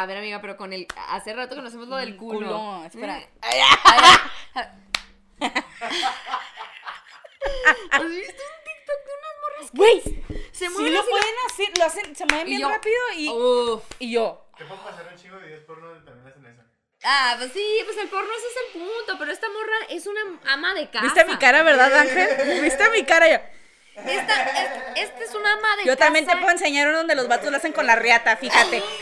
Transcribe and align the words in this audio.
A 0.00 0.06
ver, 0.06 0.16
amiga, 0.16 0.40
pero 0.40 0.56
con 0.56 0.72
el. 0.72 0.86
Hace 1.08 1.34
rato 1.34 1.54
conocemos 1.54 1.86
lo 1.88 1.96
del 1.96 2.16
culo. 2.16 2.38
Culo, 2.38 2.84
espera. 2.86 3.18
Eh, 3.18 3.28
¿Has 7.90 8.08
visto 8.08 8.42
un 8.42 8.56
TikTok 8.64 9.00
de 9.04 9.12
unas 9.18 9.34
morras 9.42 9.70
que 9.70 9.76
Güey, 9.76 10.00
se 10.52 10.66
sí 10.66 10.68
mueven 10.70 10.94
lo 10.94 11.00
así? 11.00 11.10
pueden 11.10 11.34
hacer, 11.46 11.68
lo 11.78 11.84
hacen, 11.84 12.16
se 12.16 12.24
mueven 12.24 12.46
Y 12.46 12.50
bien 12.50 12.60
yo- 12.62 12.68
rápido 12.70 12.96
y, 13.16 13.28
Uf. 13.28 13.82
y 13.98 14.12
yo. 14.12 14.46
Te 14.56 14.64
puedo 14.64 14.80
pasar 14.82 15.06
un 15.12 15.18
chingo 15.20 15.36
de 15.38 15.46
videos 15.48 15.64
porno 15.64 15.88
donde 15.88 16.04
también 16.10 16.28
hacen 16.28 16.46
eso. 16.46 16.62
Ah, 17.04 17.34
pues 17.38 17.52
sí, 17.52 17.80
pues 17.84 17.96
el 17.98 18.08
porno 18.08 18.28
ese 18.38 18.46
es 18.46 18.56
el 18.66 18.72
punto, 18.80 19.16
pero 19.18 19.32
esta 19.32 19.48
morra 19.50 19.76
es 19.90 20.06
una 20.06 20.20
ama 20.46 20.72
de 20.74 20.88
casa. 20.88 21.04
¿Viste 21.04 21.24
mi 21.26 21.36
cara, 21.36 21.62
verdad, 21.62 21.92
Ángel? 21.94 22.60
¿Viste 22.62 22.88
mi 22.90 23.04
cara? 23.04 23.28
Yo, 23.28 23.38
Esta, 24.06 24.42
es, 24.44 24.70
esta 25.08 25.24
es 25.24 25.34
una 25.34 25.52
ama 25.54 25.76
de 25.76 25.84
yo 25.84 25.92
casa. 25.92 26.04
también 26.04 26.26
te 26.26 26.32
puedo 26.36 26.50
enseñar 26.50 26.88
uno 26.88 26.98
donde 26.98 27.14
los 27.16 27.26
vatos 27.28 27.50
lo 27.50 27.56
hacen 27.56 27.72
con 27.72 27.86
la 27.86 27.96
riata, 27.96 28.36
fíjate. 28.36 28.82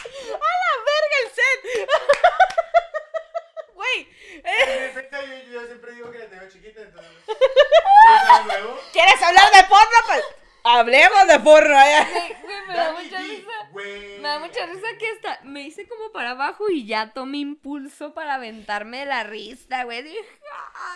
¡A 0.00 0.52
la 0.62 0.72
verga 0.88 1.16
el 1.22 1.28
set! 1.34 1.60
Güey, 3.74 3.98
eh, 4.44 4.76
En 4.78 4.84
efecto, 4.84 5.16
yo, 5.22 5.52
yo 5.52 5.66
siempre 5.66 5.92
digo 5.92 6.10
que 6.10 6.18
la 6.18 6.26
tengo 6.28 6.48
chiquita, 6.50 6.80
entonces. 6.82 7.12
¿No 7.26 8.36
es 8.38 8.44
nuevo? 8.46 8.80
¿quieres 8.92 9.22
hablar 9.22 9.50
de 9.52 9.62
porno? 9.64 9.96
Pues 10.06 10.22
hablemos 10.78 11.26
de 11.28 11.40
porno. 11.40 11.76
¿eh? 11.78 12.06
Güey, 12.10 12.36
güey, 12.42 12.66
me 12.68 12.74
da 12.74 12.92
mucha 12.92 13.18
risa. 13.18 13.50
güey. 13.72 14.18
Me 14.18 14.28
da 14.28 14.38
mucha 14.38 14.66
risa 14.66 14.86
que 14.98 15.06
hasta 15.10 15.40
me 15.44 15.62
hice 15.62 15.86
como 15.88 16.10
para 16.12 16.30
abajo 16.30 16.68
y 16.70 16.86
ya 16.86 17.12
tomé 17.12 17.38
impulso 17.38 18.14
para 18.14 18.34
aventarme 18.34 19.00
de 19.00 19.06
la 19.06 19.22
risa, 19.24 19.84
güey. 19.84 20.02
Dije, 20.02 20.18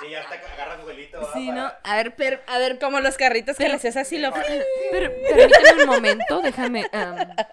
Sí, 0.01 0.11
ya 0.11 0.21
hasta 0.21 0.35
agarra 0.35 0.81
tu 0.81 0.87
velito. 0.87 1.31
Sí, 1.33 1.51
¿no? 1.51 1.71
A 1.85 1.97
ver, 1.97 2.15
per- 2.17 2.43
a 2.47 2.59
ver, 2.59 2.79
Como 2.79 3.01
los 3.01 3.17
carritos 3.17 3.57
que 3.57 3.69
le 3.69 3.75
hacías 3.75 3.97
así 3.97 4.19
lo... 4.19 4.33
per- 4.33 4.65
permíteme 4.91 5.83
un 5.85 5.89
momento, 5.89 6.41
déjame. 6.43 6.85
am. 6.93 7.17
hasta, 7.17 7.49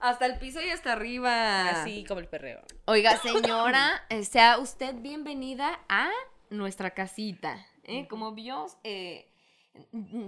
hasta 0.00 0.26
el 0.26 0.38
piso 0.38 0.60
y 0.60 0.70
hasta 0.70 0.92
arriba. 0.92 1.68
Así 1.70 2.04
como 2.06 2.20
el 2.20 2.28
perreo. 2.28 2.60
Oiga, 2.86 3.16
señora, 3.18 4.04
eh, 4.08 4.24
sea 4.24 4.58
usted 4.58 4.94
bienvenida 4.96 5.78
a 5.88 6.08
nuestra 6.52 6.90
casita. 6.90 7.66
¿eh? 7.84 8.06
Como 8.08 8.32
vio, 8.32 8.66
eh, 8.84 9.26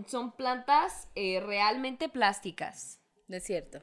son 0.06 0.32
plantas 0.32 1.08
eh, 1.14 1.40
realmente 1.44 2.08
plásticas. 2.08 3.00
No 3.28 3.36
es 3.36 3.44
cierto. 3.44 3.80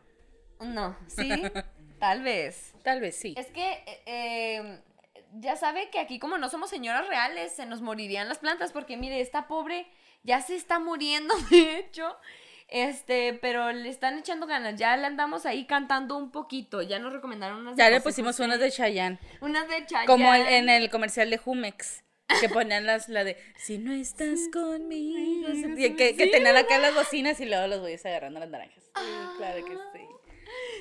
No, 0.59 0.95
sí, 1.07 1.29
tal 1.99 2.21
vez. 2.23 2.73
Tal 2.83 2.99
vez 3.01 3.15
sí. 3.15 3.33
Es 3.37 3.47
que 3.47 3.71
eh, 3.71 4.01
eh, 4.05 4.79
ya 5.33 5.55
sabe 5.55 5.89
que 5.89 5.99
aquí 5.99 6.19
como 6.19 6.37
no 6.37 6.49
somos 6.49 6.69
señoras 6.69 7.07
reales, 7.07 7.53
se 7.53 7.65
nos 7.65 7.81
morirían 7.81 8.27
las 8.29 8.39
plantas 8.39 8.71
porque 8.71 8.97
mire, 8.97 9.21
esta 9.21 9.47
pobre 9.47 9.87
ya 10.23 10.41
se 10.41 10.55
está 10.55 10.79
muriendo, 10.79 11.33
de 11.49 11.77
hecho. 11.79 12.15
Este, 12.67 13.33
pero 13.33 13.73
le 13.73 13.89
están 13.89 14.17
echando 14.19 14.47
ganas. 14.47 14.77
Ya 14.77 14.95
le 14.95 15.05
andamos 15.05 15.45
ahí 15.45 15.65
cantando 15.65 16.15
un 16.15 16.31
poquito. 16.31 16.81
Ya 16.81 16.99
nos 16.99 17.11
recomendaron 17.11 17.59
unas 17.59 17.75
de 17.75 17.83
Ya 17.83 17.89
le 17.89 17.99
pusimos 17.99 18.39
unas 18.39 18.59
de 18.61 18.71
Chayanne. 18.71 19.19
unas 19.41 19.67
de 19.67 19.85
Chayanne. 19.85 20.07
Como 20.07 20.33
el- 20.33 20.47
en 20.47 20.69
el 20.69 20.89
comercial 20.89 21.29
de 21.29 21.37
Jumex. 21.37 22.01
Que 22.39 22.49
ponían 22.49 22.85
las, 22.85 23.09
la 23.09 23.23
de 23.23 23.37
Si 23.57 23.77
no 23.77 23.91
estás 23.93 24.39
conmigo. 24.53 25.47
Que, 25.75 25.95
que, 25.95 26.25
sí, 26.25 26.31
tenían 26.31 26.55
acá 26.57 26.77
las 26.79 26.93
bocinas 26.93 27.39
y 27.39 27.45
luego 27.45 27.67
los 27.67 27.79
güeyes 27.79 28.05
agarrando 28.05 28.39
las 28.39 28.49
naranjas. 28.49 28.83
Sí, 28.83 29.37
claro 29.37 29.65
que 29.65 29.73
sí. 29.73 30.05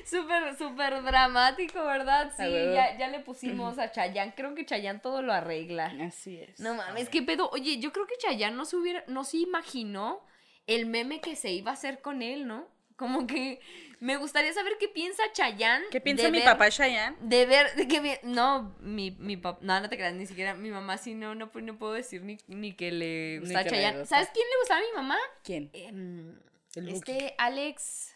Súper, 0.05 0.57
súper 0.57 1.03
dramático, 1.03 1.83
¿verdad? 1.85 2.31
Sí, 2.35 2.43
ya, 2.73 2.97
ya 2.97 3.07
le 3.07 3.19
pusimos 3.19 3.77
a 3.77 3.91
Chayanne. 3.91 4.33
Creo 4.35 4.55
que 4.55 4.65
Chayanne 4.65 4.99
todo 4.99 5.21
lo 5.21 5.33
arregla. 5.33 5.93
Así 6.01 6.39
es. 6.39 6.59
No 6.59 6.73
mames, 6.73 7.09
qué 7.09 7.21
pedo. 7.21 7.49
Oye, 7.51 7.79
yo 7.79 7.91
creo 7.91 8.07
que 8.07 8.17
Chayanne 8.17 8.55
no 8.55 8.65
se 8.65 8.75
hubiera, 8.75 9.03
no 9.07 9.23
se 9.23 9.37
imaginó 9.37 10.21
el 10.67 10.85
meme 10.85 11.21
que 11.21 11.35
se 11.35 11.51
iba 11.51 11.71
a 11.71 11.73
hacer 11.75 12.01
con 12.01 12.21
él, 12.21 12.47
¿no? 12.47 12.67
Como 13.01 13.25
que 13.25 13.59
me 13.99 14.15
gustaría 14.17 14.53
saber 14.53 14.73
qué 14.79 14.87
piensa 14.87 15.23
Chayanne. 15.33 15.85
¿Qué 15.89 15.99
piensa 15.99 16.29
mi 16.29 16.37
ver- 16.37 16.45
papá 16.45 16.69
Chayanne? 16.69 17.17
De 17.19 17.47
ver, 17.47 17.73
de 17.75 17.87
que 17.87 18.19
no, 18.21 18.75
mi, 18.79 19.09
mi 19.09 19.37
papá, 19.37 19.57
no, 19.63 19.79
no 19.79 19.89
te 19.89 19.97
creas, 19.97 20.13
ni 20.13 20.27
siquiera 20.27 20.53
mi 20.53 20.69
mamá 20.69 20.99
sí, 20.99 21.15
no, 21.15 21.33
no, 21.33 21.49
no 21.51 21.77
puedo 21.79 21.93
decir 21.93 22.21
ni, 22.21 22.37
ni 22.45 22.73
que 22.73 22.91
le 22.91 23.39
Ni 23.39 23.45
gusta 23.45 23.65
Chayanne. 23.65 23.99
gusta. 24.01 24.17
¿Sabes 24.17 24.29
quién 24.35 24.47
le 24.47 24.55
gustaba 24.59 24.79
a 24.81 24.83
mi 24.83 24.93
mamá? 24.95 25.17
¿Quién? 25.43 25.71
Em, 25.73 26.39
este 26.75 27.33
Alex, 27.39 28.13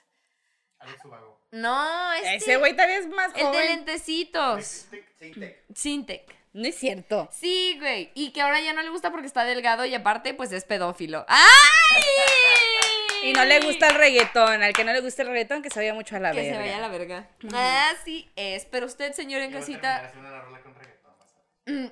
Alex 0.78 1.04
Ubago. 1.04 1.42
no, 1.50 2.14
este, 2.14 2.36
Ese 2.36 2.58
güey 2.58 2.74
todavía 2.74 3.00
es 3.00 3.08
más 3.08 3.30
el 3.30 3.38
de 3.38 3.44
joven. 3.46 3.66
lentecitos, 3.70 4.86
Sintec. 5.20 5.64
Sintec. 5.74 6.36
No 6.54 6.68
es 6.68 6.76
cierto. 6.76 7.28
Sí, 7.34 7.76
güey. 7.80 8.12
Y 8.14 8.32
que 8.34 8.42
ahora 8.42 8.62
ya 8.62 8.72
no 8.74 8.84
le 8.84 8.90
gusta 8.90 9.10
porque 9.12 9.26
está 9.26 9.44
delgado 9.46 9.84
y 9.84 9.96
aparte, 9.96 10.36
pues 10.36 10.52
es 10.52 10.64
pedófilo. 10.64 11.26
¡Ay! 11.28 12.85
Y 13.30 13.34
no 13.34 13.46
le 13.46 13.60
gusta 13.60 13.88
el 13.88 13.96
reggaetón. 13.96 14.62
Al 14.64 14.74
que 14.74 14.84
no 14.84 14.94
le 14.94 15.02
gusta 15.02 15.22
el 15.24 15.30
reggaetón, 15.30 15.62
que 15.62 15.70
se 15.70 15.80
vaya 15.80 15.94
mucho 15.94 16.16
a 16.16 16.20
la 16.20 16.32
Que 16.32 16.38
verga. 16.42 16.54
se 16.54 16.60
vaya 16.62 16.78
a 16.78 16.82
la 16.82 16.88
verga. 16.88 17.30
Así 17.92 18.30
es. 18.36 18.66
Pero 18.66 18.86
usted, 18.86 19.14
señor 19.14 19.42
en 19.42 19.52
Yo 19.52 19.58
a 19.58 19.60
casita, 19.62 20.12
con 20.14 20.26
a 20.26 20.44
mm, 21.68 21.88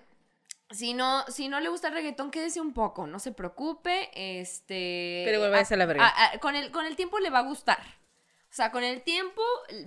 si 0.72 0.94
no, 0.94 1.24
si 1.28 1.48
no 1.50 1.60
le 1.60 1.70
gusta 1.70 1.90
el 1.90 1.94
reggaetón, 1.94 2.32
quédese 2.32 2.60
un 2.62 2.74
poco. 2.74 3.06
No 3.08 3.20
se 3.20 3.32
preocupe. 3.32 4.10
Este. 4.14 5.24
Pero 5.26 5.38
igual 5.38 5.52
váyase 5.52 5.74
a 5.74 5.78
la 5.78 5.86
verga. 5.86 6.06
a- 6.08 6.34
a- 6.34 6.40
con, 6.40 6.56
el, 6.56 6.72
con 6.72 6.86
el 6.86 6.96
tiempo 6.96 7.20
le 7.20 7.30
va 7.30 7.40
a 7.40 7.44
gustar. 7.44 7.80
O 7.80 8.56
sea, 8.56 8.70
con 8.70 8.84
el 8.84 9.02
tiempo 9.02 9.42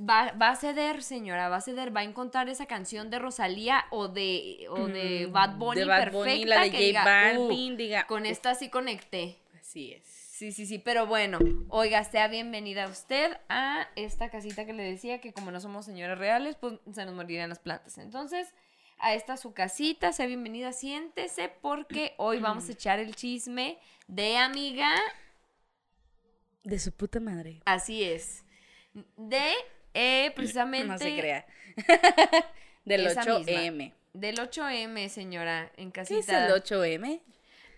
va, 0.08 0.32
va 0.32 0.48
a 0.48 0.56
ceder, 0.56 1.00
señora, 1.04 1.48
va 1.48 1.58
a 1.58 1.60
ceder, 1.60 1.94
va 1.96 2.00
a 2.00 2.04
encontrar 2.04 2.48
esa 2.48 2.66
canción 2.66 3.10
de 3.10 3.20
Rosalía 3.20 3.84
o 3.90 4.08
de, 4.08 4.66
o 4.70 4.88
de 4.88 5.26
Mm, 5.28 5.32
Bad 5.32 5.50
Bunny 5.56 5.80
de 5.80 5.86
Bad 5.86 5.98
perfecta 6.00 6.18
Bunny, 6.18 6.44
la 6.46 6.60
de 6.62 6.70
que 6.72 6.76
J 6.76 6.84
diga, 6.84 7.04
Balvin, 7.04 7.74
"Uh, 7.74 7.76
diga, 7.76 8.06
con 8.08 8.26
esta 8.26 8.56
sí 8.56 8.68
conecté. 8.68 9.38
Así 9.60 9.92
es. 9.92 10.15
Sí, 10.36 10.52
sí, 10.52 10.66
sí, 10.66 10.78
pero 10.78 11.06
bueno, 11.06 11.38
oiga, 11.70 12.04
sea 12.04 12.28
bienvenida 12.28 12.86
usted 12.88 13.38
a 13.48 13.88
esta 13.96 14.28
casita 14.28 14.66
que 14.66 14.74
le 14.74 14.82
decía 14.82 15.18
que 15.18 15.32
como 15.32 15.50
no 15.50 15.62
somos 15.62 15.86
señoras 15.86 16.18
reales, 16.18 16.56
pues 16.56 16.74
se 16.92 17.06
nos 17.06 17.14
morirían 17.14 17.48
las 17.48 17.58
plantas. 17.58 17.96
Entonces, 17.96 18.52
a 18.98 19.14
esta 19.14 19.38
su 19.38 19.54
casita, 19.54 20.12
sea 20.12 20.26
bienvenida, 20.26 20.74
siéntese 20.74 21.48
porque 21.62 22.12
hoy 22.18 22.38
vamos 22.40 22.68
a 22.68 22.72
echar 22.72 22.98
el 22.98 23.16
chisme 23.16 23.78
de 24.08 24.36
amiga, 24.36 24.94
De 26.64 26.78
su 26.80 26.92
puta 26.92 27.18
madre. 27.18 27.62
así 27.64 28.04
es, 28.04 28.44
de 29.16 29.54
eh, 29.94 30.32
precisamente 30.36 30.86
No 30.88 30.98
se 30.98 31.16
crea. 31.16 31.46
Del 32.84 33.06
Esa 33.06 33.22
8M. 33.22 33.94
del 34.12 34.36
8M, 34.36 35.08
señora, 35.08 35.72
en 35.78 35.92
¿Qué 35.92 36.00
casita. 36.00 36.46
es 36.46 36.52
el 36.52 36.62
8M? 36.62 37.22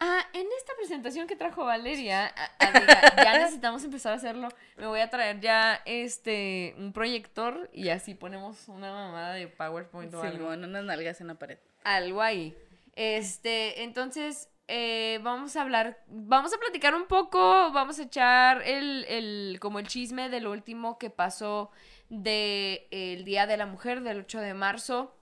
Ah, 0.01 0.25
en 0.33 0.47
presentación 0.79 1.27
que 1.27 1.37
trajo 1.37 1.65
Valeria, 1.65 2.33
amiga, 2.59 3.15
ya 3.17 3.39
necesitamos 3.39 3.85
empezar 3.85 4.13
a 4.13 4.17
hacerlo. 4.17 4.49
Me 4.77 4.87
voy 4.87 5.01
a 5.01 5.11
traer 5.11 5.41
ya 5.41 5.83
este 5.85 6.75
un 6.79 6.93
proyector 6.93 7.69
y 7.73 7.91
así 7.91 8.15
ponemos 8.15 8.69
una 8.69 8.93
mamada 8.93 9.35
de 9.35 9.49
PowerPoint 9.49 10.15
o 10.15 10.23
algo. 10.23 10.37
Simón, 10.37 10.65
unas 10.65 10.85
nalgas 10.85 11.21
en 11.21 11.27
la 11.27 11.35
pared. 11.35 11.59
Algo 11.85 12.23
ahí. 12.23 12.57
Este, 12.95 13.83
entonces, 13.83 14.49
eh, 14.67 15.21
vamos 15.23 15.57
a 15.57 15.63
hablar, 15.63 16.03
vamos 16.09 16.53
a 16.55 16.59
platicar 16.59 16.95
un 16.95 17.07
poco, 17.07 17.39
vamos 17.73 17.99
a 17.99 18.03
echar 18.03 18.63
el, 18.63 19.05
el, 19.09 19.59
como 19.61 19.79
el 19.79 19.89
chisme 19.89 20.29
de 20.29 20.41
lo 20.41 20.51
último 20.53 20.99
que 20.99 21.11
pasó 21.11 21.71
de 22.09 22.89
el 22.91 23.25
Día 23.25 23.47
de 23.47 23.57
la 23.57 23.67
Mujer, 23.67 24.03
del 24.03 24.21
8 24.21 24.41
de 24.41 24.55
marzo, 24.55 25.15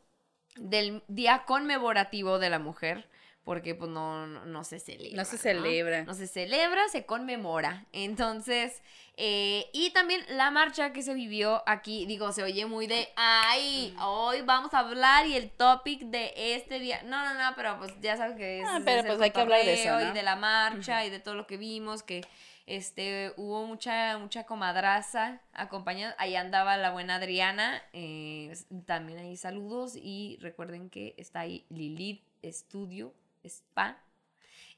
del 0.56 1.03
Día 1.09 1.44
Conmemorativo 1.47 2.38
de 2.38 2.50
la 2.50 2.59
Mujer, 2.59 3.09
porque 3.46 3.76
pues 3.76 3.88
no, 3.88 4.26
no, 4.26 4.44
no 4.44 4.64
se 4.64 4.80
celebra. 4.80 5.16
No 5.16 5.24
se 5.24 5.38
celebra. 5.38 6.02
No 6.02 6.14
se 6.14 6.26
celebra, 6.26 6.88
se 6.88 7.06
conmemora. 7.06 7.86
Entonces, 7.92 8.82
eh, 9.16 9.70
y 9.72 9.90
también 9.90 10.20
la 10.30 10.50
marcha 10.50 10.92
que 10.92 11.00
se 11.00 11.14
vivió 11.14 11.62
aquí, 11.64 12.06
digo, 12.06 12.32
se 12.32 12.42
oye 12.42 12.66
muy 12.66 12.88
de, 12.88 13.08
ay, 13.14 13.94
hoy 14.02 14.40
vamos 14.42 14.74
a 14.74 14.80
hablar 14.80 15.28
y 15.28 15.36
el 15.36 15.52
topic 15.52 16.00
de 16.06 16.32
este 16.34 16.80
día. 16.80 17.04
No, 17.04 17.22
no, 17.24 17.34
no, 17.34 17.54
pero 17.54 17.78
pues 17.78 17.92
ya 18.00 18.16
sabes 18.16 18.36
que 18.36 18.62
es, 18.62 18.66
Ah, 18.68 18.80
pero 18.84 18.98
es 18.98 19.04
el 19.04 19.10
pues 19.12 19.20
hay 19.22 19.30
que 19.30 19.40
hablar 19.40 19.64
de 19.64 19.74
eso. 19.74 20.00
Y 20.00 20.12
de 20.12 20.25
la 20.25 20.34
marcha 20.34 21.04
y 21.06 21.10
de 21.10 21.20
todo 21.20 21.37
lo 21.37 21.46
que 21.46 21.56
vimos, 21.56 22.02
que 22.02 22.22
este 22.66 23.32
hubo 23.37 23.64
mucha, 23.64 24.19
mucha 24.19 24.42
comadraza 24.42 25.40
acompañada. 25.52 26.16
Ahí 26.19 26.34
andaba 26.34 26.76
la 26.76 26.90
buena 26.90 27.14
Adriana. 27.14 27.81
eh, 27.92 28.52
también 28.87 29.20
ahí 29.20 29.37
saludos. 29.37 29.94
Y 29.94 30.37
recuerden 30.40 30.90
que 30.90 31.14
está 31.16 31.38
ahí 31.42 31.64
Lilith 31.70 32.25
Studio 32.44 33.14
Spa. 33.46 34.02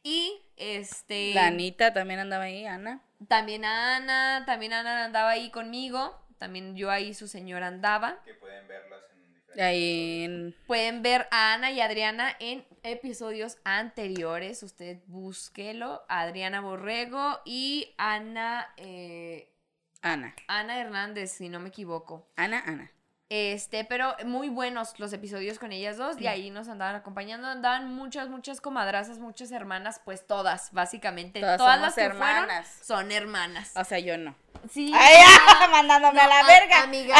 Y 0.03 0.41
este. 0.56 1.35
La 1.35 1.49
Anita 1.49 1.93
también 1.93 2.20
andaba 2.20 2.44
ahí, 2.44 2.67
Ana. 2.67 3.03
También 3.26 3.65
Ana, 3.65 4.44
también 4.47 4.73
Ana 4.73 5.05
andaba 5.05 5.31
ahí 5.31 5.50
conmigo. 5.50 6.19
También 6.38 6.76
yo 6.76 6.91
ahí, 6.91 7.15
su 7.15 7.26
señora 7.26 7.67
andaba. 7.67 8.23
Que 8.25 8.35
pueden 8.35 8.69
verlas 8.69 9.03
en 9.12 9.35
diferentes. 9.35 9.65
Ahí 9.65 10.25
en... 10.25 10.56
Pueden 10.69 11.03
ver 11.03 11.26
a 11.32 11.55
Ana 11.55 11.73
y 11.73 11.81
Adriana 11.81 12.37
en 12.38 12.65
episodios 12.85 13.59
anteriores. 13.65 14.62
Usted 14.62 14.99
búsquelo. 15.06 16.03
Adriana 16.09 16.61
Borrego 16.61 17.41
y 17.44 17.93
Ana, 17.99 18.73
eh, 18.76 19.53
Ana. 20.00 20.35
Ana 20.47 20.81
Hernández, 20.81 21.32
si 21.32 21.49
no 21.49 21.59
me 21.59 21.71
equivoco. 21.71 22.29
Ana, 22.37 22.62
Ana. 22.64 22.93
Este, 23.31 23.85
pero 23.85 24.17
muy 24.25 24.49
buenos 24.49 24.99
los 24.99 25.13
episodios 25.13 25.59
con 25.59 25.71
ellas 25.71 25.99
dos, 25.99 26.19
y 26.19 26.27
ahí 26.29 26.49
nos 26.51 26.67
andaban 26.69 26.95
acompañando, 26.95 27.47
andaban 27.47 27.93
muchas, 27.95 28.31
muchas 28.31 28.63
comadrazas, 28.63 29.19
muchas 29.19 29.51
hermanas, 29.53 30.01
pues 30.03 30.27
todas, 30.27 30.73
básicamente. 30.73 31.41
Todas 31.41 31.79
las 31.79 31.95
que 31.95 32.03
hermanas. 32.03 32.67
fueron 32.87 33.05
son 33.05 33.13
hermanas. 33.13 33.73
O 33.77 33.85
sea, 33.85 33.99
yo 33.99 34.17
no. 34.17 34.35
Sí. 34.73 34.91
¡Ay, 34.95 35.17
no! 35.61 35.69
Mandándome 35.73 36.21
a 36.21 36.27
la 36.27 36.41
a- 36.41 36.47
verga. 36.47 36.83
Amiga, 36.85 37.17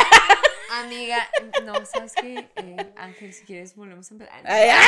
amiga, 0.81 1.29
no, 1.65 1.75
¿sabes 1.85 2.15
qué? 2.15 2.49
Eh, 2.57 2.93
Ángel, 2.97 3.33
si 3.35 3.45
quieres 3.45 3.77
volvemos 3.77 4.11
a 4.11 4.15
empezar. 4.15 4.41
Ay, 4.47 4.67
ya. 4.67 4.79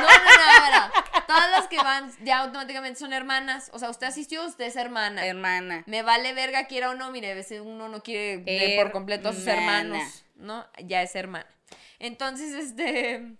No, 0.00 0.08
no, 0.08 0.70
no, 0.70 0.88
no. 0.88 0.92
Todas 1.26 1.50
las 1.50 1.68
que 1.68 1.76
van 1.76 2.10
ya 2.22 2.40
automáticamente 2.40 2.98
son 2.98 3.12
hermanas. 3.12 3.70
O 3.72 3.78
sea, 3.78 3.90
usted 3.90 4.06
asistió, 4.06 4.44
usted 4.44 4.64
es 4.66 4.76
hermana. 4.76 5.26
Hermana. 5.26 5.82
Me 5.86 6.02
vale 6.02 6.32
verga, 6.34 6.66
quiera 6.66 6.90
o 6.90 6.94
no. 6.94 7.10
Mire, 7.10 7.32
a 7.32 7.34
veces 7.34 7.60
uno 7.60 7.88
no 7.88 8.02
quiere 8.02 8.38
ver 8.38 8.76
por 8.82 8.92
completo 8.92 9.28
a 9.28 9.32
sus 9.32 9.46
hermanos, 9.46 10.24
¿no? 10.36 10.66
Ya 10.84 11.02
es 11.02 11.14
hermana. 11.14 11.46
Entonces, 11.98 12.52
este. 12.52 13.36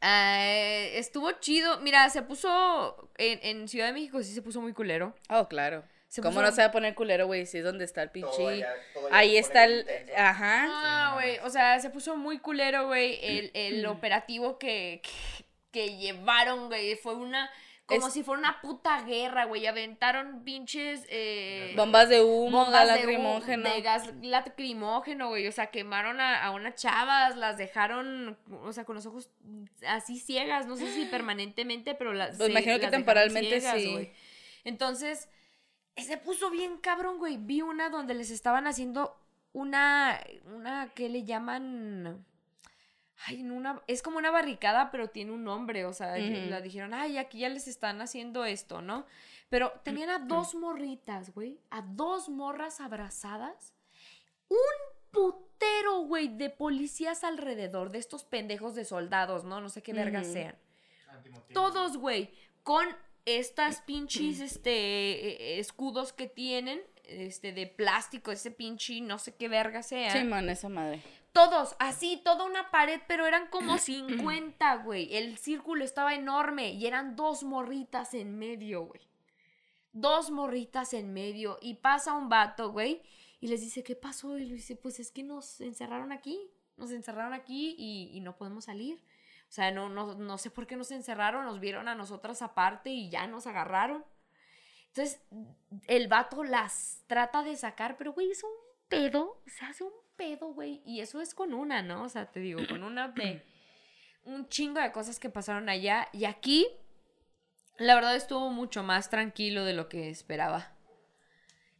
eh, 0.00 0.92
estuvo 0.98 1.32
chido. 1.32 1.80
Mira, 1.80 2.08
se 2.10 2.22
puso. 2.22 3.10
En, 3.18 3.38
en 3.42 3.68
Ciudad 3.68 3.86
de 3.86 3.92
México 3.92 4.22
sí 4.22 4.32
se 4.34 4.42
puso 4.42 4.60
muy 4.60 4.72
culero. 4.72 5.14
Oh, 5.28 5.48
claro. 5.48 5.84
Se 6.08 6.22
¿Cómo 6.22 6.36
puso- 6.40 6.42
no 6.46 6.52
se 6.52 6.62
va 6.62 6.68
a 6.68 6.72
poner 6.72 6.94
culero, 6.94 7.26
güey? 7.26 7.44
Si 7.46 7.58
es 7.58 7.64
donde 7.64 7.84
está 7.84 8.02
el 8.02 8.10
pinche. 8.10 8.30
Todo 8.36 8.50
todo 8.94 9.08
Ahí 9.12 9.36
está 9.36 9.64
el. 9.64 9.80
intenso. 9.80 10.12
Ajá. 10.16 10.66
Ah, 10.70 11.10
güey. 11.14 11.38
O 11.40 11.50
sea, 11.50 11.78
se 11.80 11.90
puso 11.90 12.16
muy 12.16 12.38
culero, 12.38 12.86
güey. 12.86 13.18
El, 13.22 13.50
el 13.54 13.86
operativo 13.86 14.58
que, 14.58 15.02
que, 15.02 15.44
que 15.70 15.96
llevaron, 15.98 16.68
güey. 16.68 16.96
Fue 16.96 17.14
una. 17.14 17.50
Como 17.86 18.08
Es- 18.08 18.12
si 18.12 18.22
fuera 18.22 18.38
una 18.40 18.60
puta 18.60 19.02
guerra, 19.04 19.46
güey. 19.46 19.66
Aventaron 19.66 20.44
pinches. 20.44 21.06
Eh, 21.08 21.72
Bombas 21.74 22.10
de 22.10 22.22
humo, 22.22 22.64
bombas 22.64 22.72
gas 22.86 22.88
de 22.88 23.00
lacrimógeno. 23.06 23.70
De 23.70 23.80
gas 23.80 24.12
lacrimógeno, 24.20 25.28
güey. 25.28 25.46
O 25.46 25.52
sea, 25.52 25.68
quemaron 25.70 26.20
a, 26.20 26.44
a 26.44 26.50
unas 26.50 26.74
chavas, 26.74 27.36
las 27.36 27.56
dejaron, 27.56 28.36
o 28.62 28.72
sea, 28.74 28.84
con 28.84 28.94
los 28.96 29.06
ojos 29.06 29.30
así 29.86 30.18
ciegas. 30.18 30.66
No 30.66 30.76
sé 30.76 30.92
si 30.92 31.04
permanentemente, 31.10 31.94
pero 31.94 32.12
las. 32.12 32.36
Pues 32.36 32.46
se- 32.48 32.50
imagino 32.52 32.76
que 32.76 32.82
las 32.82 32.90
temporalmente 32.90 33.60
ciegas, 33.60 33.80
sí. 33.80 33.90
güey. 33.92 34.12
Entonces, 34.64 35.30
se 35.96 36.18
puso 36.18 36.50
bien 36.50 36.76
cabrón, 36.78 37.16
güey. 37.18 37.38
Vi 37.38 37.62
una 37.62 37.88
donde 37.88 38.12
les 38.14 38.30
estaban 38.30 38.66
haciendo 38.66 39.18
una. 39.54 40.20
Una 40.44 40.90
que 40.94 41.08
le 41.08 41.24
llaman. 41.24 42.22
Ay, 43.26 43.40
en 43.40 43.50
una, 43.50 43.82
es 43.86 44.02
como 44.02 44.18
una 44.18 44.30
barricada, 44.30 44.90
pero 44.90 45.08
tiene 45.08 45.32
un 45.32 45.44
nombre, 45.44 45.84
o 45.84 45.92
sea, 45.92 46.16
la 46.18 46.60
dijeron, 46.60 46.94
ay, 46.94 47.18
aquí 47.18 47.40
ya 47.40 47.48
les 47.48 47.66
están 47.66 48.00
haciendo 48.00 48.44
esto, 48.44 48.80
¿no? 48.80 49.06
Pero 49.48 49.72
tenían 49.82 50.10
a 50.10 50.20
dos 50.20 50.54
morritas, 50.54 51.34
güey, 51.34 51.58
a 51.70 51.82
dos 51.82 52.28
morras 52.28 52.80
abrazadas, 52.80 53.74
un 54.48 54.56
putero, 55.10 56.02
güey, 56.02 56.28
de 56.28 56.50
policías 56.50 57.24
alrededor, 57.24 57.90
de 57.90 57.98
estos 57.98 58.24
pendejos 58.24 58.74
de 58.74 58.84
soldados, 58.84 59.44
¿no? 59.44 59.60
No 59.60 59.68
sé 59.68 59.82
qué 59.82 59.92
verga 59.92 60.20
Ujú. 60.20 60.32
sean. 60.32 60.56
Antimotín. 61.08 61.54
Todos, 61.54 61.96
güey, 61.96 62.30
con 62.62 62.86
estas 63.24 63.82
pinches, 63.82 64.40
este, 64.40 64.70
eh, 64.70 65.58
escudos 65.58 66.12
que 66.12 66.28
tienen, 66.28 66.80
este, 67.04 67.52
de 67.52 67.66
plástico, 67.66 68.30
ese 68.30 68.50
pinche, 68.50 69.00
no 69.00 69.18
sé 69.18 69.34
qué 69.34 69.48
verga 69.48 69.82
sea. 69.82 70.12
Sí, 70.12 70.24
man, 70.24 70.48
esa 70.50 70.68
madre. 70.68 71.02
Todos, 71.32 71.76
así, 71.78 72.20
toda 72.24 72.44
una 72.44 72.70
pared, 72.70 73.00
pero 73.06 73.26
eran 73.26 73.48
como 73.48 73.78
50, 73.78 74.76
güey. 74.76 75.14
El 75.16 75.38
círculo 75.38 75.84
estaba 75.84 76.14
enorme 76.14 76.72
y 76.72 76.86
eran 76.86 77.16
dos 77.16 77.42
morritas 77.42 78.14
en 78.14 78.38
medio, 78.38 78.82
güey. 78.86 79.00
Dos 79.92 80.30
morritas 80.30 80.94
en 80.94 81.12
medio. 81.12 81.58
Y 81.60 81.74
pasa 81.74 82.14
un 82.14 82.28
vato, 82.28 82.72
güey, 82.72 83.02
y 83.40 83.48
les 83.48 83.60
dice, 83.60 83.82
¿qué 83.82 83.94
pasó? 83.94 84.38
Y 84.38 84.46
le 84.46 84.54
dice, 84.54 84.76
pues 84.76 85.00
es 85.00 85.10
que 85.10 85.22
nos 85.22 85.60
encerraron 85.60 86.12
aquí. 86.12 86.38
Nos 86.76 86.90
encerraron 86.92 87.32
aquí 87.32 87.74
y, 87.76 88.10
y 88.16 88.20
no 88.20 88.36
podemos 88.36 88.66
salir. 88.66 89.02
O 89.48 89.52
sea, 89.52 89.70
no, 89.70 89.88
no, 89.88 90.14
no 90.14 90.38
sé 90.38 90.50
por 90.50 90.66
qué 90.66 90.76
nos 90.76 90.90
encerraron, 90.90 91.46
nos 91.46 91.58
vieron 91.58 91.88
a 91.88 91.94
nosotras 91.94 92.42
aparte 92.42 92.90
y 92.90 93.08
ya 93.08 93.26
nos 93.26 93.46
agarraron. 93.46 94.04
Entonces, 94.88 95.20
el 95.86 96.08
vato 96.08 96.44
las 96.44 97.02
trata 97.06 97.42
de 97.42 97.56
sacar, 97.56 97.96
pero, 97.96 98.12
güey, 98.12 98.30
es 98.30 98.42
un 98.44 98.50
pedo, 98.88 99.40
se 99.46 99.64
hace 99.64 99.84
un 99.84 99.92
pedo, 100.16 100.52
güey. 100.52 100.82
Y 100.84 101.00
eso 101.00 101.20
es 101.20 101.34
con 101.34 101.54
una, 101.54 101.82
¿no? 101.82 102.04
O 102.04 102.08
sea, 102.08 102.26
te 102.30 102.40
digo, 102.40 102.60
con 102.68 102.82
una 102.82 103.08
de 103.08 103.42
un 104.24 104.48
chingo 104.48 104.80
de 104.80 104.92
cosas 104.92 105.18
que 105.18 105.30
pasaron 105.30 105.68
allá. 105.68 106.08
Y 106.12 106.24
aquí, 106.24 106.66
la 107.78 107.94
verdad, 107.94 108.16
estuvo 108.16 108.50
mucho 108.50 108.82
más 108.82 109.10
tranquilo 109.10 109.64
de 109.64 109.74
lo 109.74 109.88
que 109.88 110.10
esperaba. 110.10 110.72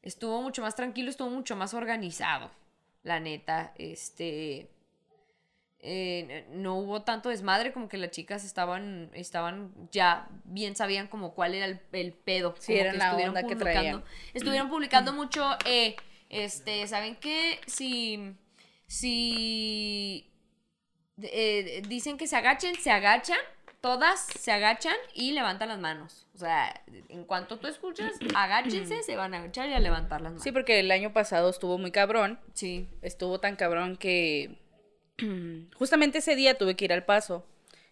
Estuvo 0.02 0.40
mucho 0.42 0.62
más 0.62 0.74
tranquilo, 0.76 1.10
estuvo 1.10 1.28
mucho 1.28 1.56
más 1.56 1.74
organizado, 1.74 2.50
la 3.02 3.20
neta. 3.20 3.72
Este. 3.76 4.70
eh, 5.80 6.46
no 6.50 6.76
hubo 6.76 7.02
tanto 7.02 7.28
desmadre, 7.28 7.72
como 7.72 7.88
que 7.88 7.98
las 7.98 8.10
chicas 8.10 8.44
estaban, 8.44 9.10
estaban 9.14 9.72
ya 9.92 10.28
bien 10.44 10.74
sabían 10.76 11.06
como 11.08 11.34
cuál 11.34 11.54
era 11.54 11.66
el, 11.66 11.80
el 11.92 12.12
pedo. 12.12 12.54
Sí, 12.58 12.74
era 12.76 12.92
la 12.92 13.06
estuvieron 13.06 13.36
onda 13.36 13.46
que 13.48 13.56
traían. 13.56 14.04
Estuvieron 14.34 14.70
publicando 14.70 15.12
mucho, 15.12 15.56
eh, 15.64 15.96
este, 16.28 16.86
¿saben 16.86 17.16
qué? 17.16 17.60
Si, 17.66 18.34
si 18.86 20.30
eh, 21.22 21.82
dicen 21.88 22.16
que 22.16 22.26
se 22.26 22.36
agachen, 22.36 22.74
se 22.76 22.90
agachan, 22.90 23.38
todas 23.80 24.26
se 24.26 24.52
agachan 24.52 24.96
y 25.14 25.32
levantan 25.32 25.68
las 25.68 25.78
manos. 25.78 26.26
O 26.34 26.38
sea, 26.38 26.82
en 27.08 27.24
cuanto 27.24 27.58
tú 27.58 27.66
escuchas, 27.66 28.12
agáchense, 28.34 29.02
se 29.02 29.16
van 29.16 29.34
a 29.34 29.38
agachar 29.38 29.68
y 29.68 29.74
a 29.74 29.80
levantar 29.80 30.20
las 30.20 30.32
manos. 30.32 30.42
Sí, 30.42 30.52
porque 30.52 30.80
el 30.80 30.90
año 30.90 31.12
pasado 31.12 31.50
estuvo 31.50 31.78
muy 31.78 31.90
cabrón. 31.90 32.38
Sí. 32.54 32.88
Estuvo 33.02 33.40
tan 33.40 33.56
cabrón 33.56 33.96
que 33.96 34.58
justamente 35.74 36.18
ese 36.18 36.36
día 36.36 36.56
tuve 36.56 36.76
que 36.76 36.84
ir 36.84 36.92
al 36.92 37.04
paso. 37.04 37.46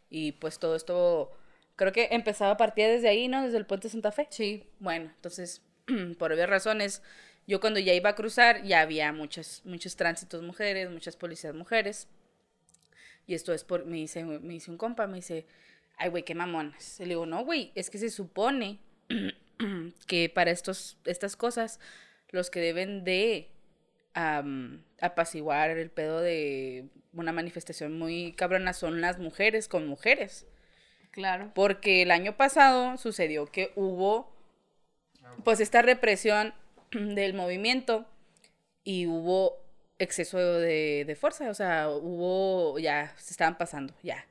Y 0.09 0.33
pues 0.33 0.59
todo 0.59 0.77
esto, 0.77 1.33
creo 1.75 1.93
que 1.93 2.09
empezaba 2.13 2.53
a 2.53 2.57
partir 2.57 2.87
desde 2.87 3.09
ahí, 3.09 3.29
¿no? 3.29 3.43
Desde 3.43 3.59
el 3.59 3.67
puente 3.67 3.89
Santa 3.89 4.13
Fe. 4.13 4.29
Sí. 4.31 4.65
Bueno, 4.79 5.11
entonces, 5.17 5.63
por 6.19 6.33
obvias 6.33 6.49
razones, 6.49 7.03
yo 7.47 7.61
cuando 7.61 7.79
ya 7.81 7.95
iba 7.95 8.11
a 8.11 8.15
cruzar, 8.15 8.63
ya 8.65 8.81
había 8.81 9.13
muchas, 9.13 9.63
muchos 9.65 9.97
tránsitos 9.97 10.43
mujeres, 10.43 10.91
muchas 10.91 11.17
policías 11.17 11.55
mujeres. 11.55 12.09
Y 13.27 13.35
esto 13.35 13.53
es 13.53 13.65
por, 13.65 13.87
me 13.87 13.97
dice, 13.97 14.25
me 14.25 14.55
dice 14.55 14.71
un 14.71 14.77
compa, 14.77 15.07
me 15.07 15.17
dice, 15.17 15.47
ay, 15.97 16.11
güey, 16.11 16.25
qué 16.25 16.35
mamonas. 16.35 16.99
Y 17.01 17.05
le 17.05 17.11
digo, 17.11 17.27
no, 17.27 17.45
güey, 17.45 17.73
es 17.75 17.91
que 17.91 17.99
se 17.99 18.11
supone 18.11 18.81
que 20.07 20.29
para 20.29 20.51
estos, 20.51 20.99
estas 21.05 21.37
cosas, 21.37 21.81
los 22.31 22.51
que 22.51 22.61
deben 22.61 23.05
de 23.05 23.51
apaciguar 25.01 25.71
el 25.71 25.91
pedo 25.91 26.23
de 26.23 26.87
una 27.13 27.33
manifestación 27.33 27.99
muy 27.99 28.33
cabrona 28.33 28.73
son 28.73 29.01
las 29.01 29.19
mujeres 29.19 29.69
con 29.69 29.87
mujeres. 29.87 30.47
Claro. 31.11 31.51
Porque 31.55 32.03
el 32.03 32.11
año 32.11 32.37
pasado 32.37 32.97
sucedió 32.97 33.47
que 33.47 33.73
hubo 33.77 34.35
pues 35.45 35.61
esta 35.61 35.83
represión 35.83 36.55
del 36.93 37.35
movimiento 37.35 38.07
y 38.85 39.07
hubo 39.07 39.59
exceso 39.99 40.39
de, 40.39 41.05
de 41.07 41.17
fuerza, 41.17 41.51
o 41.51 41.55
sea, 41.55 41.89
hubo, 41.89 42.79
ya, 42.79 43.15
se 43.17 43.33
estaban 43.33 43.59
pasando, 43.59 43.95
ya. 44.03 44.27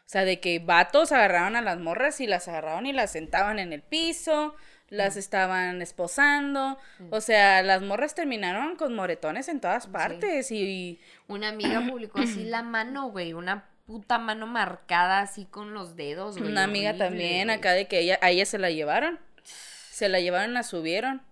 O 0.00 0.12
sea, 0.12 0.24
de 0.24 0.40
que 0.40 0.58
vatos 0.58 1.12
agarraron 1.12 1.54
a 1.54 1.62
las 1.62 1.78
morras 1.78 2.20
y 2.20 2.26
las 2.26 2.48
agarraron 2.48 2.86
y 2.86 2.92
las 2.92 3.12
sentaban 3.12 3.60
en 3.60 3.72
el 3.72 3.82
piso, 3.82 4.56
las 4.88 5.16
estaban 5.16 5.80
esposando, 5.82 6.78
o 7.10 7.20
sea, 7.20 7.62
las 7.62 7.80
morras 7.80 8.16
terminaron 8.16 8.74
con 8.74 8.92
moretones 8.92 9.48
en 9.48 9.60
todas 9.60 9.86
partes 9.86 10.50
y, 10.50 10.98
Una 11.28 11.50
amiga 11.50 11.80
publicó 11.88 12.18
así 12.18 12.44
la 12.44 12.64
mano, 12.64 13.10
güey. 13.10 13.32
Una 13.32 13.68
puta 13.86 14.18
mano 14.18 14.48
marcada 14.48 15.20
así 15.20 15.44
con 15.44 15.74
los 15.74 15.94
dedos, 15.94 16.38
güey. 16.38 16.50
una 16.50 16.64
amiga 16.64 16.90
horrible, 16.90 17.06
también 17.06 17.46
güey. 17.46 17.58
acá 17.58 17.72
de 17.72 17.86
que 17.86 18.00
ella, 18.00 18.18
a 18.20 18.30
ella 18.30 18.46
se 18.46 18.58
la 18.58 18.70
llevaron, 18.70 19.20
se 19.44 20.08
la 20.08 20.18
llevaron, 20.18 20.54
la 20.54 20.64
subieron 20.64 21.22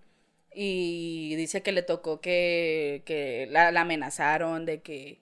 y 0.55 1.35
dice 1.37 1.63
que 1.63 1.73
le 1.73 1.83
tocó 1.83 2.21
que, 2.21 3.03
que 3.05 3.49
la, 3.51 3.71
la 3.71 3.83
amenazaron 3.83 4.67
de 4.67 4.83
que, 4.83 5.21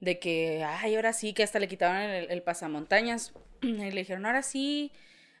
de 0.00 0.18
que, 0.18 0.64
ay, 0.64 0.94
ahora 0.96 1.12
sí, 1.12 1.32
que 1.32 1.42
hasta 1.42 1.58
le 1.58 1.68
quitaron 1.68 1.96
el, 1.96 2.30
el 2.30 2.42
pasamontañas 2.42 3.32
y 3.62 3.72
le 3.72 3.90
dijeron, 3.90 4.26
ahora 4.26 4.42
sí, 4.42 4.92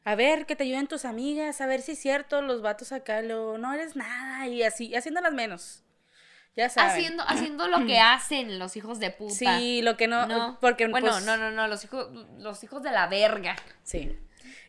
a 0.04 0.14
ver, 0.14 0.46
que 0.46 0.56
te 0.56 0.64
ayuden 0.64 0.86
tus 0.86 1.04
amigas, 1.04 1.60
a 1.60 1.66
ver 1.66 1.82
si 1.82 1.92
es 1.92 1.98
cierto, 1.98 2.42
los 2.42 2.62
vatos 2.62 2.92
acá, 2.92 3.22
lo, 3.22 3.58
no 3.58 3.72
eres 3.72 3.96
nada 3.96 4.46
y 4.48 4.62
así, 4.62 4.94
haciéndolas 4.94 5.32
menos, 5.32 5.82
ya 6.56 6.68
saben. 6.68 6.92
Haciendo, 6.92 7.22
haciendo 7.28 7.68
lo 7.68 7.86
que 7.86 8.00
hacen 8.00 8.58
los 8.58 8.76
hijos 8.76 8.98
de 9.00 9.10
puta. 9.10 9.58
Sí, 9.58 9.82
lo 9.82 9.96
que 9.96 10.08
no, 10.08 10.26
No, 10.26 10.58
porque 10.60 10.86
bueno, 10.86 11.10
pues, 11.10 11.24
no, 11.24 11.36
no, 11.36 11.50
no, 11.50 11.68
los 11.68 11.84
hijos, 11.84 12.08
los 12.38 12.64
hijos 12.64 12.82
de 12.82 12.90
la 12.90 13.06
verga. 13.06 13.56
Sí. 13.82 14.18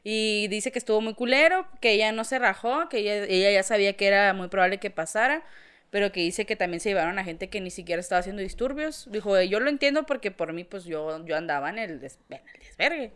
Y 0.03 0.47
dice 0.49 0.71
que 0.71 0.79
estuvo 0.79 1.01
muy 1.01 1.13
culero, 1.13 1.67
que 1.81 1.91
ella 1.91 2.11
no 2.11 2.23
se 2.23 2.39
rajó, 2.39 2.89
que 2.89 2.99
ella, 2.99 3.25
ella 3.25 3.51
ya 3.51 3.63
sabía 3.63 3.93
que 3.97 4.07
era 4.07 4.33
muy 4.33 4.47
probable 4.47 4.77
que 4.79 4.89
pasara, 4.89 5.43
pero 5.89 6.11
que 6.11 6.19
dice 6.21 6.45
que 6.45 6.55
también 6.55 6.79
se 6.79 6.89
llevaron 6.89 7.17
a 7.19 7.23
gente 7.23 7.49
que 7.49 7.61
ni 7.61 7.71
siquiera 7.71 7.99
estaba 7.99 8.19
haciendo 8.19 8.41
disturbios. 8.41 9.07
Dijo, 9.11 9.41
yo 9.41 9.59
lo 9.59 9.69
entiendo 9.69 10.05
porque 10.05 10.31
por 10.31 10.53
mí, 10.53 10.63
pues 10.63 10.85
yo, 10.85 11.25
yo 11.25 11.35
andaba 11.35 11.69
en 11.69 11.79
el, 11.79 11.99
des- 11.99 12.19
en 12.29 12.41
el 12.53 12.59
desvergue. 12.61 13.11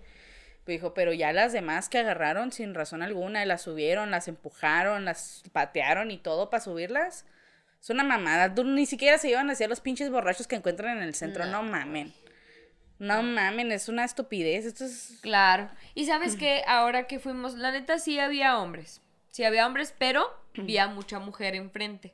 Dijo, 0.66 0.94
pero 0.94 1.12
ya 1.12 1.34
las 1.34 1.52
demás 1.52 1.90
que 1.90 1.98
agarraron 1.98 2.52
sin 2.54 2.74
razón 2.74 3.02
alguna, 3.04 3.44
las 3.46 3.62
subieron, 3.64 4.12
las 4.12 4.30
empujaron, 4.30 5.04
las 5.06 5.44
patearon 5.52 6.10
y 6.10 6.18
todo 6.18 6.50
para 6.50 6.64
subirlas. 6.64 7.26
Es 7.82 7.90
una 7.90 8.06
mamada. 8.06 8.48
Ni 8.64 8.86
siquiera 8.86 9.18
se 9.18 9.28
llevan 9.28 9.50
hacia 9.50 9.68
los 9.68 9.82
pinches 9.82 10.10
borrachos 10.10 10.48
que 10.48 10.56
encuentran 10.56 10.98
en 10.98 11.04
el 11.04 11.16
centro. 11.16 11.46
No, 11.46 11.64
mamen. 11.64 12.14
No 13.08 13.22
mamen, 13.24 13.72
es 13.72 13.90
una 13.90 14.06
estupidez. 14.06 14.66
Esto 14.66 14.86
es. 14.86 15.20
Claro. 15.22 15.70
Y 15.96 16.06
sabes 16.06 16.36
que 16.36 16.64
ahora 16.68 17.08
que 17.08 17.20
fuimos, 17.20 17.56
la 17.56 17.72
neta 17.72 18.00
sí 18.00 18.20
había 18.20 18.58
hombres. 18.60 19.02
Sí 19.30 19.44
había 19.44 19.66
hombres, 19.68 19.94
pero 19.98 20.26
había 20.58 20.88
mucha 20.88 21.20
mujer 21.20 21.56
enfrente. 21.56 22.14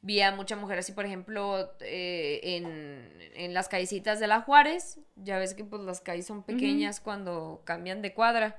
Vi 0.00 0.20
a 0.20 0.32
mucha 0.32 0.56
mujer 0.56 0.78
así, 0.78 0.92
por 0.92 1.06
ejemplo, 1.06 1.70
eh, 1.80 2.40
en, 2.42 3.10
en 3.34 3.54
las 3.54 3.68
callecitas 3.68 4.20
de 4.20 4.26
la 4.26 4.40
Juárez. 4.42 4.98
Ya 5.16 5.38
ves 5.38 5.54
que 5.54 5.64
pues 5.64 5.82
las 5.82 6.00
calles 6.00 6.26
son 6.26 6.42
pequeñas 6.42 7.00
cuando 7.00 7.62
cambian 7.64 8.02
de 8.02 8.12
cuadra. 8.12 8.58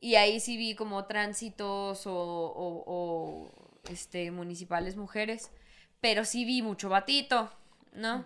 Y 0.00 0.16
ahí 0.16 0.40
sí 0.40 0.56
vi 0.56 0.74
como 0.74 1.04
tránsitos 1.06 2.06
o, 2.06 2.12
o- 2.14 2.84
o, 2.86 3.80
este, 3.90 4.30
municipales 4.30 4.96
mujeres. 4.96 5.50
Pero 6.00 6.24
sí 6.24 6.44
vi 6.44 6.60
mucho 6.62 6.88
batito, 6.88 7.50
¿no? 7.92 8.24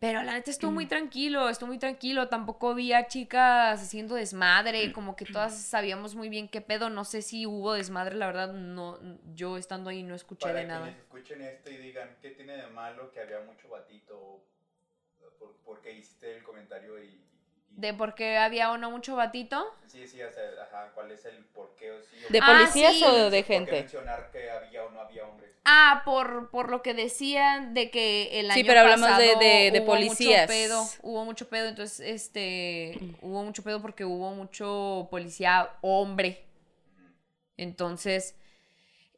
Pero 0.00 0.22
la 0.22 0.32
neta 0.32 0.50
estuvo 0.50 0.72
muy 0.72 0.86
tranquilo, 0.86 1.48
estuvo 1.48 1.68
muy 1.68 1.78
tranquilo. 1.78 2.28
Tampoco 2.28 2.74
vi 2.74 2.92
a 2.92 3.06
chicas 3.06 3.80
haciendo 3.82 4.14
desmadre, 4.14 4.92
como 4.92 5.14
que 5.14 5.26
todas 5.26 5.54
sabíamos 5.62 6.14
muy 6.14 6.28
bien 6.30 6.48
qué 6.48 6.60
pedo. 6.62 6.88
No 6.90 7.04
sé 7.04 7.22
si 7.22 7.46
hubo 7.46 7.74
desmadre, 7.74 8.16
la 8.16 8.26
verdad, 8.26 8.52
no, 8.54 8.98
yo 9.34 9.56
estando 9.58 9.90
ahí 9.90 10.02
no 10.02 10.14
escuché 10.14 10.48
Para 10.48 10.60
de 10.60 10.64
nada. 10.64 10.86
escuchen 10.98 11.42
esto 11.42 11.70
y 11.70 11.76
digan, 11.76 12.16
¿qué 12.20 12.30
tiene 12.30 12.56
de 12.56 12.66
malo 12.68 13.12
que 13.12 13.20
había 13.20 13.40
mucho 13.40 13.68
batito? 13.68 14.42
¿Por, 15.38 15.56
por 15.64 15.82
qué 15.82 15.92
hiciste 15.92 16.36
el 16.36 16.42
comentario 16.42 16.98
y...? 17.02 17.06
y- 17.06 17.80
De 17.80 17.94
por 17.94 18.14
qué 18.14 18.36
había 18.38 18.70
o 18.72 18.78
no 18.78 18.90
mucho 18.90 19.16
batito. 19.16 19.72
Sí, 19.86 20.06
sí, 20.06 20.22
o 20.22 20.30
sea, 20.32 20.44
ajá, 20.62 20.92
¿cuál 20.94 21.10
es 21.10 21.24
el 21.24 21.44
por 21.46 21.74
qué 21.76 21.90
o 21.92 22.02
sí? 22.02 22.24
o 22.24 22.32
¿De 22.32 22.40
Ah, 22.42 22.46
policías 22.46 22.92
sí. 22.92 23.04
o 23.04 23.30
de 23.30 23.42
¿Por 23.42 23.46
qué 23.46 23.54
gente? 23.54 23.76
mencionar 23.82 24.30
que 24.30 24.50
había 24.50 24.84
o 24.84 24.90
no 24.90 25.00
había 25.00 25.24
hombres? 25.26 25.49
Ah, 25.72 26.02
por, 26.04 26.50
por 26.50 26.68
lo 26.68 26.82
que 26.82 26.94
decían 26.94 27.74
de 27.74 27.90
que 27.90 28.40
el 28.40 28.50
año 28.50 28.58
Sí, 28.60 28.64
pero 28.64 28.80
hablamos 28.80 29.06
de- 29.18 29.26
pasado 29.28 29.38
de- 29.40 29.70
de 29.70 29.78
hubo 29.80 29.86
policías. 29.86 30.42
Mucho 30.42 30.46
pedo, 30.48 30.88
hubo 31.02 31.24
mucho 31.24 31.48
pedo, 31.48 31.68
entonces, 31.68 32.00
este, 32.00 32.98
hubo 33.22 33.44
mucho 33.44 33.62
pedo 33.62 33.80
porque 33.80 34.04
hubo 34.04 34.32
mucho 34.32 35.06
policía 35.10 35.70
hombre. 35.82 36.44
Entonces, 37.56 38.34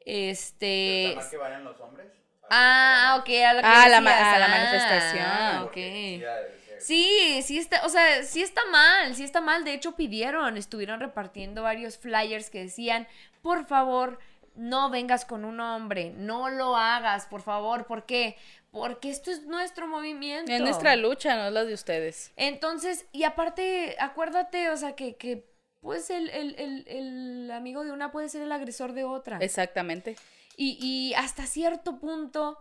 este... 0.04 1.08
¿Está 1.10 1.20
mal 1.20 1.30
que 1.30 1.36
vayan 1.36 1.64
los 1.64 1.80
hombres? 1.80 2.06
Ah, 2.50 3.16
ok, 3.20 3.28
a 3.46 3.54
lo 3.54 3.60
que 3.60 3.66
Ah, 3.66 3.88
la 3.88 4.00
ma- 4.00 4.38
la 4.38 4.44
Ah, 4.44 4.48
manifestación. 4.48 5.62
ok. 5.68 5.74
De 5.74 6.18
ser. 6.20 6.80
Sí, 6.80 7.40
sí 7.42 7.58
está, 7.58 7.86
o 7.86 7.88
sea, 7.88 8.24
sí 8.24 8.42
está 8.42 8.60
mal, 8.70 9.14
sí 9.14 9.22
está 9.24 9.40
mal. 9.40 9.64
De 9.64 9.72
hecho, 9.72 9.94
pidieron, 9.96 10.56
estuvieron 10.56 11.00
repartiendo 11.00 11.62
varios 11.62 11.96
flyers 11.96 12.50
que 12.50 12.64
decían, 12.64 13.06
por 13.40 13.64
favor, 13.66 14.18
no 14.54 14.90
vengas 14.90 15.24
con 15.24 15.44
un 15.44 15.60
hombre, 15.60 16.12
no 16.16 16.50
lo 16.50 16.76
hagas, 16.76 17.26
por 17.26 17.42
favor. 17.42 17.86
¿Por 17.86 18.06
qué? 18.06 18.36
Porque 18.70 19.10
esto 19.10 19.30
es 19.30 19.44
nuestro 19.46 19.86
movimiento. 19.86 20.50
Es 20.50 20.60
nuestra 20.60 20.96
lucha, 20.96 21.36
no 21.36 21.46
es 21.46 21.52
la 21.52 21.64
de 21.64 21.74
ustedes. 21.74 22.32
Entonces, 22.36 23.06
y 23.12 23.24
aparte, 23.24 23.96
acuérdate, 23.98 24.70
o 24.70 24.76
sea, 24.76 24.94
que, 24.94 25.16
que 25.16 25.50
pues 25.80 26.10
el, 26.10 26.30
el, 26.30 26.54
el, 26.58 26.84
el 26.86 27.50
amigo 27.50 27.84
de 27.84 27.92
una 27.92 28.12
puede 28.12 28.28
ser 28.28 28.42
el 28.42 28.52
agresor 28.52 28.92
de 28.92 29.04
otra. 29.04 29.38
Exactamente. 29.38 30.16
Y, 30.56 30.78
y 30.80 31.14
hasta 31.14 31.46
cierto 31.46 31.98
punto, 31.98 32.58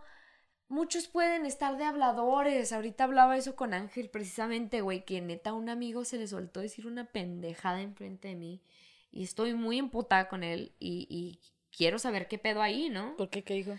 muchos 0.68 1.08
pueden 1.08 1.46
estar 1.46 1.76
de 1.76 1.84
habladores. 1.84 2.72
Ahorita 2.72 3.04
hablaba 3.04 3.36
eso 3.36 3.54
con 3.54 3.74
Ángel, 3.74 4.10
precisamente, 4.10 4.80
güey, 4.80 5.04
que 5.04 5.20
neta 5.20 5.52
un 5.52 5.68
amigo 5.68 6.04
se 6.04 6.18
le 6.18 6.26
soltó 6.26 6.60
decir 6.60 6.86
una 6.86 7.04
pendejada 7.04 7.80
enfrente 7.80 8.28
de 8.28 8.34
mí. 8.34 8.62
Y 9.10 9.24
estoy 9.24 9.52
muy 9.54 9.78
emputada 9.78 10.28
con 10.28 10.42
él 10.42 10.74
y, 10.78 11.06
y 11.10 11.38
quiero 11.76 11.98
saber 11.98 12.28
qué 12.28 12.38
pedo 12.38 12.62
ahí, 12.62 12.88
¿no? 12.88 13.16
¿Por 13.16 13.30
qué? 13.30 13.42
¿Qué 13.42 13.54
dijo? 13.54 13.76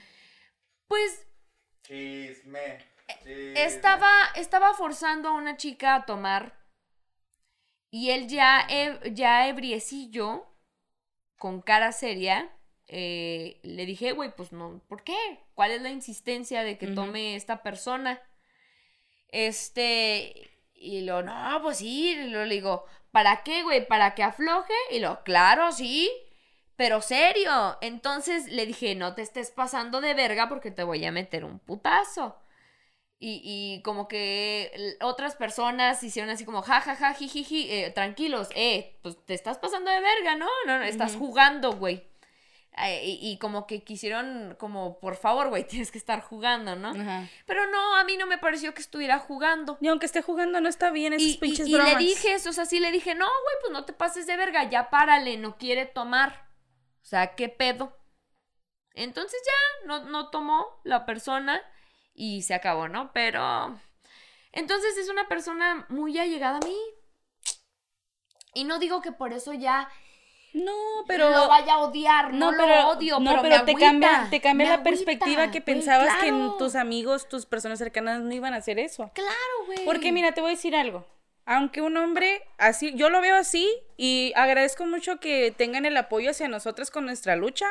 Pues 0.88 1.26
Chisme. 1.84 2.80
chisme. 3.24 3.64
estaba, 3.64 4.12
estaba 4.36 4.74
forzando 4.74 5.30
a 5.30 5.34
una 5.34 5.58
chica 5.58 5.96
a 5.96 6.06
tomar 6.06 6.64
y 7.92 8.10
él 8.10 8.28
ya, 8.28 8.68
ya 9.12 9.48
ebriecillo, 9.48 10.48
con 11.38 11.62
cara 11.62 11.92
seria, 11.92 12.50
eh, 12.88 13.60
le 13.62 13.86
dije, 13.86 14.14
güey, 14.14 14.36
pues 14.36 14.52
no, 14.52 14.82
¿por 14.88 15.04
qué? 15.04 15.16
¿Cuál 15.54 15.72
es 15.72 15.82
la 15.82 15.92
insistencia 15.92 16.64
de 16.64 16.80
que 16.80 16.88
tome 16.88 17.36
esta 17.36 17.62
persona? 17.62 18.20
Este, 19.30 20.50
y 20.74 21.02
lo, 21.02 21.22
no, 21.22 21.60
pues 21.62 21.78
sí, 21.78 22.12
y 22.12 22.30
lo 22.30 22.46
le 22.46 22.56
digo, 22.56 22.86
¿para 23.12 23.44
qué, 23.44 23.62
güey? 23.62 23.86
¿Para 23.88 24.16
que 24.16 24.24
afloje? 24.24 24.74
Y 24.92 25.00
lo, 25.00 25.24
claro, 25.24 25.72
sí, 25.72 26.12
pero 26.76 27.02
serio. 27.02 27.78
Entonces 27.82 28.48
le 28.48 28.66
dije, 28.66 28.96
no 28.96 29.14
te 29.16 29.22
estés 29.22 29.52
pasando 29.52 30.02
de 30.02 30.14
verga 30.14 30.50
porque 30.50 30.72
te 30.72 30.84
voy 30.84 31.04
a 31.06 31.12
meter 31.12 31.46
un 31.46 31.60
putazo. 31.60 32.38
Y, 33.20 33.42
y 33.44 33.82
como 33.84 34.10
que 34.10 34.98
otras 35.02 35.36
personas 35.36 36.04
hicieron 36.04 36.30
así 36.30 36.44
como, 36.44 36.62
ja, 36.62 36.82
ja, 36.82 36.96
ja, 36.96 37.14
jijiji, 37.14 37.72
eh, 37.72 37.92
tranquilos, 37.92 38.50
eh, 38.54 38.98
pues 39.02 39.16
te 39.26 39.34
estás 39.34 39.58
pasando 39.60 39.90
de 39.92 40.02
verga, 40.02 40.36
¿no? 40.36 40.48
No, 40.66 40.78
no, 40.78 40.84
estás 40.84 41.16
jugando, 41.16 41.72
güey. 41.74 42.06
Eh, 42.76 43.06
y, 43.06 43.32
y 43.32 43.38
como 43.38 43.66
que 43.66 43.82
quisieron, 43.84 44.58
como, 44.60 45.00
por 45.00 45.16
favor, 45.16 45.48
güey, 45.50 45.64
tienes 45.68 45.90
que 45.92 46.00
estar 46.00 46.20
jugando, 46.22 46.76
¿no? 46.76 46.90
Ajá. 46.90 47.30
Pero 47.46 47.66
no, 47.72 47.96
a 47.96 48.04
mí 48.04 48.18
no 48.18 48.26
me 48.26 48.40
pareció 48.40 48.74
que 48.74 48.82
estuviera 48.82 49.20
jugando. 49.20 49.78
Y 49.80 49.88
aunque 49.88 50.06
esté 50.08 50.22
jugando, 50.22 50.60
no 50.60 50.68
está 50.68 50.90
bien 50.92 51.14
esas 51.14 51.26
Y, 51.28 51.32
y- 51.32 51.38
pinches 51.38 51.68
y 51.68 51.72
le 51.72 51.78
bromas. 51.78 52.00
dije 52.00 52.34
eso, 52.34 52.50
o 52.50 52.54
sea, 52.54 52.66
sí 52.66 52.82
le 52.82 52.92
dije, 52.92 53.16
no, 53.16 53.26
güey, 53.28 53.56
pues 53.62 53.72
no 53.72 53.86
te 53.86 53.94
pases 53.94 54.28
de 54.28 54.36
verga, 54.36 54.70
ya 54.70 54.90
párale, 54.90 55.38
no 55.38 55.56
quiere 55.58 55.86
tomar. 55.86 56.44
O 57.04 57.06
sea, 57.06 57.36
¿qué 57.36 57.50
pedo? 57.50 57.96
Entonces 58.96 59.42
ya, 59.46 59.88
no, 59.88 60.06
no 60.06 60.30
tomó 60.30 60.80
la 60.84 61.06
persona 61.06 61.62
y 62.14 62.44
se 62.44 62.54
acabó, 62.54 62.88
¿no? 62.88 63.12
Pero... 63.12 63.80
Entonces 64.52 64.98
es 64.98 65.10
una 65.10 65.28
persona 65.28 65.86
muy 65.90 66.18
allegada 66.18 66.58
a 66.58 66.66
mí. 66.66 66.78
Y 68.54 68.64
no 68.66 68.80
digo 68.80 69.02
que 69.02 69.12
por 69.12 69.34
eso 69.34 69.52
ya 69.54 69.90
No, 70.54 70.72
pero... 71.08 71.32
lo 71.32 71.48
vaya 71.48 71.74
a 71.74 71.80
odiar, 71.80 72.34
no, 72.34 72.52
lo 72.52 72.64
odio, 72.90 73.20
no, 73.20 73.32
pero, 73.32 73.42
me 73.42 73.50
te 73.50 73.56
agüita, 73.56 73.80
cambia, 73.80 74.28
te 74.30 74.42
cambia 74.42 74.68
la 74.68 74.74
agüita, 74.76 74.90
perspectiva 74.92 75.46
que 75.48 75.60
güey, 75.60 75.64
pensabas 75.64 76.22
que 76.22 76.32
tus 76.60 76.76
amigos, 76.76 77.28
tus 77.28 77.48
personas 77.48 77.80
cercanas 77.80 78.22
no 78.22 78.32
iban 78.32 78.54
a 78.54 78.58
hacer 78.58 78.78
eso. 78.78 79.10
Claro, 79.16 79.66
güey. 79.66 79.84
Porque 79.86 80.12
mira, 80.12 80.34
te 80.34 80.42
voy 80.42 80.52
a 80.52 80.56
decir 80.56 80.76
algo. 80.76 81.08
Aunque 81.46 81.82
un 81.82 81.98
hombre 81.98 82.42
así, 82.58 82.94
yo 82.96 83.10
lo 83.10 83.20
veo 83.22 83.36
así 83.36 83.70
y 83.98 84.32
agradezco 84.36 84.86
mucho 84.86 85.20
que 85.20 85.52
tengan 85.56 85.86
el 85.86 85.98
apoyo 85.98 86.32
hacia 86.32 86.48
nosotras 86.48 86.90
con 86.90 87.06
nuestra 87.06 87.36
lucha. 87.36 87.68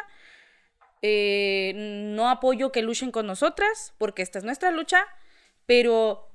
Eh, 1.00 1.72
no 1.74 2.28
apoyo 2.28 2.70
que 2.70 2.82
luchen 2.82 3.10
con 3.10 3.26
nosotras, 3.26 3.92
porque 3.98 4.22
esta 4.22 4.38
es 4.38 4.44
nuestra 4.44 4.70
lucha, 4.70 5.04
pero 5.66 6.28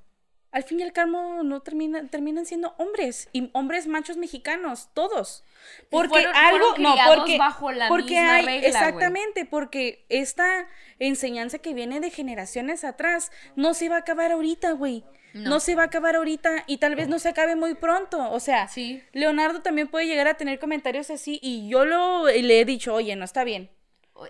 al 0.52 0.64
fin 0.64 0.80
y 0.80 0.84
al 0.84 0.92
cabo 0.92 1.44
no 1.44 1.62
termina, 1.62 2.06
terminan 2.10 2.46
siendo 2.46 2.74
hombres 2.78 3.30
y 3.32 3.50
hombres 3.54 3.88
machos 3.88 4.18
mexicanos, 4.18 4.90
todos. 4.94 5.44
Porque 5.90 6.10
fueron- 6.10 6.36
algo, 6.36 6.70
fueron 6.76 6.82
no, 6.84 6.96
porque, 7.16 7.38
bajo 7.38 7.72
la 7.72 7.88
porque 7.88 8.16
misma 8.16 8.34
hay, 8.36 8.46
regla, 8.46 8.68
exactamente, 8.68 9.46
porque 9.46 10.06
esta 10.10 10.68
enseñanza 11.00 11.60
que 11.60 11.74
viene 11.74 12.00
de 12.00 12.10
generaciones 12.10 12.84
atrás 12.84 13.32
no 13.56 13.74
se 13.74 13.88
va 13.90 13.98
a 13.98 14.00
acabar 14.00 14.32
ahorita, 14.32 14.72
güey. 14.72 15.06
No. 15.34 15.50
No. 15.52 15.60
se 15.60 15.76
va 15.76 15.84
a 15.84 15.86
acabar 15.88 16.16
ahorita 16.16 16.64
y 16.68 16.78
tal 16.78 16.96
vez 16.96 17.08
no 17.08 17.20
se 17.20 17.30
acabe 17.30 17.56
muy 17.56 17.76
pronto. 17.76 18.32
O 18.32 18.40
sea, 18.40 18.68
Sí. 18.68 19.04
Leonardo 19.14 19.62
también 19.62 19.88
puede 19.88 20.06
llegar 20.08 20.28
a 20.28 20.34
tener 20.36 20.60
comentarios 20.60 21.10
así 21.12 21.40
y 21.44 21.70
yo 21.70 21.86
lo, 21.86 22.26
le 22.28 22.60
he 22.62 22.66
dicho, 22.66 22.94
oye, 22.94 23.16
no 23.16 23.26
está 23.26 23.44
bien. 23.44 23.70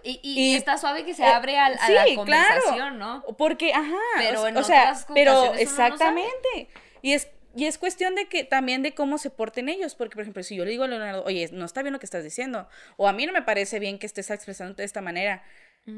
Y, 0.04 0.20
y- 0.22 0.40
y 0.40 0.52
Y- 0.52 0.56
está 0.56 0.78
suave 0.78 1.06
que 1.06 1.14
se 1.14 1.24
Eh, 1.24 1.28
abre 1.28 1.58
a, 1.58 1.68
a 1.68 1.78
sí, 1.88 1.94
la 1.94 2.04
claro. 2.04 2.16
conversación, 2.16 3.00
¿no? 3.00 3.24
Porque, 3.38 3.72
ajá, 3.74 3.96
Pero 4.18 4.42
o, 4.42 4.48
en 4.48 4.58
o 4.58 4.64
sea, 4.64 4.82
otras 4.92 5.08
pero 5.14 5.32
ocasiones 5.32 5.62
uno 5.62 5.72
no 5.72 5.76
sabe. 5.78 5.94
exactamente. 5.94 6.68
Y 7.02 7.14
es 7.14 7.30
y 7.56 7.66
es 7.66 7.80
cuestión 7.80 8.14
de 8.14 8.28
que 8.28 8.44
también 8.44 8.84
de 8.84 8.94
cómo 8.94 9.18
se 9.18 9.32
porten 9.32 9.68
ellos, 9.68 9.96
porque 9.96 10.14
por 10.14 10.22
ejemplo, 10.22 10.44
si 10.44 10.56
yo 10.56 10.64
le 10.64 10.70
digo 10.72 10.84
a 10.84 10.88
Leonardo, 10.88 11.24
"Oye, 11.26 11.50
no 11.54 11.66
está 11.66 11.82
bien 11.82 11.92
lo 11.94 12.00
que 12.00 12.06
estás 12.06 12.24
diciendo", 12.24 12.68
o 12.98 13.08
a 13.08 13.14
mí 13.14 13.26
no 13.26 13.34
me 13.34 13.42
parece 13.42 13.80
bien 13.80 13.98
que 13.98 14.06
estés 14.06 14.30
expresándote 14.30 14.84
de 14.84 14.86
esta 14.86 15.02
manera, 15.02 15.42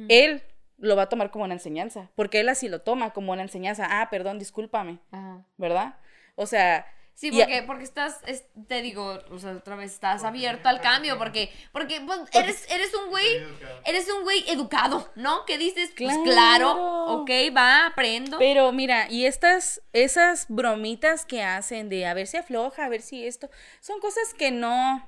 él 0.08 0.41
lo 0.79 0.95
va 0.95 1.03
a 1.03 1.09
tomar 1.09 1.31
como 1.31 1.45
una 1.45 1.53
enseñanza, 1.53 2.09
porque 2.15 2.39
él 2.39 2.50
así 2.50 2.67
lo 2.69 2.81
toma 2.81 3.12
como 3.12 3.31
una 3.33 3.41
enseñanza. 3.41 3.88
Ah, 3.89 4.09
perdón, 4.09 4.39
discúlpame, 4.39 5.00
Ajá. 5.12 5.45
¿verdad? 5.57 5.95
O 6.36 6.45
sea, 6.45 6.86
Sí, 7.15 7.31
porque, 7.33 7.63
porque 7.67 7.83
estás, 7.83 8.21
es- 8.27 8.45
te 8.69 8.81
digo, 8.81 9.19
o 9.29 9.39
sea, 9.39 9.51
otra 9.51 9.75
vez 9.75 9.91
estás 9.91 10.24
abierto 10.24 10.69
al 10.69 10.79
cambio, 10.79 11.17
porque, 11.17 11.51
porque 11.74 12.00
pues, 12.00 12.21
eres, 12.31 12.65
eres 12.71 12.93
un 12.95 13.09
güey, 13.09 13.36
educado. 13.36 13.81
eres 13.83 14.09
un 14.09 14.24
güey 14.24 14.50
educado, 14.50 15.12
¿no? 15.15 15.43
Que 15.43 15.57
dices, 15.57 15.91
pues 15.98 16.15
Claro. 16.19 16.24
claro, 16.24 17.05
ok, 17.24 17.29
va, 17.53 17.88
aprendo. 17.88 18.38
Pero 18.38 18.71
mira, 18.71 19.12
y 19.12 19.25
estas, 19.25 19.81
esas 19.91 20.45
bromitas 20.48 21.25
que 21.25 21.43
hacen 21.43 21.89
de 21.89 22.05
a 22.05 22.13
ver 22.13 22.25
si 22.25 22.38
afloja, 22.38 22.86
a 22.86 22.89
ver 22.89 23.01
si 23.01 23.27
esto, 23.27 23.50
son 23.81 24.00
cosas 24.00 24.33
que 24.33 24.51
no, 24.51 25.05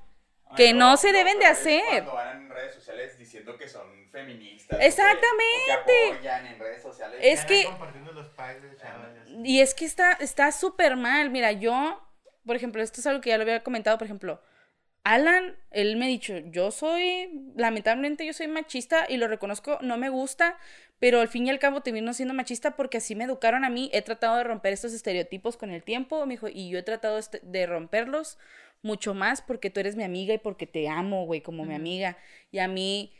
que 0.55 0.67
Ay, 0.67 0.73
no 0.73 0.97
se 0.97 1.11
deben 1.11 1.39
de 1.39 1.45
hacer. 1.45 1.81
Cuando 2.03 2.13
van 2.13 2.41
en 2.43 2.49
redes 2.49 2.75
sociales 2.75 3.17
diciendo 3.17 3.57
que 3.57 3.67
son 3.67 4.09
feministas. 4.11 4.75
o 4.77 4.79
que- 4.79 4.85
Exactamente. 4.87 5.31
o 5.63 5.65
que 5.85 6.11
apoyan 6.13 6.45
en 6.47 6.59
redes 6.59 6.81
sociales. 6.81 7.19
Es 7.21 7.45
que- 7.45 7.63
los 8.13 8.27
packs 8.29 8.61
de 8.61 9.41
y 9.43 9.61
es 9.61 9.73
que 9.73 9.85
está 9.85 10.13
está 10.13 10.51
súper 10.51 10.95
mal. 10.95 11.29
Mira, 11.29 11.51
yo, 11.51 12.01
por 12.45 12.55
ejemplo, 12.55 12.81
esto 12.81 12.99
es 12.99 13.07
algo 13.07 13.21
que 13.21 13.29
ya 13.29 13.37
lo 13.37 13.43
había 13.43 13.63
comentado, 13.63 13.97
por 13.97 14.05
ejemplo, 14.05 14.41
Alan, 15.03 15.55
él 15.71 15.95
me 15.97 16.05
ha 16.05 16.07
dicho, 16.07 16.37
yo 16.51 16.69
soy, 16.69 17.51
lamentablemente 17.55 18.23
yo 18.25 18.33
soy 18.33 18.47
machista 18.47 19.05
y 19.09 19.17
lo 19.17 19.27
reconozco, 19.27 19.79
no 19.81 19.97
me 19.97 20.09
gusta, 20.09 20.59
pero 20.99 21.21
al 21.21 21.27
fin 21.27 21.47
y 21.47 21.49
al 21.49 21.57
cabo 21.57 21.81
termino 21.81 22.13
siendo 22.13 22.35
machista 22.35 22.75
porque 22.75 22.97
así 22.99 23.15
me 23.15 23.23
educaron 23.23 23.65
a 23.65 23.71
mí, 23.71 23.89
he 23.93 24.03
tratado 24.03 24.37
de 24.37 24.43
romper 24.43 24.73
estos 24.73 24.93
estereotipos 24.93 25.57
con 25.57 25.71
el 25.71 25.81
tiempo, 25.83 26.23
me 26.27 26.35
dijo, 26.35 26.47
y 26.49 26.69
yo 26.69 26.77
he 26.77 26.83
tratado 26.83 27.17
este- 27.17 27.39
de 27.43 27.65
romperlos 27.65 28.37
mucho 28.83 29.15
más 29.15 29.41
porque 29.41 29.71
tú 29.71 29.79
eres 29.79 29.95
mi 29.95 30.03
amiga 30.03 30.35
y 30.35 30.37
porque 30.37 30.67
te 30.67 30.87
amo, 30.87 31.25
güey, 31.25 31.41
como 31.41 31.65
mi 31.65 31.73
amiga, 31.73 32.17
y 32.51 32.59
a 32.59 32.67
mí 32.67 33.11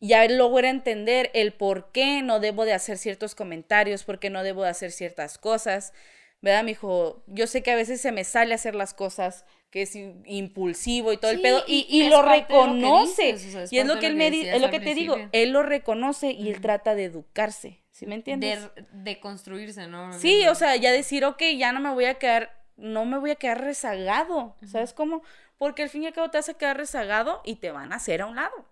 ya 0.00 0.26
logro 0.28 0.66
entender 0.66 1.30
el 1.34 1.52
por 1.52 1.92
qué 1.92 2.22
no 2.22 2.40
debo 2.40 2.64
de 2.64 2.72
hacer 2.72 2.98
ciertos 2.98 3.34
comentarios, 3.34 4.04
por 4.04 4.18
qué 4.18 4.30
no 4.30 4.42
debo 4.42 4.62
de 4.64 4.70
hacer 4.70 4.90
ciertas 4.92 5.38
cosas, 5.38 5.92
¿verdad? 6.42 6.64
Me 6.64 6.72
dijo, 6.72 7.22
yo 7.26 7.46
sé 7.46 7.62
que 7.62 7.70
a 7.72 7.76
veces 7.76 8.00
se 8.00 8.12
me 8.12 8.24
sale 8.24 8.52
hacer 8.54 8.74
las 8.74 8.92
cosas, 8.92 9.46
que 9.70 9.82
es 9.82 9.96
impulsivo 9.96 11.12
y 11.12 11.16
todo 11.16 11.30
el 11.30 11.40
pedo, 11.40 11.62
y, 11.66 11.86
y 11.88 12.08
lo 12.10 12.20
reconoce. 12.20 13.32
dices, 13.32 13.46
o 13.46 13.52
sea, 13.52 13.62
es 13.62 13.72
y 13.72 13.78
es 13.78 13.86
lo 13.86 13.98
que 13.98 14.06
él 14.08 14.16
me 14.16 14.24
que 14.26 14.30
di- 14.32 14.36
decías 14.38 14.56
es 14.56 14.62
lo 14.62 14.70
que 14.70 14.80
te 14.80 14.94
digo, 14.94 15.16
él 15.32 15.50
lo 15.52 15.62
reconoce 15.62 16.32
y 16.32 16.50
él 16.50 16.60
trata 16.60 16.94
de 16.94 17.04
educarse, 17.04 17.82
¿sí 17.90 18.04
me 18.04 18.16
entiendes? 18.16 18.68
De, 18.74 18.86
de 18.92 19.20
construirse, 19.20 19.86
¿no? 19.86 20.12
Sí, 20.12 20.46
o 20.46 20.54
sea, 20.54 20.76
ya 20.76 20.92
decir, 20.92 21.24
ok, 21.24 21.42
ya 21.56 21.72
no 21.72 21.80
me 21.80 21.90
voy 21.90 22.04
a 22.04 22.14
quedar, 22.18 22.50
no 22.76 23.06
me 23.06 23.18
voy 23.18 23.30
a 23.30 23.36
quedar 23.36 23.62
rezagado, 23.62 24.56
¿sabes 24.66 24.92
cómo? 24.92 25.22
Porque 25.56 25.84
al 25.84 25.88
fin 25.88 26.02
y 26.02 26.06
al 26.08 26.12
cabo 26.12 26.30
te 26.30 26.38
vas 26.38 26.48
a 26.48 26.54
quedar 26.54 26.76
rezagado 26.76 27.40
y 27.44 27.56
te 27.56 27.70
van 27.70 27.92
a 27.92 27.96
hacer 27.96 28.20
a 28.20 28.26
un 28.26 28.36
lado. 28.36 28.66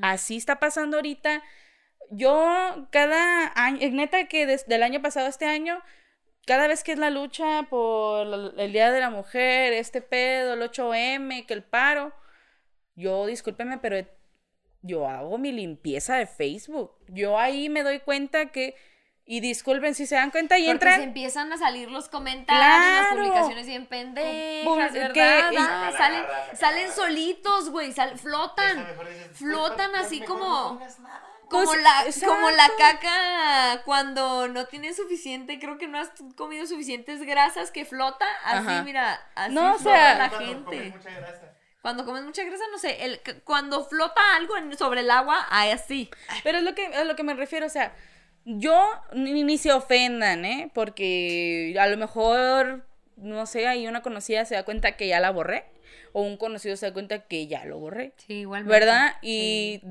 Así 0.00 0.36
está 0.36 0.58
pasando 0.60 0.96
ahorita. 0.96 1.42
Yo 2.10 2.88
cada 2.90 3.52
año, 3.54 3.88
neta 3.90 4.26
que 4.26 4.46
desde 4.46 4.74
el 4.74 4.82
año 4.82 5.02
pasado 5.02 5.26
a 5.26 5.28
este 5.30 5.46
año, 5.46 5.80
cada 6.46 6.66
vez 6.66 6.82
que 6.84 6.92
es 6.92 6.98
la 6.98 7.10
lucha 7.10 7.64
por 7.70 8.26
la- 8.26 8.62
el 8.62 8.72
Día 8.72 8.90
de 8.92 9.00
la 9.00 9.10
Mujer, 9.10 9.72
este 9.72 10.00
pedo, 10.02 10.54
el 10.54 10.62
8M, 10.62 11.46
que 11.46 11.54
el 11.54 11.62
paro, 11.62 12.12
yo 12.94 13.26
discúlpeme, 13.26 13.78
pero 13.78 13.96
yo 14.82 15.08
hago 15.08 15.38
mi 15.38 15.52
limpieza 15.52 16.16
de 16.16 16.26
Facebook. 16.26 16.92
Yo 17.08 17.38
ahí 17.38 17.68
me 17.68 17.82
doy 17.84 18.00
cuenta 18.00 18.46
que, 18.46 18.74
y 19.24 19.38
disculpen 19.38 19.94
si 19.94 20.04
se 20.06 20.16
dan 20.16 20.32
cuenta 20.32 20.58
y 20.58 20.62
Porque 20.62 20.72
entran... 20.72 20.96
se 20.96 21.04
empiezan 21.04 21.52
a 21.52 21.56
salir 21.56 21.88
los 21.88 22.08
comentarios, 22.08 22.66
las 22.66 23.06
publicaciones 23.14 23.66
bien 23.66 23.86
pendejas, 23.86 24.92
¿verdad? 24.92 25.12
que- 25.50 25.56
Ah, 25.58 25.92
salen, 25.96 26.24
salen 26.56 26.90
solitos, 26.92 27.70
güey, 27.70 27.92
sal- 27.92 28.18
flotan. 28.18 28.78
Esa 28.80 28.88
mejor 28.88 29.08
dices, 29.08 29.38
flotan 29.38 29.94
así 29.94 30.20
como- 30.22 30.44
no 30.48 30.68
pongas 30.70 30.98
nada. 30.98 31.28
Como, 31.52 31.64
Pues, 31.66 31.80
la, 31.82 32.26
como 32.26 32.50
la 32.50 32.68
caca 32.78 33.82
cuando 33.84 34.48
no 34.48 34.66
tienes 34.66 34.96
suficiente, 34.96 35.58
creo 35.60 35.78
que 35.78 35.86
no 35.86 35.98
has 35.98 36.10
comido 36.36 36.66
suficientes 36.66 37.22
grasas 37.22 37.70
que 37.70 37.84
flota, 37.84 38.26
así 38.44 38.68
Ajá. 38.68 38.82
mira, 38.82 39.20
así 39.34 39.54
No, 39.54 39.74
o 39.74 39.78
flota 39.78 39.96
sea- 39.96 40.18
la 40.18 40.28
Cuando 40.30 40.46
gente. 40.48 40.64
comes 40.76 40.94
mucha 40.96 41.10
grasa. 41.10 41.48
Cuando 41.82 42.04
comes 42.04 42.22
mucha 42.24 42.44
grasa, 42.44 42.64
no 42.70 42.78
sé, 42.78 43.04
el, 43.04 43.20
cuando 43.44 43.84
flota 43.84 44.20
algo 44.36 44.56
en- 44.56 44.76
sobre 44.78 45.00
el 45.00 45.10
agua, 45.10 45.46
ahí 45.50 45.70
así. 45.70 46.10
Pero 46.44 46.58
es 46.58 46.64
lo 46.64 46.74
que, 46.74 46.86
a 46.86 47.04
lo 47.04 47.16
que 47.16 47.22
me 47.24 47.34
refiero, 47.34 47.66
o 47.66 47.70
sea, 47.70 47.94
yo 48.44 48.88
ni, 49.12 49.42
ni 49.44 49.58
se 49.58 49.72
ofendan, 49.72 50.44
¿eh? 50.44 50.70
Porque 50.74 51.76
a 51.78 51.86
lo 51.88 51.96
mejor, 51.96 52.86
no 53.16 53.46
sé, 53.46 53.66
ahí 53.68 53.86
una 53.86 54.02
conocida 54.02 54.44
se 54.44 54.54
da 54.54 54.64
cuenta 54.64 54.96
que 54.96 55.08
ya 55.08 55.20
la 55.20 55.30
borré, 55.30 55.64
o 56.12 56.22
un 56.22 56.36
conocido 56.36 56.76
se 56.76 56.86
da 56.86 56.92
cuenta 56.92 57.20
que 57.26 57.46
ya 57.46 57.64
lo 57.64 57.78
borré, 57.78 58.12
Sí, 58.16 58.40
igual. 58.40 58.64
¿verdad? 58.64 59.16
Y 59.22 59.82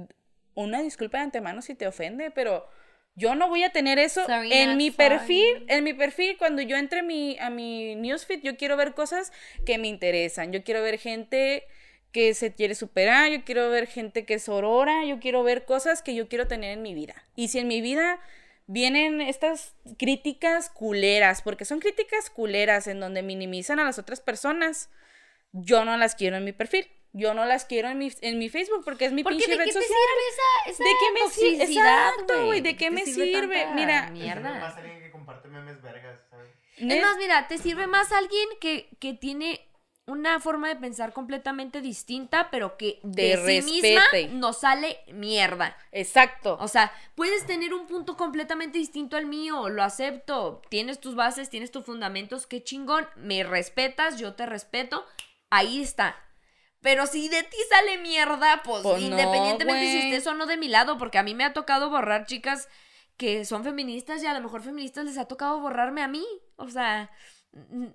una 0.55 0.81
disculpa 0.81 1.17
de 1.17 1.25
antemano 1.25 1.61
si 1.61 1.75
te 1.75 1.87
ofende, 1.87 2.31
pero 2.31 2.67
yo 3.15 3.35
no 3.35 3.49
voy 3.49 3.63
a 3.63 3.71
tener 3.71 3.99
eso 3.99 4.25
Sorry, 4.25 4.51
en 4.53 4.77
mi 4.77 4.91
sorry. 4.91 4.97
perfil, 4.97 5.65
en 5.67 5.83
mi 5.83 5.93
perfil 5.93 6.37
cuando 6.37 6.61
yo 6.61 6.77
entre 6.77 7.03
mi, 7.03 7.37
a 7.39 7.49
mi 7.49 7.95
newsfeed, 7.95 8.41
yo 8.41 8.55
quiero 8.57 8.77
ver 8.77 8.93
cosas 8.93 9.31
que 9.65 9.77
me 9.77 9.87
interesan, 9.87 10.51
yo 10.51 10.63
quiero 10.63 10.81
ver 10.81 10.97
gente 10.97 11.67
que 12.11 12.33
se 12.33 12.53
quiere 12.53 12.75
superar, 12.75 13.31
yo 13.31 13.43
quiero 13.43 13.69
ver 13.69 13.87
gente 13.87 14.25
que 14.25 14.35
es 14.35 14.49
aurora, 14.49 15.05
yo 15.05 15.19
quiero 15.19 15.43
ver 15.43 15.65
cosas 15.65 16.01
que 16.01 16.13
yo 16.15 16.27
quiero 16.27 16.47
tener 16.47 16.71
en 16.71 16.81
mi 16.81 16.93
vida. 16.93 17.15
Y 17.35 17.49
si 17.49 17.59
en 17.59 17.67
mi 17.67 17.81
vida 17.81 18.19
vienen 18.67 19.21
estas 19.21 19.75
críticas 19.97 20.69
culeras, 20.69 21.41
porque 21.41 21.65
son 21.65 21.79
críticas 21.79 22.29
culeras 22.29 22.87
en 22.87 22.99
donde 22.99 23.21
minimizan 23.23 23.79
a 23.79 23.83
las 23.83 23.97
otras 23.97 24.21
personas, 24.21 24.89
yo 25.53 25.85
no 25.85 25.97
las 25.97 26.15
quiero 26.15 26.37
en 26.37 26.45
mi 26.45 26.53
perfil. 26.53 26.87
Yo 27.13 27.33
no 27.33 27.45
las 27.45 27.65
quiero 27.65 27.89
en 27.89 27.97
mi, 27.97 28.11
en 28.21 28.39
mi 28.39 28.49
Facebook 28.49 28.83
porque 28.85 29.05
es 29.05 29.11
mi 29.11 29.23
Porque 29.23 29.37
pinche 29.39 29.51
¿de 29.51 29.57
red 29.57 29.65
qué 29.65 29.73
te 29.73 29.79
social. 29.81 29.97
sirve 29.97 30.29
esa, 30.29 30.71
esa 30.71 30.83
¿De 30.83 30.89
qué 30.99 31.11
me 31.11 31.29
sirve? 31.29 31.63
Exacto, 31.73 32.45
güey, 32.45 32.61
¿de 32.61 32.77
qué 32.77 32.91
me 32.91 33.05
sirve 33.05 33.67
Mira, 33.75 34.09
Mierda. 34.11 34.59
más 34.59 34.75
alguien 34.77 35.01
que 35.01 35.11
comparte 35.11 35.47
memes 35.49 35.81
vergas, 35.81 36.19
¿sabes? 36.29 36.51
Es 36.77 37.01
más, 37.01 37.17
mira, 37.17 37.47
te 37.47 37.57
sirve 37.57 37.85
más 37.87 38.11
alguien 38.11 38.47
que, 38.59 38.89
que 38.99 39.13
tiene 39.13 39.67
una 40.07 40.39
forma 40.39 40.67
de 40.67 40.75
pensar 40.77 41.13
completamente 41.13 41.79
distinta, 41.79 42.49
pero 42.49 42.75
que 42.75 42.99
de, 43.03 43.37
De 43.37 43.61
sí 43.61 43.71
misma 43.81 44.01
respete. 44.11 44.29
no 44.33 44.51
sale 44.51 44.99
mierda. 45.13 45.77
Exacto. 45.91 46.57
O 46.59 46.67
sea, 46.67 46.91
puedes 47.15 47.45
tener 47.45 47.73
un 47.73 47.87
punto 47.87 48.17
completamente 48.17 48.77
distinto 48.79 49.15
al 49.15 49.25
mío, 49.27 49.69
lo 49.69 49.83
acepto. 49.83 50.61
Tienes 50.69 50.99
tus 50.99 51.15
bases, 51.15 51.49
tienes 51.49 51.71
tus 51.71 51.85
fundamentos, 51.85 52.47
qué 52.47 52.63
chingón. 52.63 53.07
Me 53.15 53.43
respetas, 53.43 54.17
yo 54.19 54.33
te 54.33 54.45
respeto. 54.47 55.05
Ahí 55.51 55.81
está. 55.81 56.15
Pero 56.81 57.05
si 57.05 57.29
de 57.29 57.43
ti 57.43 57.57
sale 57.69 57.99
mierda, 57.99 58.61
pues, 58.63 58.81
Pues 58.81 59.01
no, 59.01 59.07
independientemente 59.07 59.85
si 59.91 60.09
estés 60.09 60.27
o 60.27 60.33
no 60.33 60.47
de 60.47 60.57
mi 60.57 60.67
lado, 60.67 60.97
porque 60.97 61.19
a 61.19 61.23
mí 61.23 61.35
me 61.35 61.43
ha 61.43 61.53
tocado 61.53 61.89
borrar 61.89 62.25
chicas 62.25 62.67
que 63.17 63.45
son 63.45 63.63
feministas 63.63 64.23
y 64.23 64.25
a 64.25 64.33
lo 64.33 64.41
mejor 64.41 64.63
feministas 64.63 65.05
les 65.05 65.17
ha 65.19 65.27
tocado 65.27 65.59
borrarme 65.59 66.01
a 66.01 66.07
mí. 66.07 66.25
O 66.55 66.69
sea, 66.69 67.11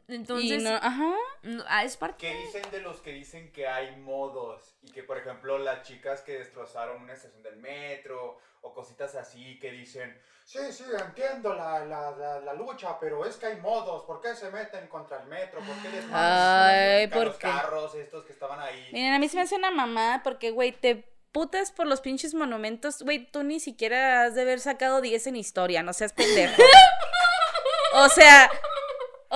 entonces, 0.09 0.62
no, 0.62 0.75
ajá. 0.75 1.14
no, 1.42 1.64
ah, 1.66 1.85
es 1.85 1.97
parte. 1.97 2.29
¿Qué 2.29 2.35
dicen 2.35 2.71
de 2.71 2.81
los 2.81 3.01
que 3.01 3.12
dicen 3.12 3.51
que 3.53 3.66
hay 3.66 3.97
modos? 3.97 4.77
Y 4.83 4.90
que, 4.90 5.03
por 5.03 5.16
ejemplo, 5.16 5.59
las 5.59 5.83
chicas 5.83 6.21
que 6.21 6.38
destrozaron 6.38 7.03
una 7.03 7.14
estación 7.14 7.42
del 7.42 7.57
metro 7.57 8.38
o 8.61 8.75
cositas 8.75 9.14
así 9.14 9.59
que 9.59 9.71
dicen, 9.71 10.21
sí, 10.45 10.59
sí, 10.73 10.85
entiendo 10.99 11.55
la, 11.55 11.85
la, 11.87 12.11
la, 12.11 12.40
la 12.40 12.53
lucha, 12.53 12.99
pero 13.01 13.25
es 13.25 13.37
que 13.37 13.47
hay 13.47 13.57
modos. 13.57 14.05
¿Por 14.05 14.21
qué 14.21 14.35
se 14.35 14.51
meten 14.51 14.88
contra 14.88 15.23
el 15.23 15.29
metro? 15.29 15.61
¿Por 15.61 15.77
qué 15.77 15.88
les 15.88 16.05
Ay, 16.12 17.07
los 17.09 17.37
carros 17.37 17.95
estos 17.95 18.25
que 18.25 18.33
estaban 18.33 18.61
ahí? 18.61 18.90
Miren, 18.92 19.14
a 19.14 19.19
mí 19.19 19.29
se 19.29 19.37
me 19.37 19.42
hace 19.42 19.57
una 19.57 19.71
mamada 19.71 20.23
porque, 20.23 20.51
güey, 20.51 20.73
te 20.73 21.09
putas 21.33 21.73
por 21.73 21.87
los 21.87 22.03
pinches 22.03 22.35
monumentos. 22.35 23.03
Güey, 23.03 23.31
tú 23.31 23.42
ni 23.42 23.59
siquiera 23.59 24.25
has 24.25 24.35
de 24.35 24.42
haber 24.42 24.61
sacado 24.61 25.01
10 25.01 25.29
en 25.29 25.37
historia, 25.37 25.83
no 25.83 25.95
seas 25.95 26.12
pendejo. 26.12 26.62
o 27.95 28.09
sea, 28.11 28.51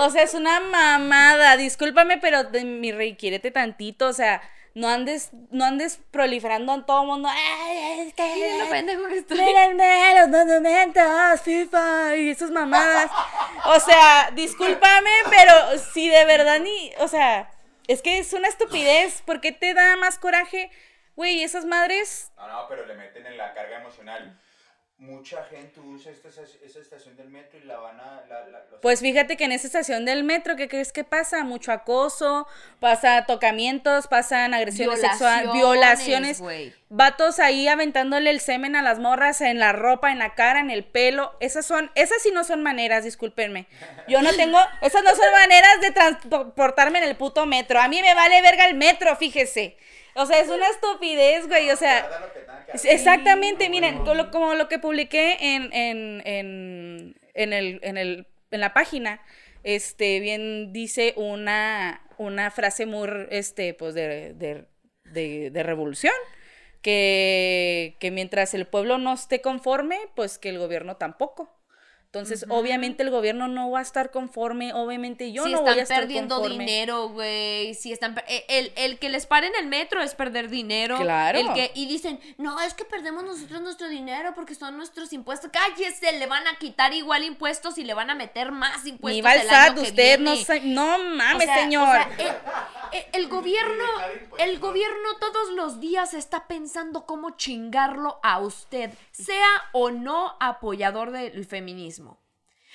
o 0.05 0.11
sea, 0.11 0.23
es 0.23 0.35
una 0.35 0.61
mamada. 0.61 1.57
Discúlpame, 1.57 2.19
pero 2.19 2.45
de 2.45 2.65
mi 2.65 2.93
rey, 2.93 3.17
quiérete 3.17 3.51
tantito, 3.51 4.09
o 4.09 4.13
sea, 4.13 4.43
no 4.75 4.89
andes, 4.89 5.31
no 5.51 5.65
andes 5.65 6.01
proliferando 6.11 6.73
a 6.73 6.87
todo 6.87 7.03
el 7.03 7.07
mundo. 7.09 7.29
Ay, 7.31 8.01
es 8.07 8.15
que... 8.15 8.59
Lo 8.59 8.71
pendejo 8.71 9.07
que 9.09 9.19
estoy. 9.19 9.39
Mírenme 9.39 10.21
los 10.21 10.29
monumentos, 10.29 11.41
FIFA 11.43 12.17
y 12.17 12.31
esas 12.31 12.51
mamadas. 12.51 13.11
O 13.65 13.81
sea, 13.81 14.31
discúlpame, 14.35 15.11
pero 15.29 15.53
si 15.93 16.09
de 16.09 16.25
verdad 16.25 16.61
ni, 16.61 16.93
o 16.99 17.09
sea, 17.09 17.51
es 17.89 18.03
que 18.03 18.19
es 18.19 18.33
una 18.33 18.49
estupidez. 18.49 19.23
¿Por 19.23 19.41
qué 19.41 19.53
te 19.53 19.75
da 19.75 19.97
más 19.97 20.19
coraje? 20.19 20.71
Güey, 21.17 21.43
esas 21.43 21.65
madres. 21.65 22.31
No, 22.37 22.47
no, 22.49 22.69
pero 22.69 22.87
le 22.87 22.95
meten 22.95 23.27
en 23.27 23.37
la 23.37 23.53
carga 23.53 23.81
emocional. 23.81 24.39
Mucha 25.01 25.43
gente 25.45 25.81
usa 25.81 26.13
esta, 26.13 26.29
esa 26.29 26.79
estación 26.79 27.17
del 27.17 27.31
metro 27.31 27.59
y 27.59 27.65
la 27.65 27.79
van 27.79 27.99
a... 27.99 28.23
La, 28.29 28.41
la- 28.49 28.59
los- 28.71 28.81
Pues 28.83 29.01
fíjate 29.01 29.39
que 29.39 29.45
en 29.45 29.53
esa 29.53 29.67
estación 29.67 30.05
del 30.05 30.25
metro, 30.25 30.57
¿qué 30.57 30.69
crees 30.69 30.93
que 30.93 31.05
pasa? 31.05 31.43
Mucho 31.43 31.73
acoso, 31.73 32.47
pasa 32.81 33.25
tocamientos, 33.25 34.09
pasan 34.09 34.53
agresiones 34.53 35.01
sexuales, 35.01 35.53
violaciones. 35.55 36.39
güey. 36.39 36.75
Vatos 36.91 37.39
ahí 37.39 37.67
aventándole 37.67 38.29
el 38.29 38.41
semen 38.41 38.77
a 38.77 38.83
las 38.83 38.99
morras 38.99 39.41
en 39.41 39.59
la 39.59 39.73
ropa, 39.73 40.13
en 40.13 40.19
la 40.19 40.35
cara, 40.35 40.61
en 40.61 40.71
el 40.71 40.85
pelo. 40.85 41.35
Esas 41.41 41.65
son, 41.65 41.91
esas 41.95 42.21
sí 42.23 42.31
no 42.31 42.45
son 42.45 42.63
maneras, 42.63 43.03
discúlpenme. 43.05 43.69
Yo 44.07 44.21
no 44.21 44.35
tengo, 44.35 44.59
esas 44.83 45.03
no 45.03 45.11
son 45.17 45.33
maneras 45.33 45.81
de 45.81 45.93
transportarme 45.93 46.99
en 46.99 47.05
el 47.05 47.17
puto 47.17 47.47
metro. 47.47 47.81
A 47.81 47.89
mí 47.89 48.03
me 48.03 48.13
vale 48.15 48.43
verga 48.43 48.67
el 48.67 48.75
metro, 48.75 49.17
fíjese. 49.17 49.79
O 50.14 50.27
sea, 50.27 50.40
es 50.40 50.49
una 50.49 50.68
estupidez, 50.68 51.46
güey. 51.49 51.70
O 51.70 51.77
sea, 51.77 52.09
exactamente, 52.85 53.68
miren, 53.68 54.05
bueno. 54.05 54.05
como 54.05 54.14
lo, 54.14 54.31
como 54.31 54.55
lo 54.55 54.68
que 54.68 54.79
publiqué 54.79 55.37
en, 55.40 55.73
en, 55.73 56.23
en, 56.27 57.16
en, 57.35 57.53
el, 57.53 57.81
en, 57.83 57.96
el, 57.96 58.27
en 58.51 58.61
la 58.61 58.73
página, 58.73 59.23
este, 59.62 60.20
bien 60.20 60.73
dice 60.73 61.14
una, 61.16 62.03
una 62.18 62.51
frase 62.51 62.87
muy, 62.87 63.09
este, 63.31 63.75
pues, 63.75 63.94
de, 63.94 64.35
de, 64.35 64.64
de, 65.05 65.51
de 65.51 65.62
revolución, 65.62 66.14
que, 66.83 67.96
que 68.01 68.11
mientras 68.11 68.55
el 68.55 68.66
pueblo 68.66 68.99
no 68.99 69.12
esté 69.12 69.40
conforme, 69.40 69.99
pues 70.14 70.38
que 70.38 70.49
el 70.49 70.59
gobierno 70.59 70.96
tampoco. 70.96 71.60
Entonces, 72.12 72.44
obviamente 72.49 73.05
el 73.05 73.11
gobierno 73.11 73.46
no 73.46 73.70
va 73.70 73.79
a 73.79 73.83
estar 73.83 74.11
conforme, 74.11 74.75
obviamente 74.75 75.31
yo 75.31 75.44
si 75.44 75.53
no 75.53 75.59
están 75.59 75.75
voy 75.75 75.79
a 75.79 75.83
estar 75.85 76.01
perdiendo 76.01 76.40
conforme. 76.40 76.64
dinero, 76.64 77.09
güey. 77.11 77.73
Si 77.75 77.92
están 77.92 78.18
eh, 78.27 78.44
el, 78.49 78.73
el 78.75 78.99
que 78.99 79.11
les 79.11 79.27
paren 79.27 79.53
el 79.61 79.68
metro 79.68 80.03
es 80.03 80.16
perder 80.16 80.49
dinero. 80.51 80.96
Claro. 80.99 81.38
El 81.38 81.53
que, 81.53 81.70
y 81.77 81.87
dicen, 81.87 82.18
no, 82.37 82.61
es 82.62 82.75
que 82.75 82.85
perdemos 82.85 83.23
nosotros 83.23 83.61
nuestro 83.61 83.88
dinero 83.88 84.33
porque 84.35 84.57
son 84.57 84.77
nuestros 84.77 85.12
impuestos. 85.12 85.53
Cállese, 85.53 86.11
le 86.18 86.27
van 86.27 86.49
a 86.49 86.57
quitar 86.59 86.92
igual 86.94 87.23
impuestos 87.23 87.79
y 87.79 87.85
le 87.85 87.94
van 87.94 88.11
a 88.11 88.16
meter 88.16 88.51
más 88.51 88.85
impuestos. 88.87 89.14
Ni 89.14 89.23
va 89.23 89.35
el 89.35 89.49
SAT, 89.49 89.79
usted 89.79 90.18
no 90.18 90.33
viene. 90.35 90.61
no 90.75 90.99
mames, 90.99 91.49
O 91.49 91.53
sea, 91.53 91.59
señor. 91.62 91.88
o 91.88 91.92
sea, 91.92 92.11
el, 92.18 92.27
el- 92.27 93.05
el 93.12 93.29
gobierno, 93.29 93.85
el 94.38 94.59
gobierno 94.59 95.16
todos 95.20 95.51
los 95.51 95.79
días 95.79 96.12
está 96.12 96.49
pensando 96.49 97.07
cómo 97.07 97.31
chingarlo 97.37 98.18
a 98.25 98.40
usted, 98.40 98.90
sea 99.12 99.46
o 99.73 99.92
no 99.92 100.35
apoyador 100.40 101.12
del 101.12 101.44
feminismo. 101.46 102.00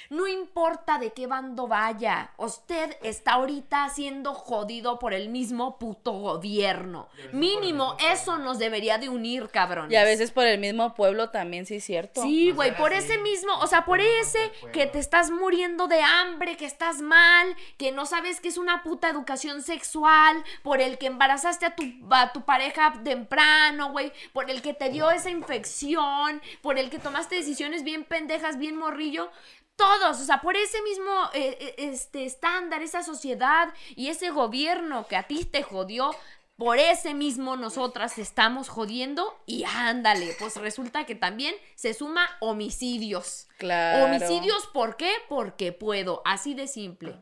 No 0.09 0.27
importa 0.27 0.97
de 0.99 1.13
qué 1.13 1.27
bando 1.27 1.67
vaya, 1.67 2.31
usted 2.37 2.97
está 3.01 3.33
ahorita 3.33 3.89
siendo 3.89 4.33
jodido 4.33 4.99
por 4.99 5.13
el 5.13 5.29
mismo 5.29 5.77
puto 5.77 6.11
gobierno. 6.13 7.09
Mínimo, 7.31 7.97
eso 8.11 8.37
nos 8.37 8.59
debería 8.59 8.97
de 8.97 9.09
unir, 9.09 9.49
cabrón. 9.49 9.91
y 9.91 9.95
a 9.95 10.03
veces 10.03 10.31
por 10.31 10.45
el 10.45 10.59
mismo 10.59 10.93
pueblo 10.93 11.29
también, 11.29 11.65
sí 11.65 11.75
es 11.75 11.83
cierto. 11.83 12.21
Sí, 12.21 12.51
güey, 12.51 12.75
por 12.75 12.93
así. 12.93 13.05
ese 13.05 13.17
mismo, 13.19 13.53
o 13.59 13.67
sea, 13.67 13.85
por 13.85 13.99
ese 14.01 14.51
que 14.71 14.85
te 14.87 14.99
estás 14.99 15.31
muriendo 15.31 15.87
de 15.87 16.01
hambre, 16.01 16.57
que 16.57 16.65
estás 16.65 17.01
mal, 17.01 17.55
que 17.77 17.91
no 17.91 18.05
sabes 18.05 18.39
que 18.39 18.47
es 18.47 18.57
una 18.57 18.83
puta 18.83 19.09
educación 19.09 19.61
sexual, 19.61 20.43
por 20.63 20.81
el 20.81 20.97
que 20.97 21.07
embarazaste 21.07 21.65
a 21.65 21.75
tu, 21.75 21.83
a 22.11 22.31
tu 22.31 22.43
pareja 22.43 22.93
temprano, 23.03 23.91
güey, 23.91 24.11
por 24.33 24.49
el 24.49 24.61
que 24.61 24.73
te 24.73 24.89
dio 24.89 25.11
esa 25.11 25.29
infección, 25.29 26.41
por 26.61 26.77
el 26.77 26.89
que 26.89 26.99
tomaste 26.99 27.35
decisiones 27.35 27.83
bien 27.83 28.03
pendejas, 28.03 28.57
bien 28.57 28.77
morrillo. 28.77 29.29
Todos, 29.75 30.21
o 30.21 30.23
sea, 30.23 30.39
por 30.41 30.55
ese 30.55 30.81
mismo 30.83 31.11
eh, 31.33 31.57
eh, 31.59 31.75
este 31.77 32.25
estándar, 32.25 32.81
esa 32.81 33.03
sociedad 33.03 33.73
y 33.95 34.07
ese 34.07 34.29
gobierno 34.29 35.07
que 35.07 35.17
a 35.17 35.23
ti 35.23 35.43
te 35.43 35.63
jodió, 35.63 36.11
por 36.57 36.77
ese 36.77 37.13
mismo 37.13 37.57
nosotras 37.57 38.17
estamos 38.17 38.69
jodiendo 38.69 39.37
y 39.45 39.65
ándale, 39.65 40.35
pues 40.39 40.55
resulta 40.55 41.05
que 41.05 41.15
también 41.15 41.53
se 41.75 41.93
suma 41.93 42.29
homicidios. 42.39 43.47
Claro. 43.57 44.05
Homicidios, 44.05 44.65
¿por 44.67 44.95
qué? 44.95 45.11
Porque 45.27 45.73
puedo, 45.73 46.21
así 46.23 46.53
de 46.53 46.67
simple. 46.67 47.19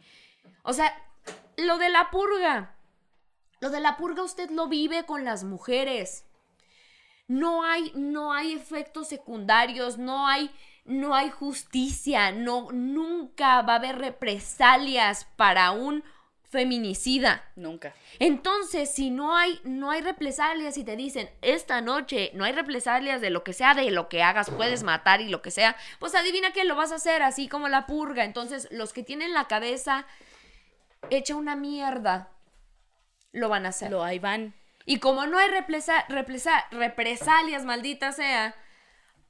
O 0.61 0.73
sea, 0.73 0.95
lo 1.57 1.79
de 1.79 1.89
la 1.89 2.11
purga. 2.11 2.75
Lo 3.59 3.69
de 3.69 3.79
la 3.79 3.97
purga 3.97 4.23
usted 4.23 4.49
lo 4.51 4.67
vive 4.67 5.05
con 5.05 5.25
las 5.25 5.43
mujeres. 5.43 6.25
No 7.27 7.63
hay, 7.63 7.91
no 7.95 8.33
hay 8.33 8.53
efectos 8.53 9.07
secundarios, 9.07 9.97
no 9.97 10.27
hay, 10.27 10.51
no 10.85 11.15
hay 11.15 11.29
justicia, 11.29 12.31
no, 12.31 12.67
nunca 12.71 13.61
va 13.61 13.73
a 13.73 13.77
haber 13.77 13.97
represalias 13.97 15.25
para 15.35 15.71
un 15.71 16.03
feminicida. 16.49 17.43
Nunca. 17.55 17.93
Entonces, 18.19 18.93
si 18.93 19.09
no 19.09 19.35
hay, 19.35 19.59
no 19.63 19.89
hay 19.89 20.01
represalias 20.01 20.77
y 20.77 20.83
te 20.83 20.95
dicen, 20.95 21.29
esta 21.41 21.81
noche 21.81 22.29
no 22.35 22.43
hay 22.43 22.51
represalias 22.51 23.21
de 23.21 23.31
lo 23.31 23.43
que 23.43 23.53
sea, 23.53 23.73
de 23.73 23.89
lo 23.89 24.07
que 24.07 24.21
hagas, 24.21 24.51
puedes 24.51 24.83
matar 24.83 25.19
y 25.21 25.29
lo 25.29 25.41
que 25.41 25.49
sea, 25.49 25.75
pues 25.99 26.13
adivina 26.13 26.51
que 26.51 26.63
lo 26.65 26.75
vas 26.75 26.91
a 26.91 26.95
hacer, 26.95 27.23
así 27.23 27.47
como 27.47 27.69
la 27.69 27.87
purga. 27.87 28.23
Entonces, 28.23 28.67
los 28.71 28.93
que 28.93 29.01
tienen 29.01 29.33
la 29.33 29.47
cabeza 29.47 30.05
hecha 31.09 31.35
una 31.35 31.55
mierda, 31.55 32.29
lo 33.31 33.49
van 33.49 33.65
a 33.65 33.69
hacer. 33.69 33.89
Lo 33.89 34.03
ahí 34.03 34.19
van. 34.19 34.53
Y 34.85 34.99
como 34.99 35.25
no 35.25 35.39
hay 35.39 35.49
represa- 35.49 36.05
represa- 36.07 36.65
represalias, 36.69 37.65
maldita 37.65 38.11
sea, 38.11 38.53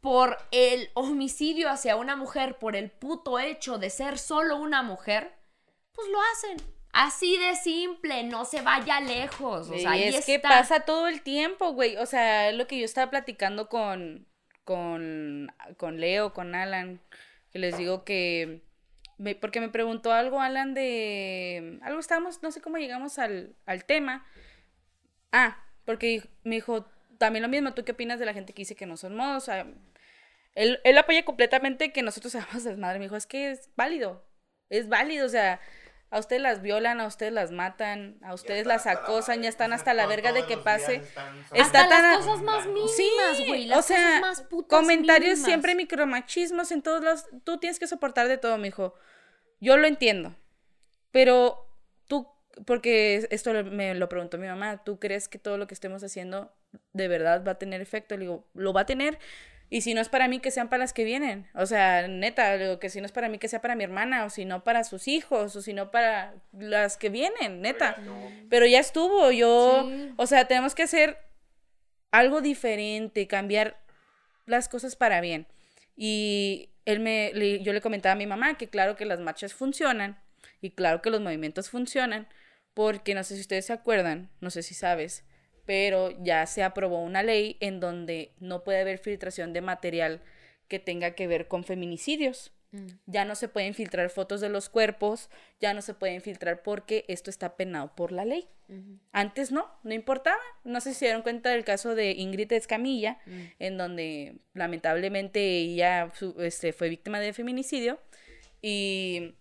por 0.04 0.38
el 0.52 0.90
homicidio 0.96 1.70
hacia 1.70 1.96
una 1.96 2.18
mujer, 2.18 2.60
por 2.60 2.76
el 2.76 2.92
puto 2.92 3.40
hecho 3.40 3.78
de 3.78 3.90
ser 3.90 4.18
solo 4.20 4.58
una 4.58 4.84
mujer, 4.84 5.32
pues 5.94 6.10
lo 6.10 6.18
hacen. 6.34 6.58
Así 6.92 7.38
de 7.38 7.56
simple, 7.56 8.24
no 8.26 8.44
se 8.44 8.62
vaya 8.62 9.00
lejos. 9.00 9.70
O 9.70 9.78
sea, 9.80 9.96
y 9.96 10.04
ahí 10.04 10.14
es 10.14 10.26
que 10.26 10.36
está. 10.36 10.50
pasa 10.50 10.82
todo 10.82 11.08
el 11.08 11.22
tiempo, 11.22 11.72
güey. 11.72 11.96
O 11.96 12.06
sea, 12.06 12.52
lo 12.52 12.68
que 12.68 12.78
yo 12.78 12.84
estaba 12.84 13.10
platicando 13.10 13.70
con, 13.70 14.28
con, 14.66 15.54
con 15.78 16.02
Leo, 16.02 16.34
con 16.34 16.54
Alan, 16.54 17.00
que 17.54 17.60
les 17.60 17.78
digo 17.78 18.04
que... 18.04 18.62
me- 19.18 19.36
porque 19.36 19.62
me 19.62 19.70
preguntó 19.70 20.12
algo, 20.12 20.42
Alan, 20.42 20.74
de... 20.74 21.80
Algo 21.82 22.02
estábamos, 22.02 22.44
no 22.44 22.52
sé 22.52 22.60
cómo 22.60 22.78
llegamos 22.78 23.20
al, 23.20 23.56
al 23.66 23.86
tema. 23.86 24.26
Ah, 25.32 25.64
porque 25.86 26.28
me 26.44 26.56
dijo, 26.56 26.86
también 27.18 27.42
lo 27.44 27.48
mismo, 27.50 27.74
¿tú 27.74 27.86
qué 27.86 27.94
opinas 27.94 28.20
de 28.20 28.26
la 28.26 28.34
gente 28.34 28.52
que 28.54 28.64
dice 28.64 28.76
que 28.76 28.86
no 28.86 28.98
son 28.98 29.16
modos? 29.16 29.44
O 29.44 29.46
sea, 29.46 29.66
él, 30.56 30.80
él 30.84 30.98
apoya 30.98 31.26
completamente 31.26 31.92
que 31.92 32.02
nosotros 32.04 32.36
hagamos 32.36 32.64
desmadre. 32.64 33.00
Me 33.00 33.06
dijo, 33.06 33.16
es 33.16 33.26
que 33.28 33.52
es 33.52 33.70
válido, 33.76 34.26
es 34.70 34.88
válido, 34.90 35.26
o 35.26 35.30
sea, 35.30 35.60
a 36.10 36.20
ustedes 36.20 36.44
las 36.44 36.62
violan, 36.62 37.02
a 37.02 37.08
ustedes 37.08 37.34
las 37.34 37.50
matan, 37.52 38.20
a 38.22 38.36
ustedes 38.36 38.68
las 38.68 38.86
acosan, 38.86 39.42
ya 39.42 39.50
están 39.50 39.74
hasta 39.74 39.96
la 39.96 40.06
verga 40.06 40.32
de 40.32 40.46
que 40.46 40.58
pase. 40.58 40.98
Hasta 41.16 41.56
Está 41.56 41.90
tan- 41.90 42.04
las 42.12 42.18
cosas 42.26 42.44
más 42.44 42.68
mínimas, 42.68 42.92
Sí, 43.38 43.46
güey. 43.48 43.66
las 43.66 43.80
o 43.80 43.82
sea, 43.82 43.98
cosas 43.98 44.22
más 44.22 44.42
putas 44.44 44.80
comentarios 44.80 45.30
mínimas. 45.32 45.46
siempre 45.46 45.74
micromachismos 45.74 46.72
en 46.72 46.84
todos 46.84 47.04
los... 47.04 47.26
Tú 47.44 47.58
tienes 47.58 47.80
que 47.80 47.88
soportar 47.88 48.28
de 48.28 48.38
todo, 48.38 48.60
mijo. 48.60 48.94
Yo 49.60 49.76
lo 49.78 49.88
entiendo. 49.88 50.36
Pero 51.12 51.68
tú, 52.08 52.28
porque 52.68 53.28
esto 53.32 53.52
lo- 53.54 53.64
me 53.64 53.96
lo 53.96 54.08
preguntó 54.10 54.38
mi 54.38 54.48
mamá, 54.48 54.84
¿tú 54.84 55.00
crees 55.00 55.28
que 55.28 55.40
todo 55.40 55.58
lo 55.58 55.66
que 55.66 55.74
estemos 55.74 56.04
haciendo 56.04 56.54
de 56.92 57.08
verdad 57.08 57.44
va 57.44 57.54
a 57.54 57.58
tener 57.60 57.82
efecto? 57.82 58.16
Le 58.18 58.22
digo, 58.26 58.48
lo 58.54 58.72
va 58.72 58.82
a 58.82 58.86
tener. 58.86 59.18
Y 59.74 59.82
si 59.82 59.96
no 59.96 60.02
es 60.02 60.10
para 60.10 60.28
mí, 60.28 60.40
que 60.40 60.52
sean 60.52 60.70
para 60.70 60.82
las 60.84 60.94
que 60.94 61.04
vienen. 61.04 61.48
O 61.56 61.66
sea, 61.66 62.08
neta, 62.08 62.78
que 62.80 62.90
si 62.92 63.00
no 63.02 63.08
es 63.08 63.12
para 63.12 63.28
mí, 63.28 63.40
que 63.40 63.48
sea 63.48 63.60
para 63.60 63.74
mi 63.76 63.84
hermana, 63.84 64.24
o 64.26 64.30
si 64.30 64.46
no 64.46 64.64
para 64.64 64.84
sus 64.84 65.08
hijos, 65.08 65.56
o 65.56 65.62
si 65.64 65.74
no 65.74 65.90
para 65.90 66.36
las 66.52 66.96
que 66.98 67.10
vienen, 67.10 67.62
neta. 67.62 67.96
Pero 68.52 68.68
ya 68.68 68.80
estuvo, 68.80 69.32
yo, 69.32 69.88
Sí. 69.90 70.14
o 70.16 70.28
sea, 70.28 70.46
tenemos 70.48 70.76
que 70.76 70.84
hacer 70.84 71.18
algo 72.12 72.42
diferente, 72.42 73.26
cambiar 73.28 73.78
las 74.46 74.70
cosas 74.70 74.96
para 74.96 75.22
bien. 75.22 75.48
Y 75.96 76.70
él 76.86 77.00
me, 77.00 77.32
le- 77.34 77.64
yo 77.64 77.74
le 77.74 77.82
comentaba 77.82 78.14
a 78.14 78.18
mi 78.18 78.28
mamá 78.28 78.58
que 78.58 78.68
claro 78.70 78.96
que 78.96 79.06
las 79.06 79.20
marchas 79.20 79.54
funcionan 79.56 80.22
y 80.62 80.70
claro 80.72 81.02
que 81.02 81.10
los 81.10 81.22
movimientos 81.22 81.70
funcionan, 81.72 82.28
porque 82.76 83.16
no 83.16 83.24
sé 83.24 83.36
si 83.36 83.42
ustedes 83.42 83.66
se 83.66 83.74
acuerdan, 83.74 84.30
no 84.40 84.50
sé 84.52 84.62
si 84.64 84.74
sabes, 84.76 85.24
pero 85.66 86.12
ya 86.24 86.46
se 86.46 86.64
aprobó 86.64 87.02
una 87.02 87.24
ley 87.24 87.58
en 87.60 87.80
donde 87.80 88.34
no 88.40 88.64
puede 88.64 88.82
haber 88.82 88.98
filtración 88.98 89.54
de 89.54 89.62
material 89.62 90.22
que 90.68 90.80
tenga 90.80 91.12
que 91.12 91.28
ver 91.28 91.48
con 91.48 91.64
feminicidios. 91.64 92.52
Mm. 92.72 92.88
Ya 93.06 93.24
no 93.26 93.36
se 93.36 93.48
pueden 93.48 93.74
filtrar 93.76 94.10
fotos 94.10 94.42
de 94.42 94.50
los 94.50 94.68
cuerpos, 94.70 95.30
ya 95.60 95.74
no 95.74 95.82
se 95.82 95.94
pueden 95.94 96.22
filtrar 96.22 96.64
porque 96.64 97.06
esto 97.08 97.30
está 97.30 97.56
penado 97.56 97.94
por 97.96 98.12
la 98.12 98.26
ley. 98.26 98.48
Antes 99.12 99.52
no, 99.52 99.70
no 99.84 99.94
importaba. 99.94 100.40
No 100.64 100.82
sé 100.82 100.94
si 100.94 101.00
se 101.00 101.06
dieron 101.06 101.22
cuenta 101.22 101.52
del 101.52 101.64
caso 101.64 101.94
de 101.94 102.12
Ingrid 102.14 102.52
Escamilla, 102.54 103.20
Mm. 103.28 103.42
en 103.60 103.78
donde 103.78 104.38
lamentablemente 104.56 105.40
ella 105.60 106.12
su- 106.16 106.36
este, 106.42 106.74
fue 106.74 106.90
víctima 106.90 107.20
de 107.20 107.34
feminicidio 107.34 108.00
y 108.62 109.36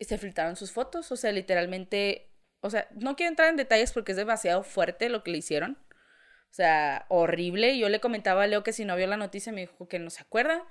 se 0.00 0.18
filtraron 0.18 0.56
sus 0.56 0.72
fotos. 0.72 1.12
O 1.12 1.16
sea, 1.16 1.30
literalmente, 1.32 2.30
o 2.66 2.70
sea, 2.70 2.86
no 2.92 3.16
quiero 3.16 3.30
entrar 3.30 3.48
en 3.48 3.56
detalles 3.56 3.92
porque 3.92 4.12
es 4.12 4.16
demasiado 4.18 4.62
fuerte 4.62 5.08
lo 5.08 5.22
que 5.22 5.30
le 5.30 5.38
hicieron. 5.38 5.78
O 6.50 6.54
sea, 6.56 7.06
horrible. 7.08 7.76
Yo 7.78 7.88
le 7.88 8.00
comentaba 8.00 8.44
a 8.44 8.46
Leo 8.46 8.62
que 8.62 8.72
si 8.72 8.84
no 8.84 8.96
vio 8.96 9.06
la 9.06 9.16
noticia 9.16 9.52
me 9.52 9.62
dijo 9.62 9.88
que 9.88 9.98
no 9.98 10.10
se 10.10 10.22
acuerda. 10.22 10.64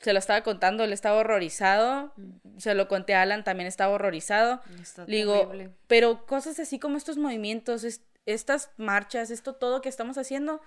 Se 0.00 0.12
lo 0.12 0.18
estaba 0.20 0.42
contando, 0.42 0.84
él 0.84 0.92
estaba 0.92 1.18
horrorizado. 1.18 2.14
Se 2.58 2.74
lo 2.74 2.88
conté 2.88 3.14
a 3.14 3.22
Alan, 3.22 3.44
también 3.44 3.66
estaba 3.66 3.92
horrorizado. 3.94 4.60
Está 4.80 5.04
Le 5.06 5.16
digo, 5.16 5.40
terrible. 5.48 5.70
pero 5.86 6.24
cosas 6.26 6.58
así 6.60 6.78
como 6.78 6.96
estos 6.96 7.16
movimientos, 7.18 7.84
es- 7.84 8.02
estas 8.26 8.70
marchas, 8.76 9.30
esto 9.30 9.54
todo 9.54 9.80
que 9.80 9.88
estamos 9.88 10.16
haciendo, 10.18 10.60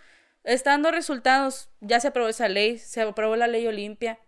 está 0.44 0.72
dando 0.72 0.92
resultados. 0.92 1.70
Ya 1.80 2.00
se 2.00 2.10
aprobó 2.10 2.28
esa 2.30 2.50
ley, 2.50 2.78
se 2.78 3.02
aprobó 3.02 3.36
la 3.36 3.48
ley 3.48 3.66
Olimpia. 3.68 4.20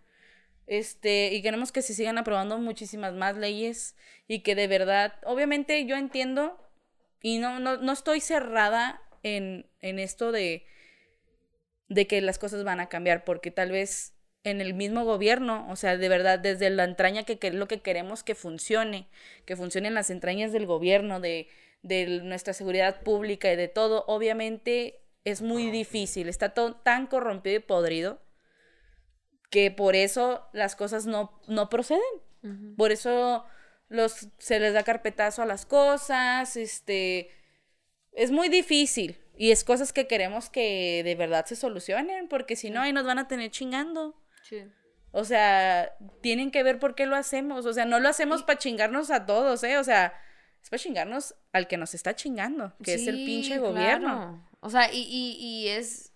Este, 0.66 1.32
y 1.34 1.42
queremos 1.42 1.72
que 1.72 1.82
se 1.82 1.94
sigan 1.94 2.18
aprobando 2.18 2.58
muchísimas 2.58 3.12
más 3.14 3.36
leyes 3.36 3.96
y 4.26 4.40
que 4.40 4.54
de 4.54 4.66
verdad, 4.66 5.14
obviamente 5.24 5.84
yo 5.86 5.96
entiendo 5.96 6.58
y 7.20 7.38
no, 7.38 7.60
no, 7.60 7.76
no 7.76 7.92
estoy 7.92 8.20
cerrada 8.20 9.02
en, 9.22 9.66
en 9.80 9.98
esto 9.98 10.32
de, 10.32 10.66
de 11.88 12.06
que 12.06 12.20
las 12.20 12.38
cosas 12.38 12.64
van 12.64 12.80
a 12.80 12.88
cambiar, 12.88 13.24
porque 13.24 13.50
tal 13.50 13.70
vez 13.70 14.14
en 14.42 14.60
el 14.60 14.74
mismo 14.74 15.04
gobierno, 15.04 15.66
o 15.70 15.76
sea, 15.76 15.96
de 15.96 16.08
verdad, 16.08 16.38
desde 16.38 16.68
la 16.70 16.84
entraña 16.84 17.24
que, 17.24 17.38
que 17.38 17.48
es 17.48 17.54
lo 17.54 17.66
que 17.68 17.80
queremos 17.80 18.22
que 18.22 18.34
funcione, 18.34 19.08
que 19.46 19.56
funcione 19.56 19.88
en 19.88 19.94
las 19.94 20.10
entrañas 20.10 20.52
del 20.52 20.66
gobierno, 20.66 21.20
de, 21.20 21.48
de 21.82 22.20
nuestra 22.22 22.52
seguridad 22.52 23.02
pública 23.02 23.52
y 23.52 23.56
de 23.56 23.68
todo, 23.68 24.04
obviamente 24.06 25.00
es 25.24 25.40
muy 25.40 25.70
difícil, 25.70 26.28
está 26.28 26.50
todo 26.50 26.76
tan 26.76 27.06
corrompido 27.06 27.56
y 27.56 27.60
podrido 27.60 28.20
que 29.54 29.70
por 29.70 29.94
eso 29.94 30.48
las 30.52 30.74
cosas 30.74 31.06
no, 31.06 31.40
no 31.46 31.68
proceden. 31.68 32.02
Por 32.76 32.90
eso 32.90 33.44
los, 33.88 34.26
se 34.38 34.58
les 34.58 34.74
da 34.74 34.82
carpetazo 34.82 35.42
a 35.42 35.46
las 35.46 35.64
cosas, 35.64 36.56
este, 36.56 37.30
es 38.10 38.32
muy 38.32 38.48
difícil 38.48 39.16
y 39.36 39.52
es 39.52 39.62
cosas 39.62 39.92
que 39.92 40.08
queremos 40.08 40.50
que 40.50 41.02
de 41.04 41.14
verdad 41.14 41.46
se 41.46 41.54
solucionen, 41.54 42.26
porque 42.26 42.56
si 42.56 42.70
no, 42.70 42.80
ahí 42.80 42.92
nos 42.92 43.06
van 43.06 43.20
a 43.20 43.28
tener 43.28 43.52
chingando. 43.52 44.20
Sí. 44.42 44.64
O 45.12 45.24
sea, 45.24 45.96
tienen 46.20 46.50
que 46.50 46.64
ver 46.64 46.80
por 46.80 46.96
qué 46.96 47.06
lo 47.06 47.14
hacemos. 47.14 47.64
O 47.64 47.72
sea, 47.72 47.84
no 47.84 48.00
lo 48.00 48.08
hacemos 48.08 48.42
para 48.42 48.58
chingarnos 48.58 49.12
a 49.12 49.24
todos, 49.24 49.62
¿eh? 49.62 49.78
O 49.78 49.84
sea, 49.84 50.12
es 50.60 50.68
para 50.68 50.82
chingarnos 50.82 51.36
al 51.52 51.68
que 51.68 51.76
nos 51.76 51.94
está 51.94 52.16
chingando, 52.16 52.74
que 52.82 52.94
es 52.94 53.06
el 53.06 53.24
pinche 53.24 53.58
gobierno. 53.58 54.16
claro. 54.16 54.48
O 54.58 54.68
sea, 54.68 54.92
y, 54.92 55.02
y, 55.02 55.36
y 55.38 55.68
es. 55.68 56.10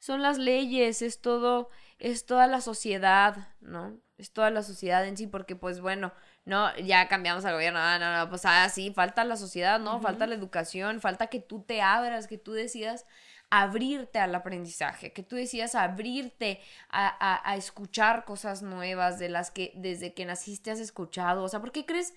Son 0.00 0.22
las 0.22 0.38
leyes, 0.38 1.02
es 1.02 1.20
todo, 1.20 1.70
es 2.00 2.26
toda 2.26 2.46
la 2.46 2.60
sociedad, 2.60 3.36
¿no? 3.60 4.00
Es 4.18 4.32
toda 4.32 4.50
la 4.50 4.62
sociedad 4.62 5.06
en 5.06 5.16
sí, 5.16 5.26
porque 5.26 5.56
pues 5.56 5.80
bueno, 5.80 6.12
no, 6.44 6.74
ya 6.78 7.08
cambiamos 7.08 7.44
al 7.44 7.54
gobierno, 7.54 7.78
ah, 7.80 7.98
no, 7.98 8.16
no, 8.16 8.28
pues 8.28 8.42
ah, 8.44 8.68
sí, 8.68 8.92
falta 8.92 9.24
la 9.24 9.36
sociedad, 9.36 9.78
¿no? 9.78 10.00
Falta 10.00 10.26
la 10.26 10.34
educación, 10.34 11.00
falta 11.00 11.28
que 11.28 11.40
tú 11.40 11.62
te 11.62 11.80
abras, 11.82 12.26
que 12.26 12.38
tú 12.38 12.52
decidas 12.52 13.06
abrirte 13.50 14.18
al 14.18 14.34
aprendizaje, 14.34 15.12
que 15.12 15.22
tú 15.22 15.36
decidas 15.36 15.74
abrirte 15.74 16.60
a, 16.88 17.08
a, 17.08 17.50
a 17.50 17.56
escuchar 17.56 18.24
cosas 18.24 18.62
nuevas 18.62 19.18
de 19.18 19.28
las 19.28 19.50
que 19.50 19.72
desde 19.74 20.14
que 20.14 20.24
naciste 20.24 20.70
has 20.70 20.80
escuchado. 20.80 21.42
O 21.42 21.48
sea, 21.48 21.60
¿por 21.60 21.72
qué 21.72 21.84
crees 21.84 22.14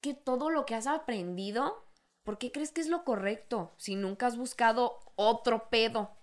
que 0.00 0.14
todo 0.14 0.50
lo 0.50 0.66
que 0.66 0.74
has 0.74 0.86
aprendido, 0.86 1.88
¿por 2.24 2.38
qué 2.38 2.52
crees 2.52 2.72
que 2.72 2.80
es 2.80 2.88
lo 2.88 3.04
correcto? 3.04 3.74
Si 3.78 3.96
nunca 3.96 4.26
has 4.26 4.36
buscado 4.36 4.98
otro 5.16 5.68
pedo, 5.70 6.16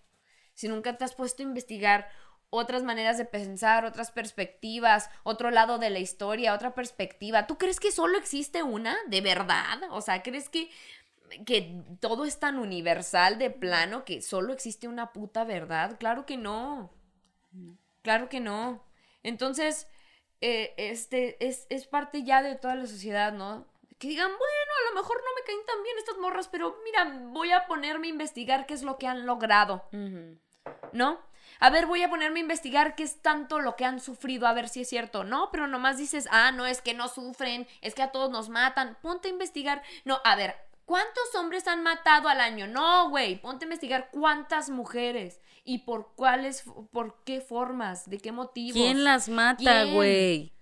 si 0.54 0.67
nunca 0.67 0.98
te 0.98 1.04
has 1.04 1.13
puesto 1.13 1.43
a 1.43 1.45
investigar 1.45 2.10
otras 2.56 2.84
maneras 2.84 3.18
de 3.18 3.26
pensar, 3.26 3.86
otras 3.86 4.12
perspectivas, 4.12 5.10
otro 5.24 5.52
lado 5.52 5.78
de 5.78 5.89
la 5.89 6.00
historia, 6.00 6.54
otra 6.54 6.74
perspectiva. 6.74 7.48
¿Tú 7.48 7.58
crees 7.58 7.80
que 7.80 7.91
solo 7.91 8.18
existe 8.18 8.63
una? 8.63 8.98
¿De 9.08 9.22
verdad? 9.22 9.82
O 9.91 10.02
sea, 10.02 10.24
¿crees 10.24 10.50
que, 10.50 10.70
que 11.46 11.84
todo 12.00 12.26
es 12.26 12.39
tan 12.39 12.60
universal 12.60 13.38
de 13.38 13.50
plano 13.50 14.06
que 14.06 14.22
solo 14.22 14.54
existe 14.54 14.88
una 14.88 15.13
puta 15.13 15.44
verdad? 15.44 15.98
Claro 16.00 16.26
que 16.26 16.38
no. 16.38 16.91
Claro 18.02 18.30
que 18.30 18.39
no. 18.39 18.84
Entonces, 19.24 19.88
eh, 20.41 20.74
este 20.78 21.46
es, 21.46 21.68
es 21.70 21.88
parte 21.88 22.24
ya 22.24 22.41
de 22.41 22.56
toda 22.56 22.76
la 22.76 22.86
sociedad, 22.86 23.34
¿no? 23.34 23.65
Que 23.98 24.10
digan, 24.10 24.30
bueno, 24.30 24.72
a 24.82 24.89
lo 24.89 25.02
mejor 25.02 25.18
no 25.18 25.36
me 25.36 25.46
caen 25.46 25.65
tan 25.65 25.82
bien 25.84 25.98
estas 25.98 26.18
morras, 26.18 26.48
pero 26.50 26.78
mira, 26.84 27.20
voy 27.32 27.52
a 27.52 27.65
ponerme 27.65 28.08
a 28.08 28.10
investigar 28.10 28.65
qué 28.65 28.74
es 28.74 28.84
lo 28.84 28.98
que 28.98 29.08
han 29.08 29.26
logrado. 29.26 29.84
¿no? 30.91 31.20
A 31.60 31.70
ver, 31.70 31.86
voy 31.86 32.04
a 32.04 32.10
ponerme 32.10 32.39
a 32.39 32.44
investigar 32.44 32.96
qué 32.96 33.04
es 33.04 33.22
tanto 33.22 33.60
lo 33.60 33.76
que 33.76 33.86
han 33.86 34.00
sufrido, 34.00 34.48
a 34.48 34.54
ver 34.54 34.70
si 34.70 34.82
es 34.82 34.89
cierto. 34.89 35.24
No, 35.24 35.50
pero 35.52 35.68
nomás 35.68 35.98
dices, 35.98 36.28
ah, 36.32 36.52
no, 36.52 36.65
es 36.65 36.82
que 36.82 36.94
no 36.94 37.08
sufren, 37.08 37.68
es 37.82 37.96
que 37.96 38.04
a 38.04 38.12
todos 38.12 38.30
nos 38.30 38.50
matan. 38.50 38.98
Ponte 39.02 39.28
a 39.28 39.32
investigar. 39.32 39.82
No, 40.04 40.20
a 40.24 40.36
ver, 40.36 40.56
¿cuántos 40.86 41.36
hombres 41.36 41.68
han 41.68 41.84
matado 41.84 42.30
al 42.30 42.39
año? 42.39 42.68
No, 42.68 43.10
güey, 43.10 43.41
ponte 43.41 43.65
a 43.65 43.68
investigar 43.68 44.10
cuántas 44.12 44.70
mujeres 44.70 45.39
y 45.63 45.80
por 45.80 46.13
cuáles, 46.15 46.63
por 46.91 47.24
qué 47.24 47.41
formas, 47.41 48.10
de 48.10 48.20
qué 48.20 48.32
motivos. 48.32 48.74
¿Quién 48.74 49.04
las 49.04 49.30
mata, 49.30 49.86
güey? 49.86 50.55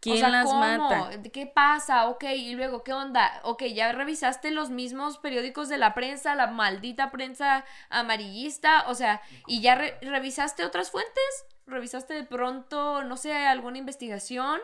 ¿Quién 0.00 0.16
o 0.16 0.18
sea, 0.20 0.28
las 0.30 0.46
¿cómo? 0.46 0.60
mata? 0.60 1.10
¿Qué 1.30 1.46
pasa? 1.46 2.08
Ok, 2.08 2.24
y 2.24 2.54
luego, 2.54 2.82
¿qué 2.82 2.92
onda? 2.94 3.40
Ok, 3.44 3.64
ya 3.64 3.92
revisaste 3.92 4.50
los 4.50 4.70
mismos 4.70 5.18
periódicos 5.18 5.68
de 5.68 5.76
la 5.76 5.92
prensa, 5.94 6.34
la 6.34 6.46
maldita 6.46 7.10
prensa 7.10 7.64
amarillista, 7.90 8.88
o 8.88 8.94
sea, 8.94 9.20
y 9.46 9.60
ya 9.60 9.74
re- 9.74 9.98
revisaste 10.00 10.64
otras 10.64 10.90
fuentes, 10.90 11.44
revisaste 11.66 12.14
de 12.14 12.24
pronto, 12.24 13.04
no 13.04 13.16
sé, 13.18 13.34
alguna 13.34 13.76
investigación 13.76 14.60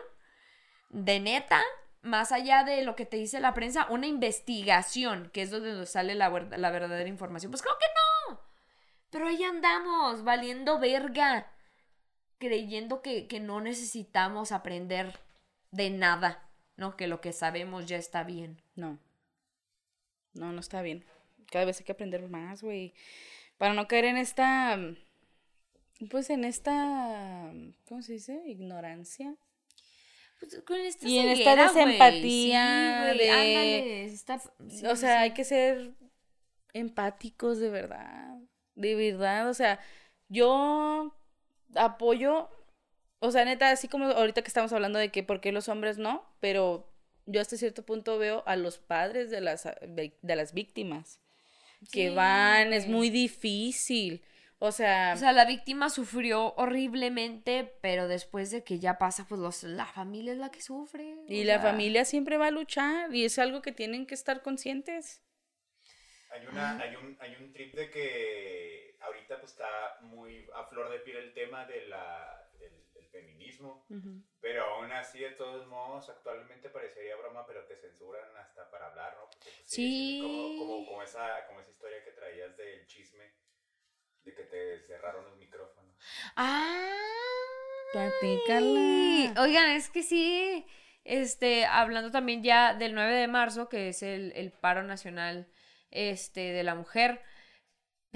de 0.89 1.19
neta, 1.19 1.61
más 2.01 2.31
allá 2.31 2.63
de 2.63 2.81
lo 2.83 2.95
que 2.95 3.05
te 3.05 3.17
dice 3.17 3.39
la 3.39 3.53
prensa, 3.53 3.85
una 3.89 4.07
investigación, 4.07 5.29
que 5.33 5.43
es 5.43 5.51
donde 5.51 5.85
sale 5.85 6.15
la, 6.15 6.29
la 6.29 6.71
verdadera 6.71 7.09
información. 7.09 7.51
Pues 7.51 7.61
creo 7.61 7.75
que 7.77 7.85
no. 8.31 8.39
Pero 9.11 9.27
ahí 9.27 9.43
andamos, 9.43 10.23
valiendo 10.23 10.79
verga, 10.79 11.51
creyendo 12.39 13.01
que, 13.01 13.27
que 13.27 13.39
no 13.39 13.61
necesitamos 13.61 14.51
aprender 14.51 15.19
de 15.71 15.89
nada, 15.89 16.49
¿no? 16.75 16.95
Que 16.97 17.07
lo 17.07 17.21
que 17.21 17.33
sabemos 17.33 17.85
ya 17.85 17.97
está 17.97 18.23
bien. 18.23 18.61
No. 18.75 18.99
No, 20.33 20.51
no 20.51 20.59
está 20.59 20.81
bien. 20.81 21.05
Cada 21.51 21.65
vez 21.65 21.79
hay 21.79 21.85
que 21.85 21.91
aprender 21.93 22.27
más, 22.29 22.61
güey. 22.63 22.93
Para 23.57 23.73
no 23.73 23.87
caer 23.87 24.05
en 24.05 24.17
esta. 24.17 24.77
Pues 26.11 26.29
en 26.29 26.43
esta. 26.43 27.51
¿Cómo 27.87 28.01
se 28.01 28.13
dice? 28.13 28.41
Ignorancia. 28.45 29.35
Pues, 30.39 30.61
con 30.67 30.77
esta 30.79 31.07
Y 31.07 31.17
en 31.17 31.29
esta 31.29 31.55
desempatía 31.55 33.09
Sí, 33.11 33.17
de- 33.17 33.29
ándale, 33.31 34.03
está- 34.05 34.39
sí, 34.69 34.85
o 34.85 34.95
sea, 34.95 35.17
sí. 35.17 35.23
hay 35.23 35.33
que 35.33 35.43
ser 35.43 35.95
empáticos 36.73 37.57
de 37.57 37.69
verdad. 37.69 38.37
De 38.75 38.93
verdad. 38.93 39.49
O 39.49 39.53
sea, 39.55 39.79
yo 40.29 41.15
apoyo. 41.75 42.49
O 43.19 43.31
sea, 43.31 43.45
neta, 43.45 43.71
así 43.71 43.87
como 43.87 44.05
ahorita 44.05 44.41
que 44.43 44.47
estamos 44.47 44.71
hablando 44.73 44.99
de 44.99 45.09
que 45.11 45.23
por 45.23 45.41
qué 45.41 45.51
los 45.51 45.69
hombres 45.69 45.97
no, 45.97 46.23
pero 46.39 46.93
yo 47.25 47.41
hasta 47.41 47.57
cierto 47.57 47.83
punto 47.85 48.17
veo 48.17 48.43
a 48.45 48.55
los 48.55 48.77
padres 48.79 49.29
de 49.31 49.41
las, 49.41 49.63
de, 49.81 50.17
de 50.21 50.35
las 50.35 50.53
víctimas 50.53 51.19
que 51.91 52.09
Sí, 52.09 52.15
van, 52.15 52.73
es 52.73 52.87
muy 52.87 53.09
difícil. 53.09 54.23
O 54.59 54.71
sea, 54.71 55.13
O 55.13 55.17
sea, 55.17 55.33
la 55.33 55.45
víctima 55.45 55.89
sufrió 55.89 56.53
horriblemente, 56.55 57.63
pero 57.81 58.07
después 58.07 58.51
de 58.51 58.63
que 58.63 58.79
ya 58.79 58.97
pasa, 58.97 59.25
pues 59.27 59.39
los, 59.41 59.63
la 59.63 59.85
familia 59.85 60.33
es 60.33 60.39
la 60.39 60.51
que 60.51 60.61
sufre. 60.61 61.15
y 61.27 61.43
la 61.43 61.59
sea, 61.59 61.61
familia 61.61 62.05
siempre 62.05 62.37
va 62.37 62.47
a 62.47 62.51
luchar 62.51 63.13
y 63.13 63.25
es 63.25 63.39
algo 63.39 63.61
que 63.61 63.71
tienen 63.71 64.05
que 64.07 64.15
estar 64.15 64.41
conscientes. 64.41 65.21
Hay, 66.29 66.45
una, 66.45 66.77
hay, 66.79 66.95
un, 66.95 67.17
hay 67.19 67.35
un 67.39 67.51
trip 67.53 67.73
de 67.75 67.89
que 67.89 68.97
ahorita 69.01 69.39
pues 69.39 69.51
está 69.53 69.97
muy 70.01 70.45
a 70.55 70.63
flor 70.65 70.89
de 70.89 70.99
piel 70.99 71.17
el 71.17 71.33
tema 71.33 71.65
de 71.65 71.87
la, 71.87 72.46
feminismo, 73.17 73.85
pero 74.39 74.63
aún 74.65 74.91
así 74.91 75.19
de 75.19 75.31
todos 75.31 75.67
modos 75.67 76.09
actualmente 76.09 76.69
parecería 76.69 77.15
broma, 77.15 77.45
pero 77.45 77.65
te 77.65 77.75
censuran 77.75 78.35
hasta 78.37 78.69
para 78.69 78.87
hablar, 78.87 79.15
¿no? 79.17 79.29
Porque, 79.29 79.49
pues, 79.49 79.63
Sí. 79.65 80.19
Como, 80.21 80.57
como, 80.57 80.85
como 80.85 81.03
esa, 81.03 81.45
como 81.47 81.59
esa 81.59 81.71
historia 81.71 82.03
que 82.03 82.11
traías 82.11 82.55
del 82.57 82.85
chisme, 82.85 83.33
de 84.23 84.33
que 84.33 84.43
te 84.43 84.79
cerraron 84.81 85.25
los 85.25 85.37
micrófonos. 85.37 85.95
¡Ah! 86.35 86.93
Platícala. 87.93 89.41
Oigan, 89.41 89.71
es 89.71 89.89
que 89.89 90.03
sí. 90.03 90.65
Este, 91.03 91.65
hablando 91.65 92.11
también 92.11 92.43
ya 92.43 92.73
del 92.73 92.93
9 92.93 93.13
de 93.15 93.27
marzo, 93.27 93.69
que 93.69 93.89
es 93.89 94.03
el, 94.03 94.33
el 94.35 94.51
paro 94.51 94.83
nacional 94.83 95.47
este, 95.89 96.51
de 96.51 96.63
la 96.63 96.75
mujer. 96.75 97.21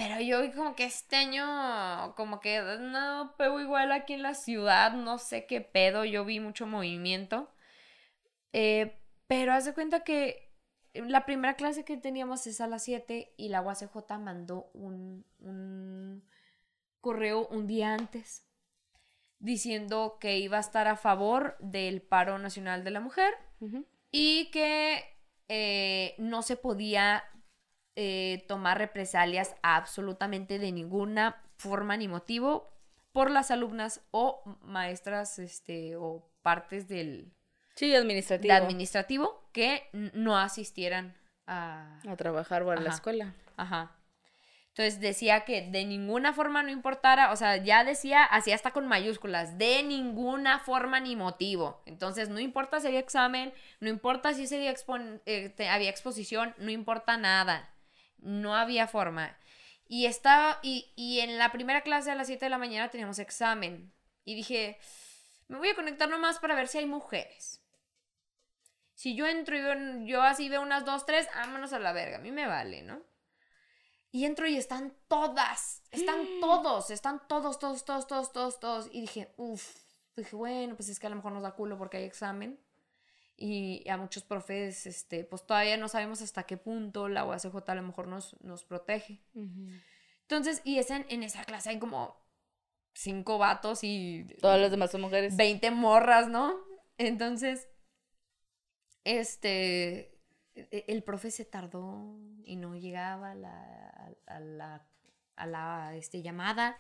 Pero 0.02 0.20
yo 0.20 0.42
vi 0.42 0.52
como 0.52 0.76
que 0.76 0.86
este 0.86 1.16
año, 1.16 2.16
como 2.16 2.40
que 2.40 2.60
no 2.80 3.36
pego 3.38 3.60
igual 3.60 3.92
aquí 3.92 4.14
en 4.14 4.24
la 4.24 4.34
ciudad, 4.34 4.94
no 4.94 5.20
sé 5.20 5.46
qué 5.46 5.62
pedo, 5.62 6.06
yo 6.06 6.26
vi 6.26 6.40
mucho 6.40 6.66
movimiento. 6.66 7.54
Eh, 8.52 9.00
pero 9.28 9.54
haz 9.54 9.66
de 9.66 9.76
cuenta 9.76 10.04
que 10.04 10.56
la 10.96 11.24
primera 11.26 11.54
clase 11.54 11.86
que 11.86 11.98
teníamos 11.98 12.48
es 12.48 12.62
a 12.62 12.68
las 12.68 12.84
7 12.84 13.36
y 13.38 13.50
la 13.50 13.62
UACJ 13.62 14.18
mandó 14.20 14.72
un, 14.74 15.24
un 15.38 16.28
correo 17.00 17.48
un 17.50 17.68
día 17.68 17.94
antes 17.94 18.48
diciendo 19.38 20.18
que 20.20 20.40
iba 20.40 20.58
a 20.58 20.62
estar 20.62 20.88
a 20.88 20.98
favor 20.98 21.58
del 21.60 22.02
paro 22.02 22.40
nacional 22.40 22.84
de 22.84 22.92
la 22.92 23.02
mujer 23.02 23.34
y 24.10 24.50
que 24.50 25.04
eh, 25.48 26.16
no 26.18 26.42
se 26.42 26.58
podía 26.58 27.24
eh, 27.96 28.46
tomar 28.48 28.78
represalias 28.78 29.56
absolutamente 29.64 30.60
de 30.60 30.72
ninguna 30.72 31.42
forma 31.58 31.98
ni 31.98 32.08
motivo 32.08 32.72
por 33.12 33.30
las 33.30 33.52
alumnas 33.52 34.02
o 34.12 34.42
maestras 34.62 35.38
este, 35.40 35.96
o 35.98 36.30
partes 36.42 36.88
del 36.88 37.34
Sí, 37.76 37.94
administrativo. 37.96 38.54
de 38.54 38.58
administrativo 38.60 39.50
que 39.52 39.90
no 39.94 40.38
asistieran 40.38 41.16
a, 41.48 42.00
a 42.08 42.16
trabajar 42.16 42.64
o 42.64 42.72
a 42.72 42.76
la 42.76 42.90
escuela. 42.90 43.34
Ajá. 43.58 43.96
Entonces 44.70 45.02
decía 45.02 45.42
que 45.44 45.70
de 45.70 45.84
ninguna 45.84 46.32
forma 46.32 46.64
no 46.64 46.70
importara, 46.70 47.34
o 47.34 47.36
sea, 47.36 47.58
ya 47.58 47.84
decía, 47.84 48.24
así 48.24 48.54
hasta 48.54 48.72
con 48.72 48.88
mayúsculas, 48.88 49.58
de 49.58 49.84
ninguna 49.84 50.60
forma 50.60 51.02
ni 51.02 51.18
motivo. 51.18 51.82
Entonces, 51.86 52.30
no 52.30 52.40
importa 52.40 52.80
si 52.80 52.88
había 52.88 53.00
examen, 53.02 53.54
no 53.82 53.90
importa 53.90 54.34
si 54.34 54.44
ese 54.44 54.60
día 54.60 54.74
eh, 55.26 55.54
había 55.70 55.90
exposición, 55.90 56.56
no 56.58 56.72
importa 56.72 57.18
nada. 57.18 57.70
No 58.22 58.56
había 58.56 58.88
forma. 58.88 59.38
Y 59.88 60.06
estaba, 60.06 60.60
y, 60.64 60.92
y 60.96 61.20
en 61.20 61.38
la 61.38 61.52
primera 61.52 61.82
clase 61.82 62.12
a 62.12 62.16
las 62.16 62.28
7 62.28 62.46
de 62.46 62.50
la 62.50 62.58
mañana 62.58 62.90
teníamos 62.90 63.20
examen. 63.20 63.92
Y 64.24 64.36
dije, 64.36 64.80
me 65.48 65.58
voy 65.58 65.70
a 65.70 65.76
conectar 65.76 66.08
nomás 66.10 66.40
para 66.40 66.56
ver 66.56 66.68
si 66.70 66.78
hay 66.78 66.86
mujeres. 66.86 67.62
Si 68.94 69.16
yo 69.16 69.26
entro 69.28 69.58
y 69.58 69.62
veo- 69.62 70.06
yo 70.06 70.22
así 70.22 70.48
veo 70.48 70.62
unas 70.62 70.86
dos, 70.86 71.06
tres, 71.06 71.28
vámonos 71.36 71.74
a 71.74 71.80
la 71.80 71.92
verga, 71.92 72.18
a 72.18 72.22
mí 72.22 72.32
me 72.32 72.48
vale, 72.48 72.84
¿no? 72.84 73.02
Y 74.12 74.26
entro 74.26 74.48
y 74.48 74.58
están 74.58 74.94
todas, 75.08 75.82
están 75.92 76.26
todos, 76.42 76.92
están 76.92 77.28
todos, 77.28 77.58
todos, 77.60 77.84
todos, 77.84 78.08
todos, 78.08 78.32
todos, 78.32 78.60
todos. 78.60 78.90
Y 78.92 79.02
dije, 79.02 79.34
uff, 79.38 79.76
dije, 80.16 80.36
bueno, 80.36 80.76
pues 80.76 80.90
es 80.90 81.00
que 81.00 81.08
a 81.08 81.10
lo 81.10 81.16
mejor 81.16 81.32
nos 81.32 81.44
da 81.44 81.52
culo 81.56 81.78
porque 81.78 81.98
hay 81.98 82.04
examen. 82.04 82.60
Y 83.44 83.90
a 83.90 83.98
muchos 83.98 84.24
profes, 84.24 84.86
este, 84.86 85.24
pues 85.24 85.46
todavía 85.48 85.76
no 85.76 85.88
sabemos 85.88 86.22
hasta 86.22 86.44
qué 86.44 86.58
punto 86.58 87.10
la 87.10 87.26
UACJ 87.26 87.56
a 87.68 87.76
lo 87.76 87.82
mejor 87.82 88.08
nos, 88.08 88.40
nos 88.44 88.64
protege. 88.64 89.24
Entonces, 90.22 90.62
y 90.64 90.78
es 90.78 90.92
en, 90.92 91.08
en 91.10 91.24
esa 91.24 91.44
clase 91.44 91.72
hay 91.72 91.80
como 91.80 92.16
cinco 92.94 93.40
vatos 93.40 93.84
y 93.84 94.28
Todas 94.42 94.62
las 94.62 94.70
demás 94.70 94.92
son 94.92 95.02
mujeres. 95.02 95.36
20 95.36 95.72
morras, 95.72 96.28
¿no? 96.28 96.56
Entonces, 97.00 97.68
este, 99.06 100.20
e- 100.54 100.86
el 100.88 101.02
profe 101.04 101.32
se 101.32 101.46
tardó 101.46 102.20
y 102.44 102.58
no 102.58 102.76
llegaba 102.76 103.32
a 103.32 103.36
la, 103.36 104.16
a 104.28 104.40
la, 104.40 104.88
a 105.36 105.48
la 105.48 105.96
este, 105.96 106.22
llamada. 106.22 106.78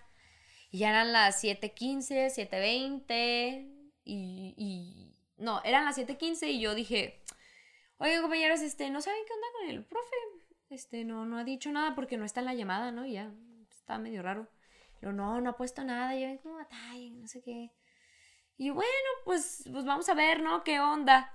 Y 0.69 0.79
ya 0.79 0.89
eran 0.91 1.11
las 1.11 1.43
7.15, 1.43 2.29
7.20 2.29 3.89
y, 4.03 4.53
y... 4.57 5.10
No, 5.41 5.59
eran 5.63 5.85
las 5.85 5.97
7.15 5.97 6.47
y 6.49 6.61
yo 6.61 6.75
dije, 6.75 7.23
oye 7.97 8.21
compañeros, 8.21 8.61
este, 8.61 8.89
¿no 8.91 9.01
saben 9.01 9.21
qué 9.25 9.33
onda 9.33 9.47
con 9.57 9.69
el 9.69 9.83
profe? 9.83 10.15
Este, 10.69 11.03
no, 11.03 11.25
no 11.25 11.37
ha 11.37 11.43
dicho 11.43 11.71
nada 11.71 11.95
porque 11.95 12.15
no 12.17 12.25
está 12.25 12.41
en 12.41 12.45
la 12.45 12.53
llamada, 12.53 12.91
¿no? 12.91 13.05
Y 13.05 13.13
ya, 13.13 13.33
está 13.69 13.97
medio 13.97 14.21
raro. 14.21 14.47
Yo, 15.01 15.11
no, 15.11 15.41
no 15.41 15.49
ha 15.49 15.57
puesto 15.57 15.83
nada. 15.83 16.15
Y 16.15 16.21
yo, 16.21 16.41
como 16.41 16.55
batalla, 16.55 17.09
no 17.15 17.27
sé 17.27 17.41
qué. 17.41 17.71
Y 18.57 18.69
bueno, 18.69 18.91
pues, 19.25 19.67
pues 19.71 19.83
vamos 19.83 20.07
a 20.09 20.13
ver, 20.13 20.41
¿no? 20.41 20.63
¿Qué 20.63 20.79
onda? 20.79 21.33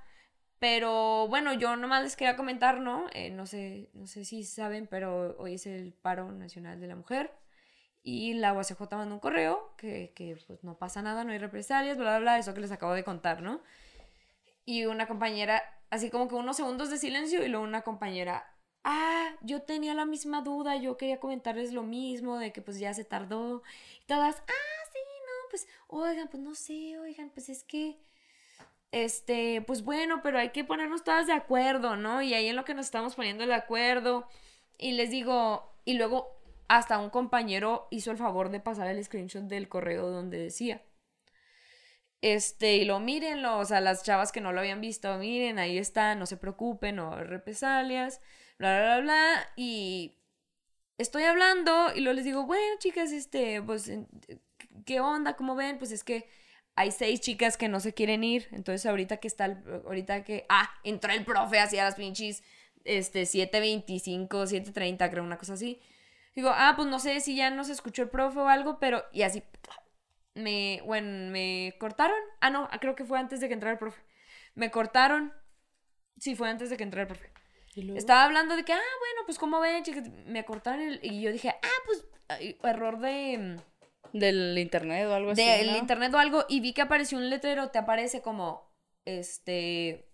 Pero 0.60 1.26
bueno, 1.28 1.52
yo 1.52 1.76
nomás 1.76 2.04
les 2.04 2.16
quería 2.16 2.36
comentar, 2.36 2.80
¿no? 2.80 3.06
Eh, 3.12 3.30
no 3.30 3.46
sé, 3.46 3.90
no 3.92 4.06
sé 4.06 4.24
si 4.24 4.44
saben, 4.44 4.86
pero 4.86 5.36
hoy 5.38 5.54
es 5.54 5.66
el 5.66 5.92
paro 5.92 6.30
nacional 6.30 6.80
de 6.80 6.86
la 6.86 6.96
mujer. 6.96 7.32
Y 8.02 8.34
la 8.34 8.52
UACJ 8.52 8.80
mandó 8.92 9.16
un 9.16 9.20
correo 9.20 9.74
que, 9.76 10.12
que 10.14 10.38
pues 10.46 10.62
no 10.62 10.78
pasa 10.78 11.02
nada, 11.02 11.24
no 11.24 11.32
hay 11.32 11.38
represalias, 11.38 11.98
bla, 11.98 12.10
bla, 12.10 12.18
bla, 12.20 12.38
eso 12.38 12.54
que 12.54 12.60
les 12.60 12.70
acabo 12.70 12.94
de 12.94 13.02
contar, 13.02 13.42
¿no? 13.42 13.60
Y 14.66 14.84
una 14.84 15.06
compañera, 15.06 15.62
así 15.88 16.10
como 16.10 16.28
que 16.28 16.34
unos 16.34 16.56
segundos 16.56 16.90
de 16.90 16.98
silencio 16.98 17.42
y 17.42 17.48
luego 17.48 17.64
una 17.64 17.82
compañera, 17.82 18.44
ah, 18.84 19.30
yo 19.42 19.62
tenía 19.62 19.94
la 19.94 20.04
misma 20.04 20.42
duda, 20.42 20.76
yo 20.76 20.96
quería 20.98 21.20
comentarles 21.20 21.72
lo 21.72 21.82
mismo, 21.82 22.38
de 22.38 22.52
que 22.52 22.60
pues 22.62 22.78
ya 22.78 22.92
se 22.92 23.04
tardó. 23.04 23.62
Y 24.02 24.04
todas, 24.06 24.36
ah, 24.36 24.90
sí, 24.92 24.98
no, 25.26 25.48
pues, 25.50 25.68
oigan, 25.88 26.28
pues 26.28 26.42
no 26.42 26.54
sé, 26.54 26.98
oigan, 26.98 27.30
pues 27.30 27.48
es 27.48 27.64
que, 27.64 27.98
este, 28.92 29.62
pues 29.62 29.82
bueno, 29.84 30.20
pero 30.22 30.38
hay 30.38 30.50
que 30.50 30.64
ponernos 30.64 31.04
todas 31.04 31.26
de 31.26 31.32
acuerdo, 31.32 31.96
¿no? 31.96 32.22
Y 32.22 32.34
ahí 32.34 32.48
en 32.48 32.56
lo 32.56 32.64
que 32.64 32.74
nos 32.74 32.86
estamos 32.86 33.14
poniendo 33.16 33.46
de 33.46 33.54
acuerdo. 33.54 34.28
Y 34.78 34.92
les 34.92 35.10
digo, 35.10 35.72
y 35.84 35.94
luego 35.94 36.36
hasta 36.68 36.98
un 36.98 37.10
compañero 37.10 37.88
hizo 37.90 38.10
el 38.10 38.18
favor 38.18 38.50
de 38.50 38.60
pasar 38.60 38.88
el 38.88 39.02
screenshot 39.04 39.44
del 39.44 39.68
correo 39.68 40.10
donde 40.10 40.38
decía. 40.38 40.82
Este, 42.22 42.76
y 42.76 42.84
lo 42.84 42.98
mírenlo, 43.00 43.58
o 43.58 43.64
sea, 43.64 43.80
las 43.80 44.02
chavas 44.02 44.32
que 44.32 44.40
no 44.40 44.52
lo 44.52 44.60
habían 44.60 44.80
visto, 44.80 45.16
miren, 45.18 45.58
ahí 45.58 45.78
está, 45.78 46.14
no 46.14 46.26
se 46.26 46.36
preocupen, 46.36 46.96
no 46.96 47.16
represalias, 47.22 48.20
bla, 48.58 48.78
bla, 48.78 48.96
bla, 48.96 49.00
bla. 49.02 49.48
Y 49.56 50.18
estoy 50.98 51.24
hablando 51.24 51.92
y 51.94 52.00
luego 52.00 52.16
les 52.16 52.24
digo, 52.26 52.46
bueno, 52.46 52.64
chicas, 52.80 53.12
este, 53.12 53.62
pues, 53.62 53.90
¿qué 54.84 55.00
onda? 55.00 55.36
¿Cómo 55.36 55.54
ven? 55.54 55.78
Pues 55.78 55.92
es 55.92 56.04
que 56.04 56.28
hay 56.74 56.90
seis 56.92 57.20
chicas 57.20 57.56
que 57.56 57.68
no 57.68 57.80
se 57.80 57.94
quieren 57.94 58.24
ir. 58.24 58.48
Entonces, 58.52 58.86
ahorita 58.86 59.18
que 59.18 59.28
está, 59.28 59.46
el- 59.46 59.82
ahorita 59.86 60.24
que, 60.24 60.46
ah, 60.48 60.70
entró 60.84 61.12
el 61.12 61.24
profe 61.24 61.58
hacia 61.60 61.84
las 61.84 61.94
pinches, 61.96 62.42
este, 62.84 63.26
7.25, 63.26 64.46
7.30, 64.46 65.10
creo, 65.10 65.24
una 65.24 65.38
cosa 65.38 65.54
así. 65.54 65.80
Digo, 66.34 66.50
ah, 66.54 66.74
pues 66.76 66.88
no 66.88 66.98
sé 66.98 67.20
si 67.20 67.34
ya 67.36 67.50
no 67.50 67.64
se 67.64 67.72
escuchó 67.72 68.02
el 68.02 68.10
profe 68.10 68.38
o 68.40 68.48
algo, 68.48 68.78
pero, 68.78 69.04
y 69.12 69.22
así, 69.22 69.42
me, 70.36 70.80
bueno, 70.84 71.30
me 71.32 71.74
cortaron. 71.78 72.16
Ah, 72.40 72.50
no, 72.50 72.68
creo 72.80 72.94
que 72.94 73.04
fue 73.04 73.18
antes 73.18 73.40
de 73.40 73.48
que 73.48 73.54
entrara 73.54 73.72
el 73.72 73.78
profe. 73.78 74.00
Me 74.54 74.70
cortaron. 74.70 75.32
Sí, 76.18 76.34
fue 76.36 76.48
antes 76.48 76.70
de 76.70 76.76
que 76.76 76.84
entrara 76.84 77.02
el 77.02 77.08
profe. 77.08 77.30
Estaba 77.94 78.24
hablando 78.24 78.56
de 78.56 78.64
que, 78.64 78.72
ah, 78.72 78.76
bueno, 79.00 79.22
pues 79.26 79.38
como 79.38 79.60
ven, 79.60 79.82
chicas, 79.82 80.08
me 80.26 80.44
cortaron 80.44 80.80
el- 80.80 81.00
y 81.02 81.20
yo 81.20 81.30
dije, 81.32 81.50
ah, 81.50 81.82
pues 81.84 82.04
error 82.62 82.98
de 83.00 83.58
Del 84.14 84.56
internet 84.58 85.06
o 85.08 85.14
algo 85.14 85.32
así. 85.32 85.44
del 85.44 85.72
¿no? 85.72 85.76
internet 85.76 86.14
o 86.14 86.18
algo 86.18 86.44
y 86.48 86.60
vi 86.60 86.72
que 86.72 86.82
apareció 86.82 87.18
un 87.18 87.28
letrero, 87.28 87.68
te 87.70 87.78
aparece 87.78 88.22
como 88.22 88.72
este 89.04 90.08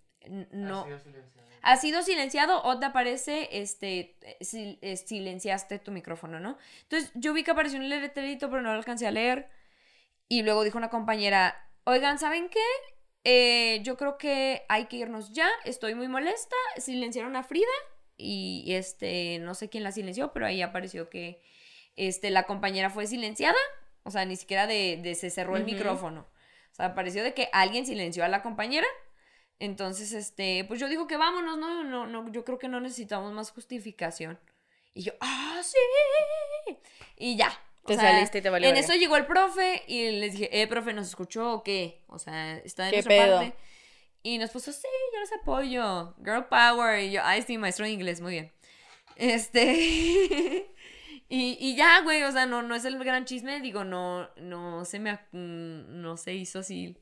no 0.51 0.81
Ha 0.81 0.85
sido 0.85 0.99
silenciado. 0.99 1.47
ha 1.61 1.77
sido 1.77 2.01
silenciado 2.03 2.63
o 2.63 2.79
te 2.79 2.85
aparece 2.85 3.49
este 3.51 4.17
sil- 4.41 4.77
eh, 4.81 4.95
silenciaste 4.97 5.79
tu 5.79 5.91
micrófono, 5.91 6.39
¿no? 6.39 6.57
Entonces, 6.83 7.11
yo 7.15 7.33
vi 7.33 7.43
que 7.43 7.51
apareció 7.51 7.79
un 7.79 7.89
letrerito, 7.89 8.49
pero 8.49 8.61
no 8.61 8.71
lo 8.71 8.77
alcancé 8.77 9.07
a 9.07 9.11
leer. 9.11 9.49
Y 10.27 10.43
luego 10.43 10.63
dijo 10.63 10.77
una 10.77 10.89
compañera, 10.89 11.69
"Oigan, 11.85 12.19
¿saben 12.19 12.49
qué? 12.49 12.63
Eh, 13.23 13.81
yo 13.83 13.97
creo 13.97 14.17
que 14.17 14.65
hay 14.69 14.85
que 14.87 14.97
irnos 14.97 15.31
ya, 15.31 15.49
estoy 15.65 15.95
muy 15.95 16.07
molesta." 16.07 16.55
Silenciaron 16.77 17.35
a 17.35 17.43
Frida 17.43 17.67
y 18.17 18.73
este 18.73 19.39
no 19.39 19.53
sé 19.53 19.69
quién 19.69 19.83
la 19.83 19.91
silenció, 19.91 20.33
pero 20.33 20.45
ahí 20.45 20.61
apareció 20.61 21.09
que 21.09 21.41
este 21.95 22.29
la 22.31 22.43
compañera 22.43 22.89
fue 22.89 23.07
silenciada, 23.07 23.57
o 24.03 24.11
sea, 24.11 24.25
ni 24.25 24.35
siquiera 24.35 24.67
de, 24.67 24.99
de 25.01 25.15
se 25.15 25.29
cerró 25.29 25.55
el 25.57 25.65
micrófono. 25.65 26.27
O 26.71 26.75
sea, 26.75 26.95
pareció 26.95 27.23
de 27.23 27.33
que 27.35 27.49
alguien 27.53 27.85
silenció 27.85 28.25
a 28.25 28.27
la 28.27 28.41
compañera. 28.41 28.87
Entonces, 29.59 30.11
este, 30.11 30.65
pues 30.67 30.79
yo 30.79 30.89
digo 30.89 31.07
que 31.07 31.17
vámonos, 31.17 31.57
no, 31.57 31.83
no, 31.83 32.07
no, 32.07 32.31
yo 32.31 32.43
creo 32.43 32.57
que 32.57 32.67
no 32.67 32.79
necesitamos 32.79 33.31
más 33.31 33.51
justificación. 33.51 34.39
Y 34.93 35.03
yo, 35.03 35.13
ah, 35.21 35.61
sí. 35.63 35.77
Y 37.15 37.37
ya. 37.37 37.51
O 37.83 37.87
Te 37.87 37.95
sea, 37.95 38.11
saliste 38.11 38.37
y 38.37 38.41
te 38.41 38.49
valió 38.49 38.69
En 38.69 38.75
verga. 38.75 38.87
eso 38.87 38.97
llegó 38.97 39.17
el 39.17 39.25
profe 39.25 39.83
y 39.87 40.09
les 40.11 40.33
dije, 40.33 40.61
eh, 40.61 40.67
profe, 40.67 40.93
¿nos 40.93 41.07
escuchó 41.09 41.51
o 41.53 41.63
qué? 41.63 42.01
O 42.07 42.17
sea, 42.17 42.57
está 42.59 42.85
de 42.85 42.91
¿Qué 42.91 42.95
nuestra 42.97 43.15
pedo? 43.25 43.37
parte. 43.39 43.55
Y 44.23 44.37
nos 44.37 44.51
puso, 44.51 44.71
sí, 44.71 44.87
yo 45.13 45.19
los 45.19 45.31
apoyo. 45.33 46.15
Girl 46.23 46.45
power. 46.45 47.03
Y 47.03 47.11
yo, 47.11 47.21
ay, 47.25 47.41
sí, 47.41 47.57
maestro 47.57 47.85
de 47.85 47.91
inglés, 47.91 48.21
muy 48.21 48.31
bien. 48.31 48.53
Este. 49.17 49.73
y, 51.29 51.57
y 51.59 51.75
ya, 51.75 52.01
güey, 52.01 52.23
o 52.23 52.31
sea, 52.31 52.45
no, 52.45 52.61
no 52.61 52.73
es 52.75 52.85
el 52.85 52.97
gran 53.03 53.25
chisme. 53.25 53.59
Digo, 53.59 53.83
no, 53.83 54.29
no 54.37 54.85
se 54.85 54.99
me. 54.99 55.19
No 55.33 56.15
se 56.15 56.33
hizo 56.35 56.59
así 56.59 56.95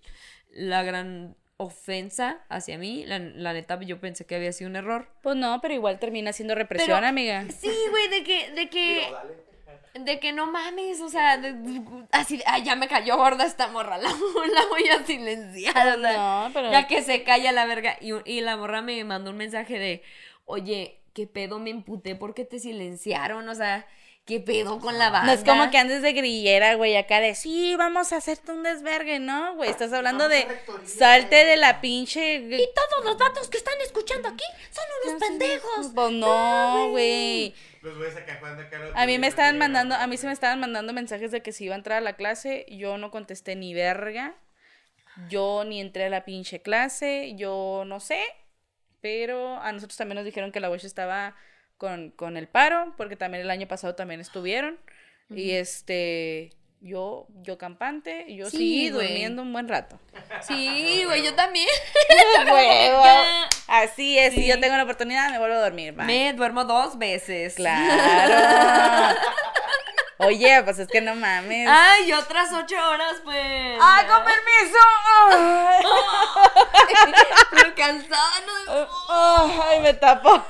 la 0.50 0.82
gran 0.84 1.38
ofensa 1.58 2.44
hacia 2.50 2.78
mí. 2.80 3.06
La, 3.06 3.20
la 3.20 3.54
neta, 3.54 3.80
yo 3.82 4.00
pensé 4.00 4.26
que 4.26 4.36
había 4.36 4.52
sido 4.52 4.70
un 4.72 4.76
error. 4.76 5.14
Pues 5.22 5.36
no, 5.36 5.60
pero 5.62 5.76
igual 5.76 6.00
termina 6.00 6.34
siendo 6.34 6.56
represión, 6.56 6.98
Pero- 6.98 7.08
amiga. 7.08 7.46
Sí, 7.52 7.72
güey, 7.92 8.10
de 8.10 8.24
que, 8.24 8.52
de 8.52 8.70
que. 8.70 8.96
Digo, 9.06 9.12
dale. 9.14 9.51
De 9.94 10.20
que 10.20 10.32
no 10.32 10.48
mames, 10.48 11.02
o 11.02 11.10
sea, 11.10 11.38
de- 11.38 11.82
así, 12.12 12.42
ay, 12.46 12.64
ya 12.64 12.76
me 12.76 12.88
cayó 12.88 13.18
gorda 13.18 13.46
esta 13.46 13.68
morra, 13.68 13.98
la, 14.00 14.10
la 14.10 14.66
voy 14.70 14.88
a 14.88 15.06
silenciar, 15.06 15.98
o 15.98 16.02
sea, 16.02 16.18
No, 16.18 16.50
pero. 16.54 16.72
ya 16.72 16.88
que 16.88 17.02
se 17.04 17.24
calla 17.24 17.52
la 17.52 17.66
verga. 17.66 17.98
Y, 18.00 18.12
y 18.26 18.42
la 18.42 18.56
morra 18.58 18.82
me 18.82 19.04
mandó 19.04 19.32
un 19.32 19.38
mensaje 19.38 19.78
de, 19.80 20.02
oye, 20.46 21.00
¿qué 21.14 21.28
pedo 21.28 21.60
me 21.60 21.70
emputé 21.72 22.16
porque 22.16 22.46
te 22.46 22.60
silenciaron? 22.60 23.50
O 23.50 23.54
sea, 23.56 23.86
¿qué 24.26 24.40
pedo 24.40 24.80
con 24.80 24.98
la 24.98 25.10
banda? 25.10 25.28
No 25.28 25.34
es 25.38 25.44
como 25.44 25.70
que 25.72 25.78
andes 25.78 26.02
de 26.02 26.14
grillera, 26.14 26.76
güey, 26.76 26.96
acá 26.96 27.20
de 27.20 27.36
sí, 27.36 27.76
vamos 27.76 28.14
a 28.14 28.18
hacerte 28.18 28.54
un 28.54 28.64
desvergue, 28.64 29.20
¿no? 29.20 29.56
Güey, 29.56 29.70
estás 29.70 29.92
hablando 29.92 30.30
de 30.30 30.48
salte 30.86 31.44
de 31.44 31.58
la 31.58 31.82
pinche. 31.82 32.36
Y 32.36 32.70
todos 32.74 33.04
los 33.06 33.18
vatos 33.18 33.50
que 33.50 33.58
están 33.58 33.76
escuchando 33.84 34.30
aquí 34.30 34.46
son 34.72 34.86
unos 35.10 35.22
pendejos. 35.22 35.92
Pues 35.94 36.12
no, 36.12 36.88
güey. 36.92 37.54
Los 37.82 37.98
voy 37.98 38.08
a 38.08 38.12
sacar 38.12 38.40
jugando 38.40 38.62
acá. 38.62 38.80
A 38.94 39.06
mí 39.06 39.18
me 39.18 39.28
estaban 39.28 39.58
mandando, 39.58 39.96
a 39.96 40.08
mí 40.08 40.18
se 40.18 40.28
me 40.28 40.34
estaban 40.34 40.60
mandando 40.60 40.94
mensajes 40.94 41.32
de 41.32 41.42
que 41.42 41.52
si 41.52 41.66
iba 41.66 41.76
a 41.76 41.78
entrar 41.78 41.98
a 41.98 42.02
la 42.02 42.14
clase, 42.14 42.66
yo 42.70 42.98
no 42.98 43.12
contesté 43.12 43.56
ni 43.56 43.74
verga. 43.74 44.36
Yo 45.30 45.64
ni 45.66 45.82
entré 45.82 46.06
a 46.06 46.10
la 46.10 46.24
pinche 46.24 46.62
clase, 46.62 47.34
yo 47.36 47.84
no 47.86 48.00
sé. 48.00 48.24
Pero 49.02 49.60
a 49.62 49.72
nosotros 49.72 49.98
también 49.98 50.18
nos 50.18 50.26
dijeron 50.26 50.52
que 50.52 50.60
la 50.60 50.70
UESH 50.70 50.86
estaba 50.86 51.36
con, 51.78 52.12
con 52.12 52.38
el 52.38 52.48
paro, 52.48 52.94
porque 52.98 53.16
también 53.16 53.42
el 53.42 53.50
año 53.50 53.68
pasado 53.68 53.96
también 53.96 54.22
estuvieron. 54.22 54.80
Y 55.30 55.52
este, 55.52 56.52
yo, 56.82 57.28
yo 57.44 57.58
campante, 57.58 58.26
yo 58.34 58.50
Sí, 58.50 58.90
durmiendo 58.90 59.44
un 59.44 59.54
buen 59.54 59.68
rato. 59.68 60.00
Sí, 60.42 61.04
güey, 61.06 61.24
yo 61.24 61.36
también. 61.36 61.68
Huevo. 62.52 63.04
Así 63.68 64.18
es, 64.18 64.34
si 64.34 64.48
yo 64.48 64.60
tengo 64.60 64.76
la 64.76 64.84
oportunidad, 64.84 65.30
me 65.30 65.38
vuelvo 65.38 65.56
a 65.56 65.62
dormir. 65.62 65.94
bye. 65.94 66.06
Me 66.06 66.34
duermo 66.34 66.66
dos 66.66 66.98
veces. 66.98 67.54
Claro. 67.56 69.18
Oye, 70.26 70.62
pues 70.64 70.80
es 70.80 70.88
que 70.88 71.02
no 71.02 71.16
mames. 71.16 71.68
Ay, 71.70 72.12
otras 72.14 72.50
ocho 72.54 72.76
horas, 72.90 73.16
pues. 73.24 73.78
¡Ah, 73.82 74.04
con 74.08 74.24
permiso! 74.24 74.80
¡Ay! 75.32 75.84
Pero 77.52 77.76
cansada, 77.76 78.32
no. 78.46 78.88
¡Ay, 79.64 79.80
me 79.82 79.94
tapo! 79.94 80.44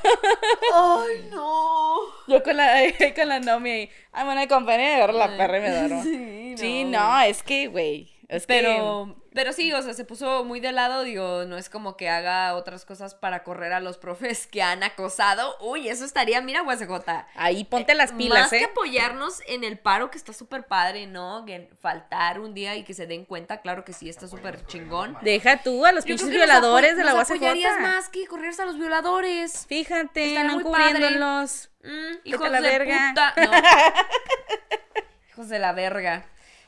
Ay, 0.73 1.29
no. 1.31 1.95
Yo 2.27 2.43
con 2.43 2.57
la, 2.57 2.73
con 3.15 3.29
la 3.29 3.39
Nomi 3.39 3.69
ahí. 3.71 3.91
Ay, 4.11 4.25
bueno, 4.25 4.47
compañía 4.47 4.91
de 4.91 4.97
ver 4.97 5.13
la 5.13 5.37
perra 5.37 5.57
y 5.57 5.61
me 5.61 5.69
duermo. 5.79 6.03
Sí, 6.03 6.55
Sí, 6.57 6.83
no, 6.83 7.21
es 7.21 7.43
que, 7.43 7.67
güey. 7.67 8.11
Es 8.27 8.45
que. 8.45 8.53
Pero, 8.53 9.15
pero 9.33 9.53
sí, 9.53 9.71
o 9.71 9.81
sea, 9.81 9.93
se 9.93 10.03
puso 10.03 10.43
muy 10.43 10.59
de 10.59 10.71
lado, 10.71 11.03
digo, 11.03 11.45
no 11.45 11.57
es 11.57 11.69
como 11.69 11.95
que 11.95 12.09
haga 12.09 12.53
otras 12.55 12.85
cosas 12.85 13.15
para 13.15 13.43
correr 13.43 13.71
a 13.71 13.79
los 13.79 13.97
profes 13.97 14.45
que 14.47 14.61
han 14.61 14.83
acosado. 14.83 15.55
Uy, 15.61 15.87
eso 15.87 16.03
estaría, 16.03 16.41
mira, 16.41 16.63
USJ. 16.63 16.91
Ahí 17.35 17.63
ponte 17.63 17.95
las 17.95 18.11
pilas, 18.11 18.41
Más 18.41 18.49
que 18.49 18.59
¿eh? 18.59 18.65
apoyarnos 18.65 19.41
en 19.47 19.63
el 19.63 19.79
paro, 19.79 20.11
que 20.11 20.17
está 20.17 20.33
súper 20.33 20.65
padre, 20.65 21.07
¿no? 21.07 21.45
Que 21.45 21.69
faltar 21.79 22.39
un 22.39 22.53
día 22.53 22.75
y 22.75 22.83
que 22.83 22.93
se 22.93 23.07
den 23.07 23.23
cuenta, 23.23 23.61
claro 23.61 23.85
que 23.85 23.93
sí, 23.93 24.09
está 24.09 24.27
súper 24.27 24.65
chingón. 24.65 25.17
Deja 25.21 25.63
tú 25.63 25.85
a 25.85 25.93
los 25.93 26.03
pinches 26.03 26.29
violadores 26.29 26.97
de 26.97 27.03
la 27.03 27.15
UACJ. 27.15 27.31
apoyarías 27.31 27.79
más 27.79 28.09
que 28.09 28.27
correrse 28.27 28.63
a 28.63 28.65
los 28.65 28.77
violadores. 28.77 29.65
Fíjate, 29.67 30.43
no 30.43 30.59
padre. 30.59 30.89
encubriéndolos. 30.89 31.69
Mm, 31.83 32.27
hijos 32.27 32.45
a 32.45 32.49
la 32.49 32.61
de 32.61 32.69
verga. 32.69 33.09
puta. 33.09 33.33
No. 33.37 33.51
hijos 35.29 35.49
de 35.49 35.59
la 35.59 35.71
verga. 35.71 36.25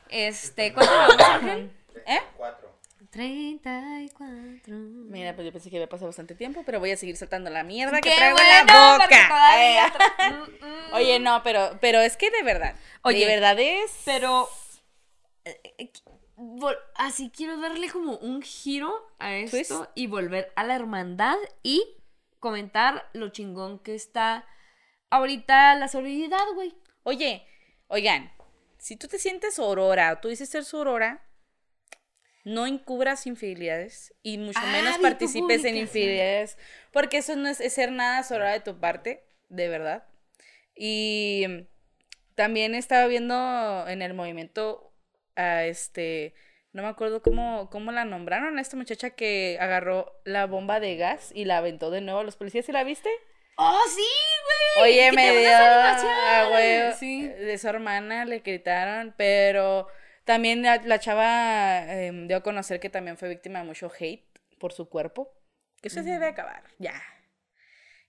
Este, 0.08 0.72
¿cuánto 0.72 0.92
vamos, 0.92 1.20
Ángel? 1.20 1.70
¿Eh? 2.06 2.20
Cuatro. 2.36 2.63
34. 3.14 4.76
Mira, 5.08 5.34
pues 5.34 5.46
yo 5.46 5.52
pensé 5.52 5.70
que 5.70 5.76
había 5.76 5.88
pasado 5.88 6.08
bastante 6.08 6.34
tiempo, 6.34 6.62
pero 6.66 6.80
voy 6.80 6.90
a 6.90 6.96
seguir 6.96 7.16
soltando 7.16 7.50
la 7.50 7.62
mierda 7.62 8.00
que 8.00 8.10
¡Qué 8.10 8.16
traigo 8.16 8.36
bueno! 8.36 8.60
en 8.60 8.66
la 8.66 8.92
boca. 8.98 9.28
todavía 9.28 9.86
Eh, 9.86 9.92
tra- 9.98 10.30
Mm, 10.30 10.64
mm. 10.64 10.94
Oye, 10.94 11.18
no, 11.20 11.42
pero, 11.42 11.78
pero 11.80 12.00
es 12.00 12.16
que 12.16 12.30
de 12.30 12.42
verdad. 12.42 12.74
Oye, 13.02 13.20
de 13.20 13.26
verdad 13.26 13.58
es. 13.58 13.90
Pero 14.04 14.48
eh, 15.44 15.60
eh, 15.78 15.90
así 16.96 17.30
quiero 17.34 17.56
darle 17.58 17.88
como 17.90 18.16
un 18.16 18.42
giro 18.42 18.92
a 19.18 19.34
esto 19.34 19.56
Twist. 19.56 19.72
y 19.94 20.06
volver 20.06 20.52
a 20.56 20.64
la 20.64 20.74
hermandad 20.74 21.36
y 21.62 21.84
comentar 22.40 23.08
lo 23.12 23.28
chingón 23.30 23.78
que 23.78 23.94
está 23.94 24.44
ahorita 25.10 25.74
la 25.76 25.88
solidaridad, 25.88 26.44
güey. 26.54 26.74
Oye, 27.04 27.46
oigan, 27.88 28.32
si 28.78 28.96
tú 28.96 29.08
te 29.08 29.18
sientes 29.18 29.58
aurora 29.58 30.12
o 30.12 30.18
tú 30.18 30.28
dices 30.28 30.48
ser 30.48 30.64
su 30.64 30.76
aurora, 30.78 31.22
no 32.44 32.66
encubras 32.66 33.26
infidelidades 33.26 34.14
y 34.22 34.38
mucho 34.38 34.60
Ah, 34.62 34.70
menos 34.72 34.96
tu 34.96 35.02
participes 35.02 35.64
en 35.64 35.76
infidelidades, 35.76 36.58
porque 36.92 37.16
eso 37.18 37.34
no 37.36 37.48
es, 37.48 37.60
es 37.60 37.72
ser 37.72 37.90
nada 37.90 38.22
sorora 38.22 38.52
de 38.52 38.60
tu 38.60 38.78
parte, 38.78 39.24
de 39.48 39.68
verdad. 39.68 40.04
Y 40.76 41.66
también 42.34 42.74
estaba 42.74 43.06
viendo 43.06 43.86
en 43.88 44.02
el 44.02 44.14
movimiento 44.14 44.92
a 45.36 45.64
este, 45.64 46.34
no 46.72 46.82
me 46.82 46.88
acuerdo 46.88 47.22
cómo, 47.22 47.70
cómo 47.70 47.92
la 47.92 48.04
nombraron, 48.04 48.58
a 48.58 48.60
esta 48.60 48.76
muchacha 48.76 49.10
que 49.10 49.56
agarró 49.60 50.20
la 50.24 50.46
bomba 50.46 50.80
de 50.80 50.96
gas 50.96 51.30
y 51.34 51.46
la 51.46 51.58
aventó 51.58 51.90
de 51.90 52.02
nuevo 52.02 52.20
a 52.20 52.24
los 52.24 52.36
policías, 52.36 52.66
¿sí 52.66 52.72
la 52.72 52.84
viste? 52.84 53.08
¡Oh, 53.56 53.80
sí, 53.88 54.02
güey! 54.82 54.92
Oye, 54.92 55.12
me 55.12 55.38
dio 55.38 55.50
a. 55.54 56.92
Sí. 56.98 57.28
De 57.28 57.56
su 57.56 57.68
hermana 57.68 58.24
le 58.24 58.40
gritaron, 58.40 59.14
pero 59.16 59.86
también 60.24 60.62
la, 60.62 60.76
la 60.78 60.98
chava 60.98 61.92
em, 61.92 62.26
dio 62.26 62.38
a 62.38 62.42
conocer 62.42 62.80
que 62.80 62.90
también 62.90 63.16
fue 63.16 63.28
víctima 63.28 63.60
de 63.60 63.66
mucho 63.66 63.90
hate 63.98 64.26
por 64.58 64.72
su 64.72 64.88
cuerpo. 64.88 65.32
Que 65.80 65.88
eso 65.88 66.02
se 66.02 66.10
debe 66.10 66.26
acabar, 66.26 66.64
ya. 66.78 67.00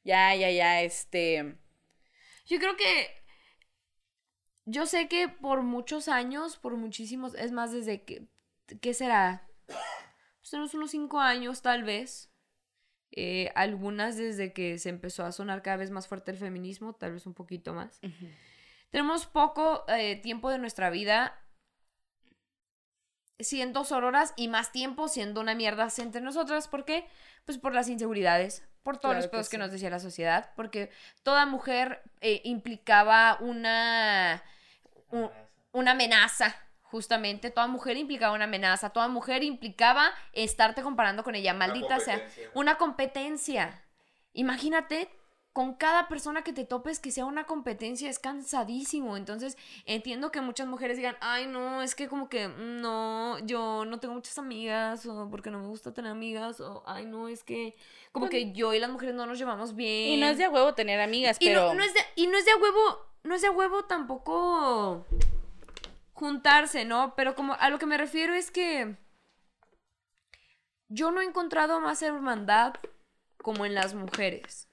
Ya, 0.03 0.34
ya, 0.36 0.49
ya, 0.49 0.82
este... 0.82 1.57
Yo 2.45 2.59
creo 2.59 2.78
que. 2.78 3.24
Yo 4.66 4.86
sé 4.86 5.07
que 5.07 5.28
por 5.28 5.63
muchos 5.63 6.07
años, 6.07 6.57
por 6.57 6.76
muchísimos, 6.78 7.36
es 7.36 7.51
más 7.51 7.72
desde 7.72 8.03
que. 8.03 8.28
¿Qué 8.82 8.93
será? 8.93 9.47
Pues 9.66 10.51
tenemos 10.51 10.74
unos 10.74 10.91
cinco 10.91 11.20
años, 11.20 11.61
tal 11.61 11.84
vez. 11.84 12.32
Eh, 13.11 13.51
algunas 13.55 14.18
desde 14.18 14.53
que 14.53 14.78
se 14.78 14.89
empezó 14.89 15.24
a 15.24 15.32
sonar 15.32 15.61
cada 15.61 15.78
vez 15.78 15.89
más 15.89 16.07
fuerte 16.07 16.32
el 16.32 16.38
feminismo, 16.38 16.93
tal 16.93 17.13
vez 17.13 17.26
un 17.26 17.34
poquito 17.34 17.74
más. 17.74 17.99
Tenemos 18.89 19.26
poco 19.26 19.86
eh, 19.88 20.18
tiempo 20.18 20.49
de 20.49 20.57
nuestra 20.57 20.89
vida 20.89 21.44
siendo 23.39 23.83
sororas 23.83 24.33
y 24.36 24.47
más 24.47 24.71
tiempo 24.71 25.07
siendo 25.07 25.41
una 25.41 25.55
mierda 25.55 25.88
entre 25.97 26.21
nosotras. 26.21 26.67
¿Por 26.67 26.86
qué? 26.86 27.07
Pues 27.45 27.57
por 27.57 27.73
las 27.73 27.89
inseguridades, 27.89 28.63
por 28.83 28.97
todos 28.97 29.13
Claro 29.13 29.19
los 29.21 29.27
pedos 29.27 29.49
que 29.49 29.57
sí. 29.57 29.59
nos 29.59 29.71
decía 29.71 29.89
la 29.89 29.99
sociedad, 29.99 30.51
porque 30.55 30.89
toda 31.23 31.45
mujer 31.45 32.01
eh, 32.21 32.41
implicaba 32.43 33.38
una, 33.39 34.43
una 35.71 35.91
amenaza. 35.91 36.55
Justamente, 36.81 37.49
toda 37.49 37.67
mujer 37.67 37.97
implicaba 37.97 38.33
una 38.33 38.45
amenaza, 38.45 38.91
toda 38.91 39.09
mujer 39.09 39.43
implicaba 39.43 40.11
estarte 40.31 40.81
comparando 40.81 41.23
con 41.23 41.36
ella, 41.36 41.53
maldita 41.53 41.99
sea. 41.99 42.25
Una 42.53 42.77
competencia. 42.77 43.81
Imagínate 44.31 45.09
con 45.55 45.73
cada 45.73 46.09
persona 46.09 46.43
que 46.43 46.51
te 46.51 46.65
topes 46.65 46.99
que 46.99 47.11
sea 47.11 47.23
una 47.23 47.45
competencia, 47.45 48.09
es 48.09 48.19
cansadísimo. 48.19 49.15
Entonces, 49.15 49.57
entiendo 49.85 50.29
que 50.29 50.41
muchas 50.41 50.67
mujeres 50.67 50.97
digan, 50.97 51.15
ay, 51.21 51.47
no, 51.47 51.81
es 51.81 51.95
que 51.95 52.09
como 52.09 52.27
que 52.27 52.49
mm, 52.49 52.81
no, 52.81 53.39
yo 53.39 53.85
no 53.85 53.97
tengo 54.01 54.15
muchas 54.15 54.37
amigas, 54.37 55.05
o 55.05 55.29
porque 55.31 55.51
no 55.51 55.59
me 55.59 55.67
gusta 55.67 55.93
tener 55.93 56.11
amigas, 56.11 56.59
o 56.59 56.83
ay, 56.85 57.05
no, 57.05 57.29
es 57.29 57.45
que 57.45 57.73
como 58.11 58.27
que 58.27 58.51
yo 58.51 58.73
y 58.73 58.79
las 58.79 58.89
mujeres 58.89 59.15
no 59.15 59.25
nos 59.25 59.39
llevamos 59.39 59.77
bien. 59.77 60.09
Y 60.09 60.17
no 60.17 60.27
es 60.27 60.37
de 60.37 60.49
huevo 60.49 60.73
tener 60.73 60.99
amigas, 60.99 61.37
Y 61.39 61.45
pero... 61.45 61.67
no, 61.67 61.75
no 61.75 61.85
es 61.85 61.93
de, 61.93 62.01
y 62.17 62.27
no 62.27 62.37
es 62.37 62.43
de 62.43 62.55
huevo, 62.55 63.05
no 63.23 63.33
es 63.33 63.41
de 63.41 63.49
huevo 63.49 63.85
tampoco 63.85 65.05
juntarse, 66.11 66.83
¿no? 66.83 67.15
Pero 67.15 67.33
como 67.33 67.53
a 67.53 67.69
lo 67.69 67.79
que 67.79 67.85
me 67.85 67.97
refiero 67.97 68.33
es 68.33 68.51
que 68.51 68.97
yo 70.89 71.11
no 71.11 71.21
he 71.21 71.23
encontrado 71.23 71.79
más 71.79 72.01
hermandad 72.01 72.73
como 73.37 73.65
en 73.65 73.73
las 73.73 73.93
mujeres. 73.93 74.67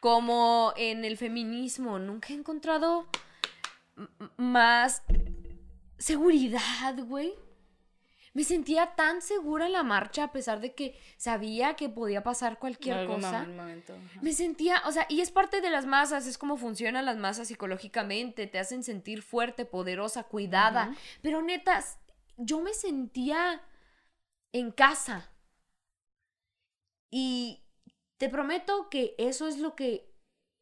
Como 0.00 0.72
en 0.76 1.04
el 1.04 1.16
feminismo. 1.16 1.98
Nunca 1.98 2.28
he 2.32 2.36
encontrado 2.36 3.06
más 4.36 5.02
seguridad, 5.98 6.96
güey. 7.04 7.34
Me 8.34 8.44
sentía 8.44 8.94
tan 8.96 9.22
segura 9.22 9.64
en 9.64 9.72
la 9.72 9.82
marcha 9.82 10.24
a 10.24 10.30
pesar 10.32 10.60
de 10.60 10.74
que 10.74 11.00
sabía 11.16 11.74
que 11.74 11.88
podía 11.88 12.22
pasar 12.22 12.58
cualquier 12.58 13.06
cosa. 13.06 13.44
momento. 13.44 13.94
Me 14.20 14.34
sentía, 14.34 14.82
o 14.84 14.92
sea, 14.92 15.06
y 15.08 15.22
es 15.22 15.30
parte 15.30 15.62
de 15.62 15.70
las 15.70 15.86
masas, 15.86 16.26
es 16.26 16.36
como 16.36 16.58
funcionan 16.58 17.06
las 17.06 17.16
masas 17.16 17.48
psicológicamente, 17.48 18.46
te 18.46 18.58
hacen 18.58 18.82
sentir 18.82 19.22
fuerte, 19.22 19.64
poderosa, 19.64 20.24
cuidada. 20.24 20.94
Pero 21.22 21.40
netas, 21.40 21.98
yo 22.36 22.60
me 22.60 22.74
sentía 22.74 23.62
en 24.52 24.70
casa. 24.70 25.30
Y 27.10 27.62
te 28.18 28.28
prometo 28.28 28.88
que 28.88 29.14
eso 29.18 29.46
es 29.46 29.58
lo 29.58 29.74
que 29.74 30.12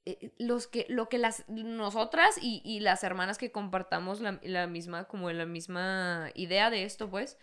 eh, 0.07 0.32
los 0.38 0.66
que 0.66 0.86
lo 0.88 1.09
que 1.09 1.18
las 1.18 1.48
nosotras 1.48 2.36
y, 2.40 2.61
y 2.64 2.80
las 2.80 3.05
hermanas 3.05 3.38
que 3.38 3.52
compartamos 3.52 4.20
la, 4.20 4.38
la 4.42 4.66
misma 4.66 5.05
como 5.05 5.30
la 5.30 5.46
misma 5.46 6.30
idea 6.34 6.70
de 6.70 6.84
esto 6.84 7.09
pues 7.09 7.38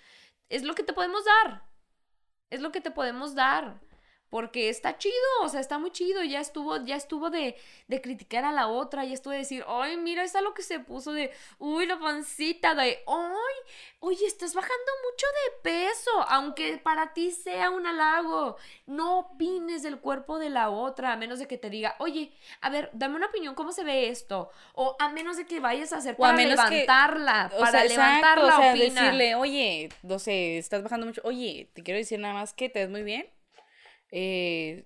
es 0.49 0.63
lo 0.63 0.75
que 0.75 0.83
te 0.83 0.93
podemos 0.93 1.23
dar. 1.25 1.63
Es 2.49 2.59
lo 2.61 2.71
que 2.71 2.81
te 2.81 2.91
podemos 2.91 3.33
dar 3.33 3.79
porque 4.31 4.69
está 4.69 4.97
chido, 4.97 5.13
o 5.43 5.49
sea, 5.49 5.59
está 5.59 5.77
muy 5.77 5.91
chido, 5.91 6.23
ya 6.23 6.39
estuvo, 6.39 6.77
ya 6.83 6.95
estuvo 6.95 7.29
de, 7.29 7.55
de 7.87 8.01
criticar 8.01 8.45
a 8.45 8.51
la 8.53 8.67
otra, 8.69 9.03
ya 9.05 9.13
estuvo 9.13 9.33
de 9.33 9.39
decir, 9.39 9.63
ay, 9.67 9.97
mira, 9.97 10.23
está 10.23 10.41
lo 10.41 10.53
que 10.53 10.63
se 10.63 10.79
puso 10.79 11.11
de, 11.11 11.31
uy, 11.59 11.85
la 11.85 11.99
pancita, 11.99 12.73
de, 12.73 13.03
ay, 13.05 13.55
oye, 13.99 14.25
estás 14.25 14.53
bajando 14.55 14.91
mucho 15.11 15.27
de 15.27 15.69
peso, 15.71 16.11
aunque 16.29 16.77
para 16.77 17.13
ti 17.13 17.31
sea 17.31 17.69
un 17.69 17.85
halago, 17.85 18.55
no 18.87 19.19
opines 19.19 19.83
del 19.83 19.99
cuerpo 19.99 20.39
de 20.39 20.49
la 20.49 20.69
otra, 20.69 21.11
a 21.11 21.17
menos 21.17 21.37
de 21.39 21.47
que 21.47 21.57
te 21.57 21.69
diga, 21.69 21.95
oye, 21.99 22.31
a 22.61 22.69
ver, 22.69 22.89
dame 22.93 23.17
una 23.17 23.27
opinión, 23.27 23.53
¿cómo 23.53 23.73
se 23.73 23.83
ve 23.83 24.07
esto? 24.07 24.49
O 24.73 24.95
a 24.97 25.09
menos 25.09 25.35
de 25.35 25.45
que 25.45 25.59
vayas 25.59 25.91
a 25.91 25.97
hacer 25.97 26.15
para 26.15 26.37
que- 26.37 26.47
levantarla, 26.47 27.51
para 27.59 27.71
sea, 27.71 27.83
levantarla, 27.83 28.45
exacto, 28.45 28.59
o 28.59 28.61
sea, 28.63 28.71
opina. 28.73 29.01
decirle, 29.03 29.35
oye, 29.35 29.89
no 30.03 30.19
sé, 30.19 30.57
estás 30.57 30.81
bajando 30.83 31.05
mucho. 31.05 31.21
Oye, 31.25 31.69
te 31.73 31.83
quiero 31.83 31.97
decir 31.97 32.17
nada 32.17 32.33
más 32.33 32.53
que 32.53 32.69
te 32.69 32.79
ves 32.79 32.89
muy 32.89 33.03
bien. 33.03 33.27
Eh, 34.11 34.85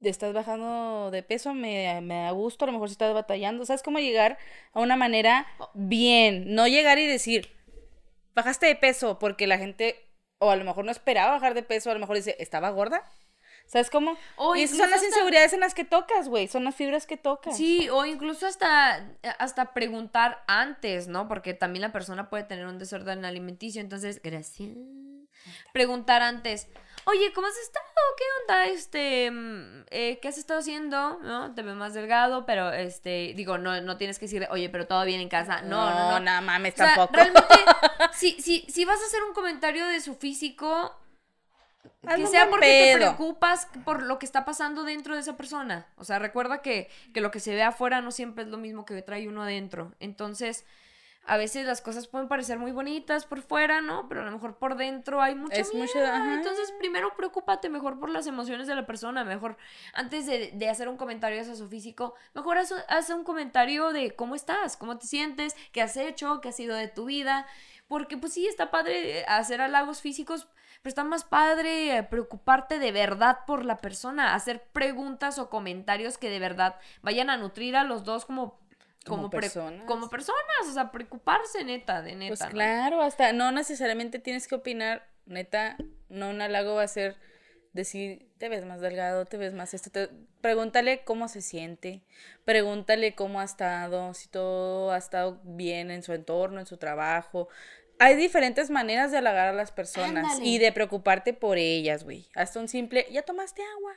estás 0.00 0.32
bajando 0.32 1.10
de 1.10 1.22
peso, 1.22 1.54
me, 1.54 2.00
me 2.02 2.22
da 2.22 2.30
gusto, 2.30 2.64
a 2.64 2.66
lo 2.66 2.72
mejor 2.72 2.88
si 2.88 2.92
estás 2.92 3.12
batallando. 3.14 3.64
¿Sabes 3.66 3.82
cómo 3.82 3.98
llegar 3.98 4.38
a 4.72 4.80
una 4.80 4.96
manera 4.96 5.46
bien? 5.74 6.54
No 6.54 6.66
llegar 6.68 6.98
y 6.98 7.06
decir, 7.06 7.50
bajaste 8.34 8.66
de 8.66 8.76
peso, 8.76 9.18
porque 9.18 9.46
la 9.46 9.58
gente, 9.58 9.96
o 10.38 10.50
a 10.50 10.56
lo 10.56 10.64
mejor 10.64 10.84
no 10.84 10.90
esperaba 10.92 11.32
bajar 11.32 11.54
de 11.54 11.62
peso, 11.62 11.90
a 11.90 11.94
lo 11.94 12.00
mejor 12.00 12.16
dice, 12.16 12.36
¿estaba 12.38 12.70
gorda? 12.70 13.02
¿Sabes 13.66 13.90
cómo? 13.90 14.16
O 14.36 14.56
y 14.56 14.62
esas 14.62 14.78
son 14.78 14.88
las 14.88 14.96
hasta- 15.02 15.08
inseguridades 15.08 15.52
en 15.52 15.60
las 15.60 15.74
que 15.74 15.84
tocas, 15.84 16.30
güey. 16.30 16.48
Son 16.48 16.64
las 16.64 16.74
fibras 16.74 17.04
que 17.06 17.18
tocas. 17.18 17.54
Sí, 17.54 17.90
o 17.90 18.06
incluso 18.06 18.46
hasta, 18.46 19.10
hasta 19.38 19.74
preguntar 19.74 20.42
antes, 20.46 21.06
¿no? 21.06 21.28
Porque 21.28 21.52
también 21.52 21.82
la 21.82 21.92
persona 21.92 22.30
puede 22.30 22.44
tener 22.44 22.64
un 22.66 22.78
desorden 22.78 23.26
alimenticio, 23.26 23.82
entonces, 23.82 24.22
gracias. 24.22 24.70
Preguntar 25.74 26.22
antes, 26.22 26.68
oye, 27.08 27.32
¿cómo 27.32 27.46
has 27.46 27.56
estado? 27.56 27.84
¿Qué 28.16 28.24
onda? 28.40 28.66
Este, 28.66 29.30
mm, 29.30 29.86
eh, 29.90 30.18
¿qué 30.20 30.28
has 30.28 30.38
estado 30.38 30.60
haciendo? 30.60 31.18
¿No? 31.22 31.54
Te 31.54 31.62
veo 31.62 31.74
más 31.74 31.94
delgado, 31.94 32.44
pero, 32.46 32.72
este, 32.72 33.32
digo, 33.34 33.58
no, 33.58 33.80
no 33.80 33.96
tienes 33.96 34.18
que 34.18 34.26
decir, 34.26 34.46
oye, 34.50 34.68
pero 34.68 34.86
todo 34.86 35.04
bien 35.04 35.20
en 35.20 35.28
casa. 35.28 35.62
No, 35.62 35.88
no, 35.90 36.10
no. 36.12 36.20
nada 36.20 36.40
mames, 36.40 36.74
O 36.74 36.76
sea, 36.76 36.94
tampoco. 36.94 37.14
realmente, 37.14 37.54
si, 38.12 38.40
si, 38.40 38.60
si 38.68 38.84
vas 38.84 39.00
a 39.00 39.06
hacer 39.06 39.22
un 39.22 39.34
comentario 39.34 39.86
de 39.86 40.00
su 40.00 40.14
físico, 40.14 40.94
que 42.02 42.26
sea 42.26 42.48
porque 42.48 42.92
te 42.92 42.96
preocupas 42.96 43.68
por 43.84 44.02
lo 44.02 44.18
que 44.18 44.26
está 44.26 44.44
pasando 44.44 44.84
dentro 44.84 45.14
de 45.14 45.20
esa 45.20 45.36
persona. 45.36 45.86
O 45.96 46.04
sea, 46.04 46.18
recuerda 46.18 46.62
que, 46.62 46.88
que 47.12 47.20
lo 47.20 47.30
que 47.30 47.40
se 47.40 47.54
ve 47.54 47.62
afuera 47.62 48.00
no 48.00 48.10
siempre 48.10 48.44
es 48.44 48.50
lo 48.50 48.58
mismo 48.58 48.84
que 48.84 49.00
trae 49.02 49.28
uno 49.28 49.42
adentro. 49.42 49.94
Entonces, 50.00 50.64
a 51.26 51.36
veces 51.36 51.66
las 51.66 51.82
cosas 51.82 52.06
pueden 52.06 52.26
parecer 52.26 52.58
muy 52.58 52.72
bonitas 52.72 53.26
por 53.26 53.42
fuera, 53.42 53.80
¿no? 53.82 54.08
Pero 54.08 54.22
a 54.22 54.24
lo 54.24 54.30
mejor 54.32 54.56
por 54.56 54.76
dentro 54.76 55.20
hay 55.20 55.34
mucha 55.34 55.56
Es 55.56 55.74
mucho- 55.74 55.98
mierda. 55.98 56.16
ajá. 56.16 56.34
Entonces, 56.34 56.72
primero 56.78 57.14
preocúpate 57.16 57.68
mejor 57.68 58.00
por 58.00 58.08
las 58.08 58.26
emociones 58.26 58.66
de 58.66 58.74
la 58.74 58.86
persona. 58.86 59.24
Mejor, 59.24 59.58
antes 59.92 60.24
de, 60.26 60.52
de 60.54 60.68
hacer 60.70 60.88
un 60.88 60.96
comentario 60.96 61.38
hacia 61.40 61.54
su 61.54 61.68
físico, 61.68 62.14
mejor 62.34 62.56
haz, 62.56 62.72
haz 62.88 63.10
un 63.10 63.24
comentario 63.24 63.92
de 63.92 64.16
cómo 64.16 64.34
estás, 64.34 64.76
cómo 64.78 64.96
te 64.96 65.06
sientes, 65.06 65.54
qué 65.72 65.82
has 65.82 65.96
hecho, 65.98 66.40
qué 66.40 66.48
ha 66.48 66.52
sido 66.52 66.74
de 66.76 66.88
tu 66.88 67.04
vida. 67.04 67.46
Porque 67.88 68.16
pues 68.16 68.32
sí, 68.32 68.46
está 68.46 68.70
padre 68.70 69.20
eh, 69.20 69.24
hacer 69.28 69.60
halagos 69.60 70.00
físicos, 70.00 70.46
pero 70.82 70.90
está 70.90 71.04
más 71.04 71.24
padre 71.24 71.96
eh, 71.96 72.02
preocuparte 72.04 72.78
de 72.78 72.92
verdad 72.92 73.40
por 73.46 73.64
la 73.64 73.78
persona, 73.78 74.34
hacer 74.34 74.62
preguntas 74.72 75.38
o 75.38 75.50
comentarios 75.50 76.16
que 76.18 76.30
de 76.30 76.38
verdad 76.38 76.76
vayan 77.02 77.30
a 77.30 77.36
nutrir 77.38 77.76
a 77.76 77.84
los 77.84 78.04
dos 78.04 78.24
como 78.26 78.58
Como 79.08 79.30
personas. 79.30 79.86
como 79.86 80.08
personas, 80.08 80.68
o 80.68 80.72
sea, 80.72 80.90
preocuparse 80.90 81.64
neta, 81.64 82.02
de 82.02 82.14
neta. 82.14 82.28
Pues 82.30 82.40
¿no? 82.40 82.48
claro, 82.50 83.02
hasta 83.02 83.32
no 83.32 83.50
necesariamente 83.52 84.18
tienes 84.18 84.46
que 84.48 84.54
opinar, 84.54 85.06
neta, 85.26 85.76
no 86.08 86.30
un 86.30 86.40
halago 86.40 86.74
va 86.76 86.82
a 86.84 86.88
ser 86.88 87.16
decir, 87.72 88.30
te 88.38 88.48
ves 88.48 88.64
más 88.64 88.80
delgado, 88.80 89.24
te 89.26 89.36
ves 89.36 89.52
más 89.54 89.74
esto, 89.74 89.90
te- 89.90 90.08
pregúntale 90.40 91.04
cómo 91.04 91.28
se 91.28 91.42
siente, 91.42 92.02
pregúntale 92.44 93.14
cómo 93.14 93.40
ha 93.40 93.44
estado, 93.44 94.14
si 94.14 94.28
todo 94.28 94.90
ha 94.92 94.96
estado 94.98 95.40
bien 95.44 95.90
en 95.90 96.02
su 96.02 96.12
entorno, 96.12 96.60
en 96.60 96.66
su 96.66 96.76
trabajo. 96.78 97.48
Hay 98.00 98.14
diferentes 98.16 98.70
maneras 98.70 99.10
de 99.10 99.18
halagar 99.18 99.48
a 99.48 99.52
las 99.52 99.70
personas 99.72 100.24
Ándale. 100.32 100.46
y 100.46 100.58
de 100.58 100.72
preocuparte 100.72 101.34
por 101.34 101.58
ellas, 101.58 102.04
güey. 102.04 102.28
Hasta 102.34 102.58
un 102.60 102.68
simple, 102.68 103.06
ya 103.10 103.22
tomaste 103.22 103.62
agua. 103.76 103.92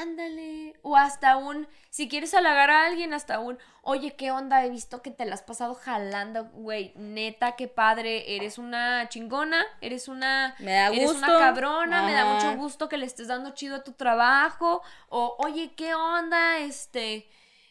Ándale. 0.00 0.78
O 0.82 0.96
hasta 0.96 1.36
un, 1.36 1.66
si 1.90 2.08
quieres 2.08 2.34
halagar 2.34 2.70
a 2.70 2.86
alguien, 2.86 3.12
hasta 3.14 3.40
un, 3.40 3.58
oye, 3.82 4.14
¿qué 4.16 4.30
onda? 4.30 4.64
He 4.64 4.70
visto 4.70 5.02
que 5.02 5.10
te 5.10 5.24
la 5.24 5.34
has 5.34 5.42
pasado 5.42 5.74
jalando, 5.74 6.44
güey. 6.52 6.92
Neta, 6.96 7.56
qué 7.56 7.68
padre. 7.68 8.36
Eres 8.36 8.58
una 8.58 9.08
chingona, 9.08 9.64
eres 9.80 10.08
una... 10.08 10.54
Me 10.58 10.72
da 10.72 10.88
Eres 10.88 11.10
una 11.10 11.26
cabrona, 11.26 12.02
me 12.02 12.12
da 12.12 12.24
mucho 12.34 12.56
gusto 12.56 12.88
que 12.88 12.98
le 12.98 13.06
estés 13.06 13.28
dando 13.28 13.50
chido 13.50 13.76
a 13.76 13.84
tu 13.84 13.92
trabajo. 13.92 14.82
O, 15.08 15.36
oye, 15.38 15.74
¿qué 15.74 15.94
onda? 15.94 16.58
Este... 16.58 17.28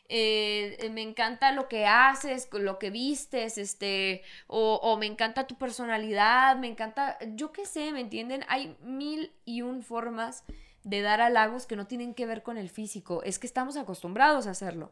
eh, 0.09 0.77
eh, 0.79 0.89
me 0.89 1.01
encanta 1.01 1.51
lo 1.51 1.67
que 1.67 1.85
haces, 1.85 2.47
lo 2.51 2.79
que 2.79 2.89
vistes, 2.89 3.57
este, 3.57 4.23
o, 4.47 4.75
o 4.75 4.97
me 4.97 5.05
encanta 5.05 5.47
tu 5.47 5.55
personalidad, 5.55 6.55
me 6.55 6.67
encanta, 6.67 7.17
yo 7.35 7.51
qué 7.51 7.65
sé, 7.65 7.91
¿me 7.91 8.01
entienden? 8.01 8.45
Hay 8.47 8.77
mil 8.81 9.33
y 9.45 9.61
un 9.63 9.83
formas 9.83 10.43
de 10.87 11.01
dar 11.01 11.19
halagos 11.21 11.65
que 11.65 11.75
no 11.75 11.85
tienen 11.85 12.13
que 12.13 12.25
ver 12.25 12.43
con 12.43 12.57
el 12.57 12.69
físico, 12.69 13.21
es 13.23 13.39
que 13.39 13.47
estamos 13.47 13.75
acostumbrados 13.75 14.47
a 14.47 14.51
hacerlo. 14.51 14.91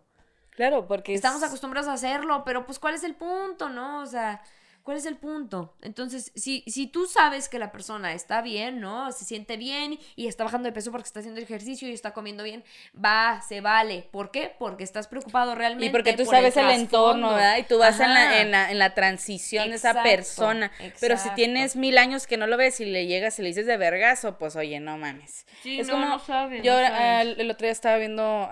Claro, 0.52 0.88
porque 0.88 1.14
es- 1.14 1.18
Estamos 1.20 1.42
acostumbrados 1.44 1.88
a 1.90 1.94
hacerlo, 1.94 2.44
pero 2.46 2.66
pues 2.66 2.80
¿cuál 2.80 2.96
es 2.96 3.04
el 3.04 3.16
punto, 3.16 3.70
no? 3.70 4.02
O 4.02 4.06
sea, 4.06 4.42
¿cuál 4.86 4.98
es 4.98 5.08
el 5.08 5.18
punto? 5.18 5.76
Entonces, 5.82 6.32
si, 6.36 6.64
si 6.68 6.86
tú 6.86 7.08
sabes 7.08 7.50
que 7.50 7.58
la 7.58 7.72
persona 7.72 8.14
está 8.14 8.44
bien, 8.44 8.80
¿no? 8.80 9.12
Se 9.12 9.26
siente 9.26 9.58
bien 9.58 9.98
y 10.16 10.28
está 10.28 10.44
bajando 10.44 10.70
de 10.70 10.74
peso 10.74 10.92
porque 10.92 11.08
está 11.08 11.22
haciendo 11.22 11.42
ejercicio 11.42 11.90
y 11.90 11.92
está 11.92 12.14
comiendo 12.14 12.44
bien, 12.44 12.64
va, 12.96 13.42
se 13.42 13.62
vale. 13.62 14.08
¿Por 14.12 14.30
qué? 14.30 14.54
Porque 14.60 14.84
estás 14.84 15.08
preocupado 15.08 15.56
realmente. 15.56 15.88
Y 15.88 15.90
porque 15.90 16.14
tú 16.14 16.24
por 16.24 16.36
sabes 16.36 16.56
el, 16.56 16.70
entorno. 16.70 17.30
¿verdad? 17.30 17.58
Y 17.58 17.64
tú 17.64 17.80
vas 17.80 18.00
en 18.00 18.14
la, 18.14 18.42
en, 18.42 18.52
la, 18.52 18.70
en 18.70 18.78
la 18.78 18.94
transición 18.94 19.72
de 19.72 19.78
esa 19.78 19.90
Exacto, 19.90 20.08
persona. 20.08 20.72
Pero 21.00 21.18
si 21.18 21.32
tienes 21.32 21.76
mil 21.76 21.98
años 21.98 22.28
que 22.28 22.38
no 22.38 22.46
lo 22.46 22.56
ves 22.56 22.80
y 22.80 22.86
le 22.86 23.08
llegas 23.08 23.40
y 23.40 23.42
le 23.42 23.48
dices 23.48 23.66
de 23.66 23.78
vergazo, 23.78 24.38
pues 24.38 24.56
oye, 24.56 24.80
no 24.80 25.00
mames. 25.00 25.48
Sí, 25.64 25.80
es 25.80 25.88
no, 25.88 25.94
como, 25.94 26.06
no 26.06 26.20
sabes, 26.20 26.62
yo 26.62 26.80
no 26.80 26.88
sabes. 26.88 27.40
el, 27.40 27.50
otro 27.50 27.66
día 27.66 27.72
estaba 27.72 27.98
viendo 27.98 28.48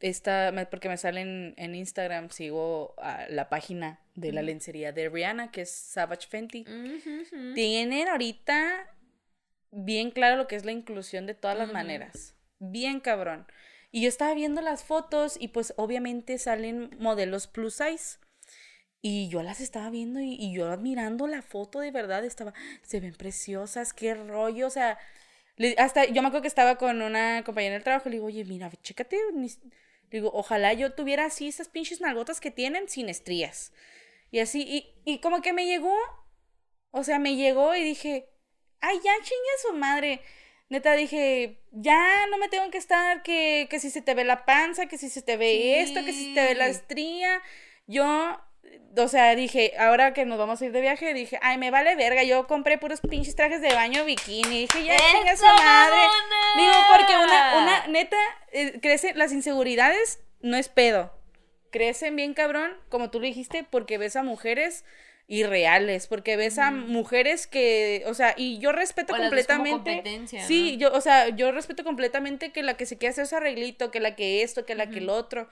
esta, 0.00 0.52
porque 0.70 0.90
me 0.90 0.98
sale 0.98 1.22
en, 1.22 1.54
en 1.56 1.74
Instagram, 1.74 2.28
sigo 2.28 2.94
a 2.98 3.24
la 3.30 3.48
página 3.48 4.01
de 4.14 4.32
la 4.32 4.42
lencería 4.42 4.92
de 4.92 5.08
Rihanna, 5.08 5.50
que 5.50 5.62
es 5.62 5.70
Savage 5.70 6.26
Fenty. 6.28 6.64
Tienen 7.54 8.08
ahorita 8.08 8.88
bien 9.70 10.10
claro 10.10 10.36
lo 10.36 10.46
que 10.46 10.56
es 10.56 10.64
la 10.64 10.72
inclusión 10.72 11.26
de 11.26 11.34
todas 11.34 11.56
las 11.56 11.68
maneras. 11.72 12.34
Bien 12.58 13.00
cabrón. 13.00 13.46
Y 13.90 14.02
yo 14.02 14.08
estaba 14.08 14.34
viendo 14.34 14.60
las 14.62 14.84
fotos 14.84 15.36
y 15.38 15.48
pues 15.48 15.74
obviamente 15.76 16.38
salen 16.38 16.90
modelos 16.98 17.46
plus 17.46 17.74
size. 17.74 18.18
Y 19.00 19.28
yo 19.28 19.42
las 19.42 19.60
estaba 19.60 19.90
viendo 19.90 20.20
y, 20.20 20.34
y 20.34 20.54
yo 20.54 20.70
admirando 20.70 21.26
la 21.26 21.42
foto 21.42 21.80
de 21.80 21.90
verdad, 21.90 22.24
estaba, 22.24 22.54
se 22.82 23.00
ven 23.00 23.14
preciosas, 23.14 23.92
qué 23.92 24.14
rollo, 24.14 24.68
o 24.68 24.70
sea, 24.70 24.96
le- 25.56 25.74
hasta 25.76 26.04
yo 26.06 26.22
me 26.22 26.28
acuerdo 26.28 26.42
que 26.42 26.48
estaba 26.48 26.76
con 26.78 27.02
una 27.02 27.42
compañera 27.44 27.74
del 27.74 27.82
trabajo, 27.82 28.08
le 28.08 28.16
digo, 28.16 28.26
oye, 28.26 28.44
mira, 28.44 28.70
chécate, 28.82 29.16
le 29.34 29.48
digo, 30.10 30.30
ojalá 30.32 30.72
yo 30.72 30.92
tuviera 30.92 31.24
así 31.24 31.48
esas 31.48 31.68
pinches 31.68 32.00
nalgotas 32.00 32.40
que 32.40 32.52
tienen 32.52 32.88
sin 32.88 33.08
estrías. 33.08 33.72
Y 34.32 34.40
así, 34.40 34.62
y, 34.66 34.94
y 35.04 35.20
como 35.20 35.42
que 35.42 35.52
me 35.52 35.66
llegó, 35.66 35.94
o 36.90 37.04
sea, 37.04 37.18
me 37.18 37.36
llegó 37.36 37.76
y 37.76 37.84
dije, 37.84 38.30
ay, 38.80 38.96
ya 38.96 39.12
chingue 39.16 39.62
su 39.68 39.74
madre. 39.74 40.20
Neta, 40.70 40.94
dije, 40.94 41.60
ya 41.70 42.26
no 42.30 42.38
me 42.38 42.48
tengo 42.48 42.70
que 42.70 42.78
estar, 42.78 43.22
que, 43.22 43.66
que 43.68 43.78
si 43.78 43.90
se 43.90 44.00
te 44.00 44.14
ve 44.14 44.24
la 44.24 44.46
panza, 44.46 44.86
que 44.86 44.96
si 44.96 45.10
se 45.10 45.20
te 45.20 45.36
ve 45.36 45.82
esto, 45.82 46.02
que 46.02 46.14
si 46.14 46.28
se 46.30 46.34
te 46.34 46.46
ve 46.46 46.54
la 46.54 46.66
estría. 46.66 47.42
Yo, 47.86 48.40
o 48.96 49.08
sea, 49.08 49.36
dije, 49.36 49.74
ahora 49.78 50.14
que 50.14 50.24
nos 50.24 50.38
vamos 50.38 50.62
a 50.62 50.64
ir 50.64 50.72
de 50.72 50.80
viaje, 50.80 51.12
dije, 51.12 51.38
ay, 51.42 51.58
me 51.58 51.70
vale 51.70 51.94
verga. 51.94 52.22
Yo 52.22 52.46
compré 52.46 52.78
puros 52.78 53.02
pinches 53.02 53.36
trajes 53.36 53.60
de 53.60 53.74
baño 53.74 54.06
bikini. 54.06 54.60
Dije, 54.60 54.84
ya 54.84 54.96
chingue 54.96 55.28
a 55.28 55.36
su 55.36 55.44
¡Eso, 55.44 55.54
madre. 55.56 55.96
mamona! 55.96 56.56
Digo, 56.56 56.72
porque 56.90 57.16
una, 57.16 57.56
una, 57.58 57.86
neta, 57.88 58.16
eh, 58.52 58.80
crece, 58.80 59.12
las 59.12 59.32
inseguridades 59.32 60.20
no 60.40 60.56
es 60.56 60.70
pedo. 60.70 61.12
Crecen 61.72 62.14
bien 62.14 62.34
cabrón, 62.34 62.70
como 62.88 63.10
tú 63.10 63.18
lo 63.18 63.26
dijiste, 63.26 63.66
porque 63.68 63.98
ves 63.98 64.14
a 64.14 64.22
mujeres 64.22 64.84
irreales, 65.26 66.06
porque 66.06 66.36
ves 66.36 66.58
a 66.58 66.70
mujeres 66.70 67.46
que, 67.46 68.04
o 68.06 68.12
sea, 68.12 68.34
y 68.36 68.58
yo 68.58 68.70
respeto 68.72 69.14
O 69.14 69.16
completamente. 69.16 69.94
competencia, 69.94 70.46
sí, 70.46 70.72
¿no? 70.72 70.78
yo, 70.78 70.92
o 70.92 71.00
sea, 71.00 71.30
yo 71.30 71.50
respeto 71.50 71.82
completamente 71.82 72.52
que 72.52 72.62
la 72.62 72.74
que 72.76 72.84
se 72.86 72.98
quiere 72.98 73.12
hacer 73.12 73.24
ese 73.24 73.36
arreglito, 73.36 73.90
que 73.90 74.00
la 74.00 74.14
que 74.14 74.42
esto, 74.42 74.66
que 74.66 74.74
la 74.74 74.90
que 74.90 74.98
el 74.98 75.08
otro. 75.08 75.48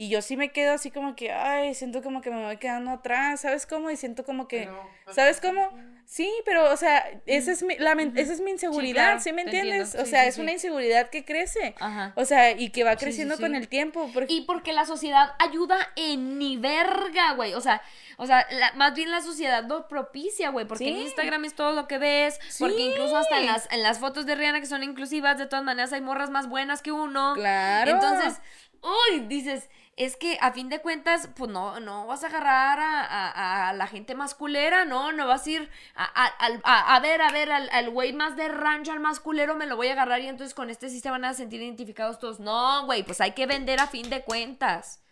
Y 0.00 0.08
yo 0.10 0.22
sí 0.22 0.36
me 0.36 0.52
quedo 0.52 0.74
así 0.74 0.92
como 0.92 1.16
que, 1.16 1.32
ay, 1.32 1.74
siento 1.74 2.04
como 2.04 2.20
que 2.20 2.30
me 2.30 2.44
voy 2.44 2.56
quedando 2.58 2.92
atrás, 2.92 3.40
¿sabes 3.40 3.66
cómo? 3.66 3.90
Y 3.90 3.96
siento 3.96 4.24
como 4.24 4.46
que, 4.46 4.60
Pero, 4.60 4.88
pues, 5.04 5.16
¿sabes 5.16 5.40
cómo? 5.40 5.72
Sí, 6.04 6.32
pero, 6.44 6.72
o 6.72 6.76
sea, 6.76 7.04
esa 7.26 7.50
es 7.50 7.64
mi, 7.64 7.76
la 7.78 7.92
esa 8.14 8.32
es 8.32 8.40
mi 8.40 8.52
inseguridad, 8.52 9.04
claro, 9.06 9.20
¿sí 9.20 9.32
me 9.32 9.42
entiendes? 9.42 9.96
O 9.96 10.06
sea, 10.06 10.22
sí, 10.22 10.28
es 10.28 10.34
sí. 10.36 10.40
una 10.40 10.52
inseguridad 10.52 11.10
que 11.10 11.24
crece. 11.24 11.74
Ajá. 11.80 12.12
O 12.14 12.24
sea, 12.24 12.52
y 12.52 12.70
que 12.70 12.84
va 12.84 12.92
Sí, 12.92 12.98
sí, 13.00 13.04
creciendo 13.06 13.34
sí. 13.36 13.42
con 13.42 13.56
el 13.56 13.66
tiempo. 13.66 14.08
Porque... 14.14 14.32
Y 14.32 14.42
porque 14.42 14.72
la 14.72 14.86
sociedad 14.86 15.32
ayuda 15.40 15.76
en 15.96 16.38
ni 16.38 16.56
verga, 16.56 17.32
güey. 17.32 17.54
O 17.54 17.60
sea, 17.60 17.82
o 18.18 18.26
sea, 18.26 18.46
la- 18.52 18.72
más 18.74 18.94
bien 18.94 19.10
la 19.10 19.20
sociedad 19.20 19.64
lo 19.66 19.88
propicia, 19.88 20.50
güey. 20.50 20.64
Porque 20.64 20.88
en. 20.88 20.96
Instagram 20.98 21.44
es 21.44 21.54
todo 21.54 21.72
lo 21.72 21.88
que 21.88 21.98
ves. 21.98 22.38
Porque 22.60 22.80
incluso 22.86 23.16
hasta 23.16 23.36
en 23.40 23.46
las, 23.46 23.68
en 23.72 23.82
las 23.82 23.98
fotos 23.98 24.26
de 24.26 24.36
Rihanna 24.36 24.60
que 24.60 24.66
son 24.66 24.84
inclusivas, 24.84 25.38
de 25.38 25.46
todas 25.46 25.64
maneras 25.64 25.92
hay 25.92 26.00
morras 26.02 26.30
más 26.30 26.48
buenas 26.48 26.82
que 26.82 26.92
uno. 26.92 27.32
Claro. 27.34 27.90
Entonces, 27.90 28.40
uy, 29.10 29.20
dices, 29.26 29.68
es 29.98 30.16
que 30.16 30.38
a 30.40 30.52
fin 30.52 30.68
de 30.68 30.80
cuentas, 30.80 31.28
pues 31.36 31.50
no, 31.50 31.80
no 31.80 32.06
vas 32.06 32.24
a 32.24 32.28
agarrar 32.28 32.78
a, 32.80 33.04
a- 33.04 33.68
a 33.70 33.72
la 33.72 33.86
gente 33.86 34.14
más 34.14 34.34
culera, 34.34 34.84
¿no? 34.84 35.12
No 35.12 35.26
vas 35.26 35.46
a 35.46 35.50
ir 35.50 35.70
a, 35.94 36.04
a- 36.04 37.00
ver, 37.00 37.20
a 37.22 37.30
ver, 37.32 37.50
al 37.52 37.90
güey 37.90 38.12
más 38.12 38.36
de 38.36 38.48
rancho, 38.48 38.92
al 38.92 39.00
más 39.00 39.20
culero, 39.20 39.54
me 39.56 39.66
lo 39.66 39.76
voy 39.76 39.88
a 39.88 39.92
agarrar 39.92 40.20
y 40.20 40.28
entonces 40.28 40.54
con 40.54 40.70
este 40.70 40.88
sí 40.88 41.00
se 41.00 41.10
van 41.10 41.24
a 41.24 41.34
sentir 41.34 41.60
identificados 41.62 42.18
todos. 42.18 42.40
No, 42.40 42.84
güey, 42.86 43.02
pues 43.02 43.20
hay 43.20 43.32
que 43.32 43.46
vender 43.46 43.80
a 43.80 43.86
fin 43.86 44.08
de 44.10 44.22
cuentas. 44.22 45.02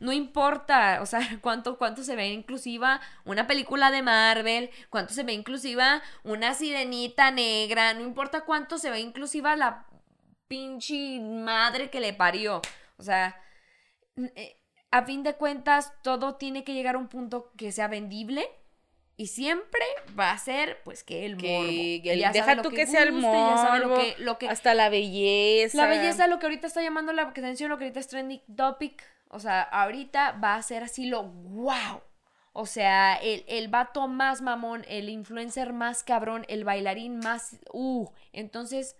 No 0.00 0.12
importa, 0.12 0.98
o 1.02 1.06
sea, 1.06 1.20
cuánto, 1.40 1.78
cuánto 1.78 2.02
se 2.04 2.16
ve 2.16 2.28
inclusiva 2.28 3.00
una 3.24 3.46
película 3.46 3.90
de 3.90 4.02
Marvel, 4.02 4.70
cuánto 4.90 5.14
se 5.14 5.22
ve 5.22 5.32
inclusiva 5.32 6.02
una 6.24 6.54
sirenita 6.54 7.30
negra, 7.30 7.94
no 7.94 8.02
importa 8.02 8.42
cuánto 8.42 8.78
se 8.78 8.90
ve 8.90 9.00
inclusiva 9.00 9.56
la 9.56 9.86
pinche 10.48 11.20
madre 11.20 11.90
que 11.90 12.00
le 12.00 12.12
parió. 12.12 12.60
O 12.98 13.02
sea, 13.02 13.40
a 14.90 15.02
fin 15.04 15.22
de 15.22 15.34
cuentas, 15.34 15.92
todo 16.02 16.36
tiene 16.36 16.64
que 16.64 16.74
llegar 16.74 16.94
a 16.94 16.98
un 16.98 17.08
punto 17.08 17.52
que 17.56 17.72
sea 17.72 17.88
vendible. 17.88 18.48
Y 19.16 19.28
siempre 19.28 19.80
va 20.18 20.32
a 20.32 20.38
ser, 20.38 20.82
pues, 20.84 21.04
que 21.04 21.24
el 21.24 21.36
que, 21.36 21.56
morbo. 22.02 22.12
el- 22.12 22.18
Ya 22.18 22.32
deja 22.32 22.60
tú 22.62 22.70
que 22.70 22.76
que, 22.76 22.86
sea 22.88 23.04
el 23.04 23.12
guste, 23.12 23.28
ya 23.30 23.56
sabe 23.58 23.78
lo 23.78 23.88
morbo, 23.90 24.02
que- 24.02 24.16
lo 24.18 24.38
que, 24.38 24.48
hasta 24.48 24.74
la 24.74 24.88
belleza. 24.88 25.76
la 25.78 25.86
belleza, 25.86 26.26
lo 26.26 26.40
que 26.40 26.46
ahorita 26.46 26.66
está 26.66 26.82
llamando 26.82 27.12
la 27.12 27.22
atención, 27.22 27.70
lo 27.70 27.78
que 27.78 27.84
ahorita 27.84 28.00
es 28.00 28.08
trending 28.08 28.42
topic. 28.56 29.04
O 29.28 29.38
sea, 29.38 29.62
ahorita 29.62 30.32
va 30.42 30.56
a 30.56 30.62
ser 30.62 30.82
así 30.82 31.06
lo 31.06 31.22
wow. 31.24 32.02
O 32.52 32.66
sea, 32.66 33.14
el, 33.16 33.44
el 33.46 33.68
vato 33.68 34.08
más 34.08 34.40
mamón, 34.42 34.84
el 34.88 35.08
influencer 35.08 35.72
más 35.72 36.02
cabrón, 36.02 36.44
el 36.48 36.64
bailarín 36.64 37.18
más. 37.18 37.56
Uh, 37.72 38.08
entonces, 38.32 38.96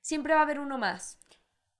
siempre 0.00 0.34
va 0.34 0.40
a 0.40 0.42
haber 0.42 0.58
uno 0.58 0.76
más. 0.76 1.18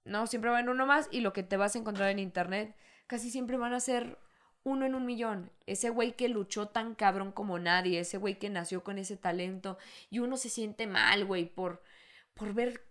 ¿No? 0.07 0.27
Siempre 0.27 0.51
va 0.51 0.59
haber 0.59 0.71
uno 0.71 0.87
más 0.87 1.09
y 1.11 1.21
lo 1.21 1.33
que 1.33 1.43
te 1.43 1.57
vas 1.57 1.75
a 1.75 1.79
encontrar 1.79 2.11
en 2.11 2.19
internet 2.19 2.75
casi 3.07 3.31
siempre 3.31 3.57
van 3.57 3.75
a 3.75 3.81
ser 3.81 4.19
uno 4.63 4.87
en 4.87 4.95
un 4.95 5.05
millón. 5.07 5.53
Ese 5.67 5.91
güey 5.91 6.13
que 6.17 6.29
luchó 6.29 6.69
tan 6.69 6.95
cabrón 6.95 7.33
como 7.33 7.59
nadie, 7.59 8.01
ese 8.01 8.19
güey 8.19 8.39
que 8.39 8.51
nació 8.51 8.83
con 8.83 8.99
ese 8.99 9.17
talento 9.17 9.79
y 10.11 10.21
uno 10.21 10.37
se 10.37 10.49
siente 10.49 10.87
mal, 10.87 11.25
güey, 11.25 11.47
por, 11.47 11.83
por 12.35 12.55
ver 12.55 12.85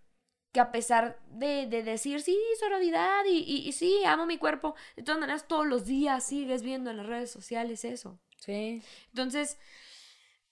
que 0.53 0.61
a 0.61 0.71
pesar 0.71 1.19
de, 1.27 1.67
de 1.67 1.83
decir, 1.83 2.21
sí, 2.21 2.39
sororidad 2.59 3.25
y, 3.25 3.39
y, 3.39 3.67
y 3.67 3.71
sí, 3.73 4.03
amo 4.05 4.25
mi 4.25 4.37
cuerpo, 4.37 4.75
de 4.95 5.03
todas 5.03 5.19
maneras 5.19 5.47
todos 5.49 5.67
los 5.67 5.85
días 5.85 6.25
sigues 6.25 6.63
viendo 6.63 6.91
en 6.91 6.97
las 6.97 7.07
redes 7.07 7.29
sociales 7.31 7.83
eso. 7.83 8.19
Sí. 8.37 8.81
Entonces, 9.07 9.57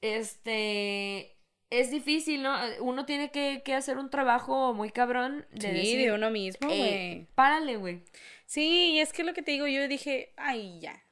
este, 0.01 1.32
es 1.79 1.91
difícil, 1.91 2.41
¿no? 2.43 2.55
Uno 2.81 3.05
tiene 3.05 3.31
que, 3.31 3.61
que 3.63 3.73
hacer 3.73 3.97
un 3.97 4.09
trabajo 4.09 4.73
muy 4.73 4.89
cabrón 4.91 5.45
de 5.51 5.59
Sí, 5.61 5.67
decir, 5.73 6.05
de 6.05 6.11
uno 6.13 6.29
mismo, 6.29 6.69
"Ey, 6.69 6.77
güey. 6.79 7.27
párale, 7.35 7.77
güey. 7.77 8.01
Sí, 8.45 8.91
y 8.93 8.99
es 8.99 9.13
que 9.13 9.23
lo 9.23 9.33
que 9.33 9.41
te 9.41 9.51
digo, 9.51 9.67
yo 9.67 9.87
dije, 9.87 10.33
ay, 10.37 10.79
ya, 10.79 11.03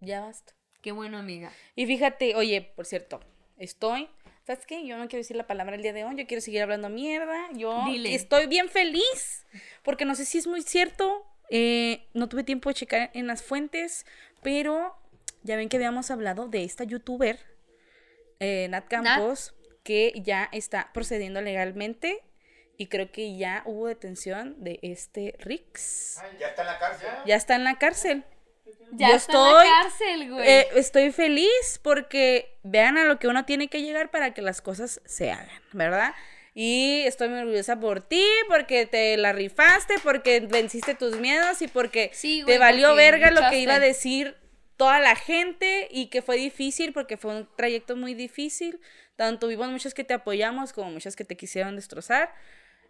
ya 0.00 0.20
basta. 0.20 0.54
Qué 0.80 0.92
bueno, 0.92 1.18
amiga. 1.18 1.50
Y 1.74 1.86
fíjate, 1.86 2.34
oye, 2.36 2.60
por 2.76 2.86
cierto, 2.86 3.20
estoy, 3.56 4.08
¿sabes 4.46 4.66
qué? 4.66 4.86
Yo 4.86 4.96
no 4.98 5.08
quiero 5.08 5.20
decir 5.22 5.36
la 5.36 5.46
palabra 5.46 5.76
el 5.76 5.82
día 5.82 5.92
de 5.92 6.04
hoy, 6.04 6.14
yo 6.16 6.26
quiero 6.26 6.40
seguir 6.42 6.62
hablando 6.62 6.88
mierda, 6.90 7.48
yo 7.54 7.84
Dile. 7.86 8.14
estoy 8.14 8.46
bien 8.46 8.68
feliz, 8.68 9.46
porque 9.82 10.04
no 10.04 10.14
sé 10.14 10.24
si 10.24 10.38
es 10.38 10.46
muy 10.46 10.62
cierto, 10.62 11.26
Eh, 11.50 12.08
no 12.14 12.26
tuve 12.30 12.42
tiempo 12.42 12.70
de 12.70 12.74
checar 12.74 13.10
en 13.12 13.26
las 13.26 13.42
fuentes, 13.42 14.06
pero 14.42 14.96
ya 15.42 15.56
ven 15.56 15.68
que 15.68 15.76
habíamos 15.76 16.10
hablado 16.10 16.48
de 16.48 16.64
esta 16.64 16.84
youtuber, 16.84 17.38
eh, 18.40 18.66
Nat 18.70 18.88
Campos, 18.88 19.54
que 19.84 20.12
ya 20.16 20.48
está 20.50 20.90
procediendo 20.92 21.40
legalmente 21.40 22.22
y 22.76 22.88
creo 22.88 23.12
que 23.12 23.36
ya 23.36 23.62
hubo 23.66 23.86
detención 23.86 24.56
de 24.58 24.80
este 24.82 25.36
Rix. 25.38 26.20
Ya 26.40 26.48
está 26.48 26.62
en 26.62 26.66
la 26.66 26.78
cárcel. 26.78 27.08
Ya 27.24 27.36
está 27.36 27.54
en 27.54 27.64
la 27.64 27.78
cárcel. 27.78 28.24
Ya 28.92 29.10
Yo 29.10 29.14
está 29.16 29.32
estoy, 29.32 29.66
en 29.66 29.70
la 29.70 29.82
cárcel, 29.82 30.30
güey. 30.32 30.48
Eh, 30.48 30.68
estoy 30.74 31.12
feliz 31.12 31.80
porque 31.82 32.58
vean 32.62 32.96
a 32.98 33.04
lo 33.04 33.18
que 33.18 33.28
uno 33.28 33.44
tiene 33.44 33.68
que 33.68 33.82
llegar 33.82 34.10
para 34.10 34.34
que 34.34 34.42
las 34.42 34.60
cosas 34.60 35.00
se 35.04 35.30
hagan, 35.30 35.62
¿verdad? 35.72 36.14
Y 36.54 37.02
estoy 37.06 37.28
muy 37.28 37.40
orgullosa 37.40 37.80
por 37.80 38.00
ti, 38.00 38.24
porque 38.48 38.86
te 38.86 39.16
la 39.16 39.32
rifaste, 39.32 39.94
porque 40.02 40.40
venciste 40.40 40.94
tus 40.94 41.18
miedos 41.18 41.60
y 41.62 41.68
porque 41.68 42.10
Sí, 42.14 42.44
te 42.46 42.58
valió 42.58 42.90
porque 42.90 43.02
verga 43.02 43.30
lo 43.32 43.50
que 43.50 43.58
iba 43.58 43.74
a 43.74 43.80
decir 43.80 44.36
toda 44.76 45.00
la 45.00 45.16
gente 45.16 45.88
y 45.90 46.08
que 46.08 46.22
fue 46.22 46.36
difícil 46.36 46.92
porque 46.92 47.16
fue 47.16 47.36
un 47.36 47.48
trayecto 47.56 47.96
muy 47.96 48.14
difícil. 48.14 48.80
Tanto 49.16 49.48
vimos 49.48 49.70
muchos 49.70 49.94
que 49.94 50.04
te 50.04 50.14
apoyamos 50.14 50.72
como 50.72 50.90
muchas 50.90 51.16
que 51.16 51.24
te 51.24 51.36
quisieron 51.36 51.76
destrozar. 51.76 52.34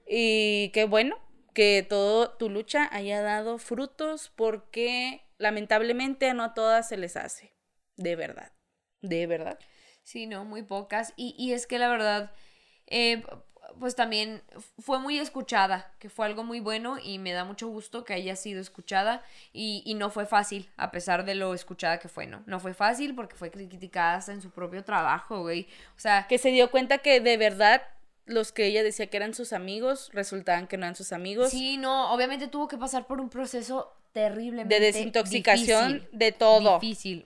Y 0.06 0.70
qué 0.72 0.84
bueno 0.84 1.18
que 1.54 1.86
toda 1.88 2.36
tu 2.36 2.50
lucha 2.50 2.88
haya 2.92 3.22
dado 3.22 3.58
frutos 3.58 4.32
porque 4.34 5.22
lamentablemente 5.38 6.32
no 6.34 6.42
a 6.42 6.54
todas 6.54 6.88
se 6.88 6.96
les 6.96 7.16
hace. 7.16 7.54
De 7.96 8.16
verdad. 8.16 8.52
De 9.00 9.26
verdad. 9.26 9.58
Sí, 10.02 10.26
no, 10.26 10.44
muy 10.44 10.62
pocas. 10.62 11.12
Y, 11.16 11.34
y 11.38 11.52
es 11.52 11.66
que 11.66 11.78
la 11.78 11.88
verdad, 11.88 12.32
eh, 12.86 13.22
pues 13.78 13.94
también 13.96 14.42
fue 14.78 14.98
muy 14.98 15.18
escuchada, 15.18 15.90
que 15.98 16.08
fue 16.08 16.26
algo 16.26 16.44
muy 16.44 16.60
bueno 16.60 16.98
y 17.02 17.18
me 17.18 17.32
da 17.32 17.44
mucho 17.44 17.68
gusto 17.68 18.04
que 18.04 18.14
haya 18.14 18.36
sido 18.36 18.60
escuchada 18.60 19.22
y, 19.52 19.82
y 19.84 19.94
no 19.94 20.10
fue 20.10 20.26
fácil, 20.26 20.68
a 20.76 20.90
pesar 20.90 21.24
de 21.24 21.34
lo 21.34 21.54
escuchada 21.54 21.98
que 21.98 22.08
fue, 22.08 22.26
¿no? 22.26 22.42
No 22.46 22.60
fue 22.60 22.74
fácil 22.74 23.14
porque 23.14 23.36
fue 23.36 23.50
criticada 23.50 24.16
hasta 24.16 24.32
en 24.32 24.42
su 24.42 24.50
propio 24.50 24.84
trabajo, 24.84 25.42
güey. 25.42 25.66
O 25.96 26.00
sea, 26.00 26.26
Que 26.28 26.38
se 26.38 26.50
dio 26.50 26.70
cuenta 26.70 26.98
que 26.98 27.20
de 27.20 27.36
verdad 27.36 27.82
los 28.26 28.52
que 28.52 28.66
ella 28.66 28.82
decía 28.82 29.06
que 29.08 29.16
eran 29.16 29.34
sus 29.34 29.52
amigos 29.52 30.10
resultaban 30.12 30.66
que 30.66 30.76
no 30.76 30.84
eran 30.84 30.96
sus 30.96 31.12
amigos. 31.12 31.50
sí, 31.50 31.76
no, 31.76 32.12
obviamente 32.12 32.48
tuvo 32.48 32.68
que 32.68 32.78
pasar 32.78 33.06
por 33.06 33.20
un 33.20 33.28
proceso 33.28 33.92
terriblemente 34.12 34.74
de 34.74 34.80
desintoxicación, 34.80 35.94
difícil. 35.94 36.18
de 36.18 36.32
todo. 36.32 36.78
difícil. 36.78 37.24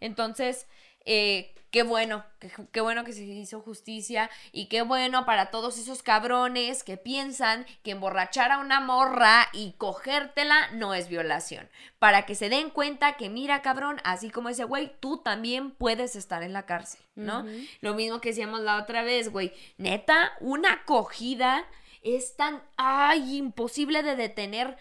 Entonces, 0.00 0.66
eh, 1.10 1.54
qué 1.70 1.82
bueno, 1.82 2.22
qué, 2.38 2.50
qué 2.70 2.80
bueno 2.82 3.02
que 3.02 3.14
se 3.14 3.24
hizo 3.24 3.60
justicia 3.60 4.30
y 4.52 4.66
qué 4.66 4.82
bueno 4.82 5.24
para 5.24 5.50
todos 5.50 5.78
esos 5.78 6.02
cabrones 6.02 6.84
que 6.84 6.98
piensan 6.98 7.64
que 7.82 7.92
emborrachar 7.92 8.52
a 8.52 8.58
una 8.58 8.80
morra 8.80 9.48
y 9.54 9.72
cogértela 9.78 10.70
no 10.72 10.92
es 10.92 11.08
violación. 11.08 11.68
Para 11.98 12.26
que 12.26 12.34
se 12.34 12.50
den 12.50 12.68
cuenta 12.68 13.16
que, 13.16 13.30
mira, 13.30 13.62
cabrón, 13.62 14.00
así 14.04 14.28
como 14.28 14.50
ese 14.50 14.64
güey, 14.64 14.92
tú 15.00 15.18
también 15.18 15.70
puedes 15.70 16.14
estar 16.14 16.42
en 16.42 16.52
la 16.52 16.66
cárcel, 16.66 17.00
¿no? 17.14 17.44
Lo 17.80 17.94
mismo 17.94 18.20
que 18.20 18.30
decíamos 18.30 18.60
la 18.60 18.76
otra 18.76 19.02
vez, 19.02 19.30
güey. 19.30 19.52
Neta, 19.78 20.32
una 20.40 20.72
acogida 20.74 21.64
es 22.02 22.36
tan, 22.36 22.62
ay, 22.76 23.38
imposible 23.38 24.02
de 24.02 24.14
detener. 24.14 24.76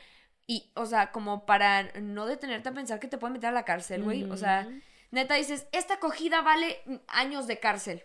Y, 0.45 0.71
o 0.75 0.85
sea, 0.85 1.11
como 1.11 1.45
para 1.45 1.83
no 1.99 2.25
detenerte 2.25 2.69
a 2.69 2.73
pensar 2.73 2.99
que 2.99 3.07
te 3.07 3.17
pueden 3.17 3.33
meter 3.33 3.49
a 3.49 3.53
la 3.53 3.65
cárcel, 3.65 4.03
güey. 4.03 4.23
O 4.25 4.37
sea, 4.37 4.67
neta 5.11 5.35
dices, 5.35 5.67
esta 5.71 5.95
acogida 5.95 6.41
vale 6.41 6.81
años 7.07 7.47
de 7.47 7.59
cárcel. 7.59 8.03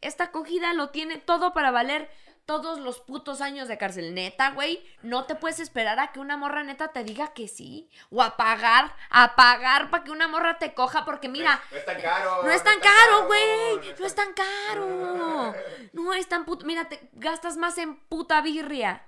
Esta 0.00 0.24
acogida 0.24 0.72
lo 0.72 0.90
tiene 0.90 1.18
todo 1.18 1.52
para 1.52 1.70
valer 1.70 2.10
todos 2.46 2.80
los 2.80 3.00
putos 3.00 3.40
años 3.42 3.68
de 3.68 3.78
cárcel. 3.78 4.14
Neta, 4.14 4.50
güey, 4.50 4.82
no 5.02 5.24
te 5.24 5.34
puedes 5.36 5.60
esperar 5.60 6.00
a 6.00 6.10
que 6.10 6.18
una 6.18 6.36
morra 6.36 6.64
neta 6.64 6.88
te 6.88 7.04
diga 7.04 7.32
que 7.32 7.46
sí. 7.46 7.88
O 8.10 8.22
a 8.22 8.36
pagar, 8.36 8.92
a 9.10 9.36
pagar 9.36 9.90
para 9.90 10.02
que 10.02 10.10
una 10.10 10.26
morra 10.26 10.58
te 10.58 10.74
coja, 10.74 11.04
porque 11.04 11.28
mira, 11.28 11.62
No 11.70 11.76
es 11.76 11.84
tan 11.84 12.00
caro. 12.00 12.42
no 12.42 12.50
es 12.50 12.64
tan 12.64 12.80
caro, 12.80 13.26
güey. 13.26 13.94
No 14.00 14.06
es 14.06 14.14
tan 14.14 14.32
caro. 14.32 15.54
No 15.92 16.14
es 16.14 16.28
tan 16.28 16.44
puto. 16.44 16.66
Mira, 16.66 16.88
te 16.88 16.98
gastas 17.12 17.56
más 17.56 17.78
en 17.78 17.96
puta 18.08 18.40
birria. 18.40 19.06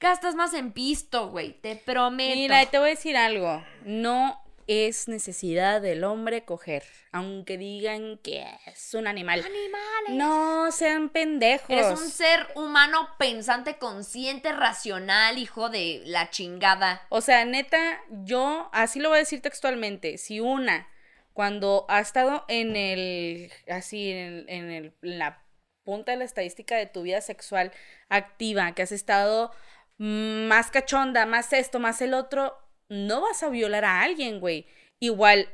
Gastas 0.00 0.34
más 0.34 0.54
en 0.54 0.72
pisto, 0.72 1.28
güey. 1.28 1.60
Te 1.60 1.76
prometo. 1.76 2.34
Mira, 2.34 2.64
te 2.66 2.78
voy 2.78 2.88
a 2.88 2.90
decir 2.90 3.16
algo. 3.16 3.62
No 3.84 4.41
es 4.66 5.08
necesidad 5.08 5.80
del 5.80 6.04
hombre 6.04 6.44
coger, 6.44 6.84
aunque 7.10 7.58
digan 7.58 8.18
que 8.18 8.46
es 8.66 8.94
un 8.94 9.06
animal. 9.06 9.40
Animales. 9.40 10.10
No 10.10 10.70
sean 10.72 11.08
pendejos. 11.08 11.68
Eres 11.68 12.00
un 12.00 12.08
ser 12.08 12.46
humano 12.54 13.08
pensante, 13.18 13.78
consciente, 13.78 14.52
racional, 14.52 15.38
hijo 15.38 15.68
de 15.68 16.02
la 16.04 16.30
chingada. 16.30 17.06
O 17.08 17.20
sea, 17.20 17.44
neta, 17.44 18.00
yo, 18.10 18.70
así 18.72 19.00
lo 19.00 19.08
voy 19.08 19.16
a 19.16 19.20
decir 19.20 19.42
textualmente, 19.42 20.18
si 20.18 20.40
una, 20.40 20.88
cuando 21.32 21.86
ha 21.88 22.00
estado 22.00 22.44
en 22.48 22.76
el, 22.76 23.52
así, 23.68 24.10
en, 24.10 24.44
en 24.48 24.70
el, 24.70 24.94
en 25.02 25.18
la 25.18 25.42
punta 25.84 26.12
de 26.12 26.18
la 26.18 26.24
estadística 26.24 26.76
de 26.76 26.86
tu 26.86 27.02
vida 27.02 27.20
sexual 27.20 27.72
activa, 28.08 28.72
que 28.72 28.82
has 28.82 28.92
estado 28.92 29.52
mm, 29.98 30.46
más 30.46 30.70
cachonda, 30.70 31.26
más 31.26 31.52
esto, 31.52 31.78
más 31.80 32.00
el 32.02 32.14
otro, 32.14 32.56
no 32.92 33.20
vas 33.22 33.42
a 33.42 33.48
violar 33.48 33.84
a 33.84 34.02
alguien, 34.02 34.40
güey. 34.40 34.66
Igual, 35.00 35.48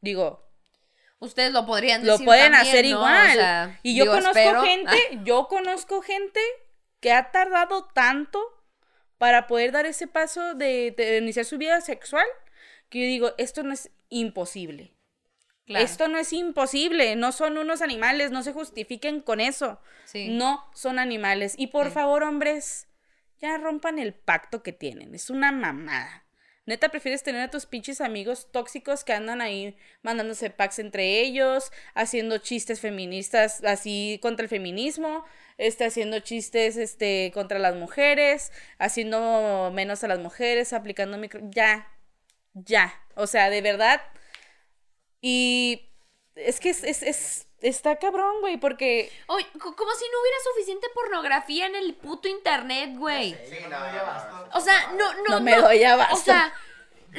digo, 0.00 0.42
Ustedes 1.20 1.52
lo 1.52 1.64
podrían 1.64 2.04
lo 2.04 2.12
decir 2.12 2.26
pueden 2.26 2.52
también, 2.52 2.68
hacer 2.74 2.84
¿no? 2.84 2.90
igual. 2.90 3.30
O 3.30 3.32
sea, 3.40 3.80
y 3.82 3.94
yo 3.96 4.04
digo, 4.04 4.14
conozco 4.16 4.38
espero. 4.38 4.62
gente, 4.62 4.96
yo 5.24 5.46
conozco 5.48 6.02
gente 6.02 6.40
que 7.00 7.12
ha 7.12 7.30
tardado 7.30 7.84
tanto 7.94 8.40
para 9.16 9.46
poder 9.46 9.72
dar 9.72 9.86
ese 9.86 10.06
paso 10.06 10.54
de, 10.54 10.90
de 10.96 11.18
iniciar 11.18 11.46
su 11.46 11.56
vida 11.56 11.80
sexual, 11.80 12.26
que 12.90 13.00
yo 13.00 13.06
digo, 13.06 13.32
esto 13.38 13.62
no 13.62 13.72
es 13.72 13.90
imposible. 14.10 14.92
Claro. 15.66 15.82
Esto 15.84 16.08
no 16.08 16.18
es 16.18 16.30
imposible, 16.34 17.16
no 17.16 17.32
son 17.32 17.56
unos 17.56 17.80
animales, 17.80 18.30
no 18.30 18.42
se 18.42 18.52
justifiquen 18.52 19.22
con 19.22 19.40
eso. 19.40 19.80
Sí. 20.04 20.28
No 20.28 20.68
son 20.74 20.98
animales. 20.98 21.54
Y 21.56 21.68
por 21.68 21.86
Sí. 21.86 21.92
favor, 21.92 22.22
hombres, 22.22 22.86
ya 23.40 23.56
rompan 23.56 23.98
el 23.98 24.12
pacto 24.12 24.62
que 24.62 24.72
tienen. 24.74 25.14
Es 25.14 25.30
una 25.30 25.52
mamada. 25.52 26.23
Neta, 26.66 26.88
prefieres 26.88 27.22
tener 27.22 27.42
a 27.42 27.50
tus 27.50 27.66
pinches 27.66 28.00
amigos 28.00 28.48
tóxicos 28.50 29.04
que 29.04 29.12
andan 29.12 29.42
ahí 29.42 29.76
mandándose 30.02 30.48
packs 30.48 30.78
entre 30.78 31.20
ellos, 31.20 31.70
haciendo 31.94 32.38
chistes 32.38 32.80
feministas 32.80 33.62
así 33.64 34.18
contra 34.22 34.44
el 34.44 34.48
feminismo, 34.48 35.24
este, 35.58 35.84
haciendo 35.84 36.20
chistes 36.20 36.76
este, 36.78 37.30
contra 37.34 37.58
las 37.58 37.74
mujeres, 37.76 38.50
haciendo 38.78 39.70
menos 39.74 40.04
a 40.04 40.08
las 40.08 40.20
mujeres, 40.20 40.72
aplicando 40.72 41.18
micro. 41.18 41.40
Ya, 41.50 41.86
ya. 42.54 42.94
O 43.16 43.26
sea, 43.26 43.50
de 43.50 43.60
verdad. 43.60 44.00
Y 45.20 45.90
es 46.36 46.60
que 46.60 46.70
es, 46.70 46.84
es, 46.84 47.02
es- 47.02 47.46
está 47.68 47.96
cabrón, 47.96 48.40
güey, 48.40 48.56
porque 48.58 49.10
Oye, 49.26 49.46
co- 49.60 49.74
como 49.76 49.92
si 49.92 50.04
no 50.12 50.20
hubiera 50.20 50.38
suficiente 50.52 50.86
pornografía 50.94 51.66
en 51.66 51.74
el 51.76 51.94
puto 51.94 52.28
internet, 52.28 52.90
güey. 52.96 53.32
Sí, 53.48 53.56
no, 53.68 53.78
no. 53.78 54.48
O 54.54 54.60
sea, 54.60 54.92
no, 54.98 55.14
no, 55.14 55.22
No 55.30 55.40
me 55.40 55.56
doy 55.56 55.82
abasto. 55.84 56.14
O 56.14 56.18
sea, 56.18 56.52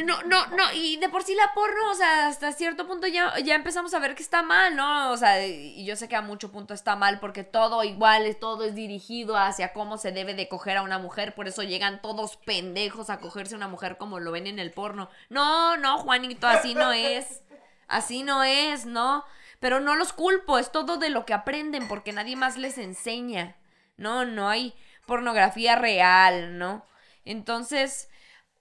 no, 0.03 0.21
no, 0.23 0.45
no, 0.47 0.73
y 0.73 0.97
de 0.97 1.07
por 1.07 1.23
sí 1.23 1.35
la 1.35 1.53
porno, 1.53 1.89
o 1.89 1.95
sea, 1.95 2.27
hasta 2.27 2.51
cierto 2.51 2.85
punto 2.85 3.07
ya, 3.07 3.33
ya 3.39 3.55
empezamos 3.55 3.93
a 3.93 3.99
ver 3.99 4.13
que 4.13 4.23
está 4.23 4.43
mal, 4.43 4.75
¿no? 4.75 5.11
O 5.11 5.15
sea, 5.17 5.45
y 5.47 5.85
yo 5.85 5.95
sé 5.95 6.09
que 6.09 6.17
a 6.17 6.21
mucho 6.21 6.51
punto 6.51 6.73
está 6.73 6.97
mal 6.97 7.21
porque 7.21 7.45
todo 7.45 7.81
igual, 7.85 8.25
es- 8.25 8.37
todo 8.37 8.65
es 8.65 8.75
dirigido 8.75 9.37
hacia 9.37 9.71
cómo 9.71 9.97
se 9.97 10.11
debe 10.11 10.33
de 10.33 10.49
coger 10.49 10.75
a 10.77 10.81
una 10.81 10.97
mujer, 10.99 11.33
por 11.33 11.47
eso 11.47 11.63
llegan 11.63 12.01
todos 12.01 12.35
pendejos 12.35 13.09
a 13.09 13.19
cogerse 13.19 13.53
a 13.55 13.57
una 13.57 13.69
mujer 13.69 13.95
como 13.97 14.19
lo 14.19 14.31
ven 14.33 14.47
en 14.47 14.59
el 14.59 14.71
porno. 14.71 15.09
No, 15.29 15.77
no, 15.77 15.97
Juanito, 15.99 16.45
así 16.45 16.75
no 16.75 16.91
es. 16.91 17.41
Así 17.87 18.23
no 18.23 18.43
es, 18.43 18.85
¿no? 18.85 19.23
Pero 19.65 19.79
no 19.79 19.95
los 19.95 20.13
culpo, 20.13 20.59
es 20.59 20.71
todo 20.71 20.97
de 20.97 21.09
lo 21.09 21.25
que 21.25 21.33
aprenden 21.33 21.87
porque 21.87 22.13
nadie 22.13 22.35
más 22.35 22.55
les 22.55 22.77
enseña. 22.77 23.55
No, 23.97 24.23
no 24.23 24.47
hay 24.47 24.75
pornografía 25.07 25.75
real, 25.75 26.59
¿no? 26.59 26.85
Entonces, 27.23 28.07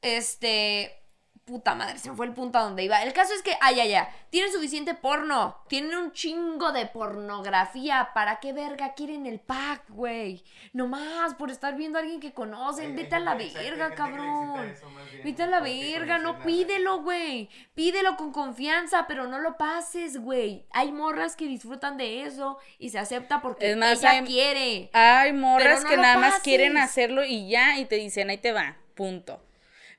este, 0.01 1.04
puta 1.45 1.75
madre, 1.75 1.99
se 1.99 2.09
me 2.11 2.17
fue 2.17 2.25
el 2.27 2.33
punto 2.33 2.59
a 2.59 2.63
donde 2.63 2.85
iba. 2.85 3.03
El 3.03 3.13
caso 3.13 3.35
es 3.35 3.43
que, 3.43 3.57
ay, 3.61 3.79
ay, 3.81 3.93
ay, 3.95 4.07
tienen 4.31 4.51
suficiente 4.53 4.95
porno, 4.95 5.59
tienen 5.69 5.95
un 5.95 6.13
chingo 6.13 6.73
de 6.73 6.87
pornografía. 6.87 8.11
¿Para 8.15 8.41
qué 8.41 8.53
verga 8.53 8.95
quieren 8.95 9.27
el 9.27 9.41
pack, 9.41 9.83
güey? 9.91 10.43
Nomás 10.73 11.35
por 11.35 11.51
estar 11.51 11.77
viendo 11.77 11.99
a 11.99 12.03
alguien 12.03 12.21
que 12.21 12.33
conocen, 12.33 12.97
vete 12.97 13.17
a 13.17 13.21
la 13.21 13.35
verga, 13.35 13.95
cabrón. 13.95 14.75
Vete 15.23 15.43
a 15.43 15.47
la 15.47 15.61
verga, 15.61 16.19
no 16.19 16.39
pídelo, 16.41 17.03
güey. 17.03 17.49
Pídelo 17.75 18.17
con 18.17 18.33
confianza, 18.33 19.07
pero 19.07 19.27
no 19.27 19.39
lo 19.39 19.57
pases, 19.57 20.19
güey. 20.19 20.65
Hay 20.71 20.93
morras 20.93 21.37
que 21.37 21.47
disfrutan 21.47 21.97
de 21.97 22.23
eso 22.23 22.59
y 22.79 22.91
se 22.91 22.99
acepta 22.99 23.43
porque 23.43 23.71
Es 23.71 23.77
más, 23.77 23.99
ella 24.01 24.11
hay- 24.11 24.25
quiere. 24.25 24.91
hay 24.93 25.33
morras 25.33 25.83
no 25.83 25.91
que 25.91 25.97
nada 25.97 26.19
más 26.19 26.41
quieren 26.41 26.79
hacerlo 26.79 27.25
y 27.25 27.49
ya, 27.51 27.79
y 27.79 27.85
te 27.85 27.97
dicen, 27.97 28.31
ahí 28.31 28.39
te 28.39 28.53
va, 28.53 28.77
punto. 28.95 29.43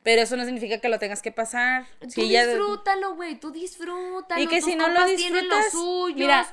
Pero 0.05 0.21
eso 0.21 0.37
no 0.37 0.45
significa 0.45 0.77
que 0.79 0.87
lo 0.87 0.99
tengas 0.99 1.23
que 1.23 1.31
pasar. 1.31 1.87
Tú 1.99 2.21
disfrútalo, 2.21 3.15
güey, 3.15 3.39
tú 3.39 3.49
disfrútalo. 3.49 4.39
Y 4.39 4.45
que 4.45 4.57
tus 4.57 4.65
si 4.69 4.75
no 4.75 4.87
lo 4.87 5.03
disfrutas, 5.03 5.71
suyos. 5.71 6.19
mira, 6.19 6.47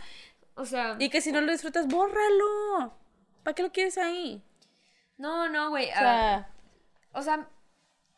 o 0.55 0.65
sea, 0.65 0.97
Y 0.99 1.11
que 1.11 1.21
si 1.21 1.33
no 1.33 1.43
lo 1.43 1.53
disfrutas, 1.53 1.87
bórralo. 1.87 2.97
¿Para 3.43 3.55
qué 3.55 3.63
lo 3.63 3.71
quieres 3.71 3.99
ahí? 3.99 4.43
no, 5.19 5.51
no, 5.51 5.69
güey. 5.69 5.91
O 5.91 5.93
sea, 5.93 6.51
O 7.13 7.21
sea, 7.23 7.47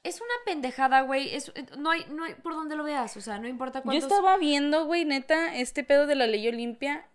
es 0.04 0.20
una 0.20 0.34
pendejada, 0.46 1.00
güey. 1.00 1.34
Es, 1.34 1.50
eh, 1.56 1.66
no, 1.78 1.90
hay, 1.90 2.04
no 2.10 2.22
hay 2.22 2.34
por 2.34 2.54
donde 2.54 2.76
lo 2.76 2.84
veas. 2.84 3.16
O 3.16 3.20
sea, 3.20 3.38
no 3.38 3.48
importa 3.48 3.80
Yo 3.80 3.86
cuántos... 3.86 4.04
estaba 4.04 4.36
viendo, 4.36 4.86
güey, 4.86 5.04
neta, 5.04 5.56
este 5.56 5.82
pedo 5.82 6.06
de 6.06 6.14
la 6.14 6.28
ley 6.28 6.46
Olimpia, 6.46 7.08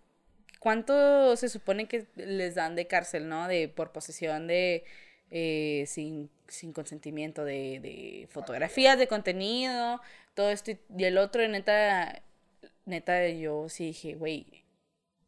¿cuánto 0.59 1.38
se 1.38 1.47
supone 1.47 1.88
que 1.88 2.05
les 2.15 2.55
dan 2.55 2.76
de 2.76 2.86
cárcel, 2.86 3.30
no? 3.30 3.47
De 3.47 3.70
por 3.70 3.93
posesión 3.93 4.45
de 4.47 4.84
eh, 5.32 5.86
sin, 5.88 6.30
sin 6.48 6.74
consentimiento 6.74 7.46
de, 7.46 7.80
de 7.82 8.28
fotografías, 8.32 8.98
de 8.98 9.08
contenido, 9.08 10.02
todo 10.34 10.50
esto 10.50 10.72
y- 10.72 11.04
el 11.04 11.18
otro, 11.18 11.48
neta, 11.48 12.22
neta, 12.86 13.28
yo 13.30 13.70
sí 13.70 13.88
dije, 13.88 14.16
güey, 14.16 14.64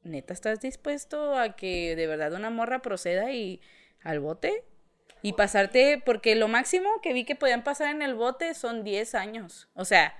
neta, 0.03 0.33
¿estás 0.33 0.61
dispuesto 0.61 1.35
a 1.37 1.55
que 1.55 1.95
de 1.95 2.07
verdad 2.07 2.33
una 2.33 2.49
morra 2.49 2.81
proceda 2.81 3.31
y 3.31 3.61
al 4.03 4.19
bote? 4.19 4.63
Y 5.23 5.33
pasarte, 5.33 6.01
porque 6.05 6.35
lo 6.35 6.47
máximo 6.47 7.01
que 7.01 7.13
vi 7.13 7.25
que 7.25 7.35
podían 7.35 7.63
pasar 7.63 7.89
en 7.95 8.01
el 8.01 8.15
bote 8.15 8.53
son 8.55 8.83
10 8.83 9.15
años. 9.15 9.69
O 9.75 9.85
sea, 9.85 10.15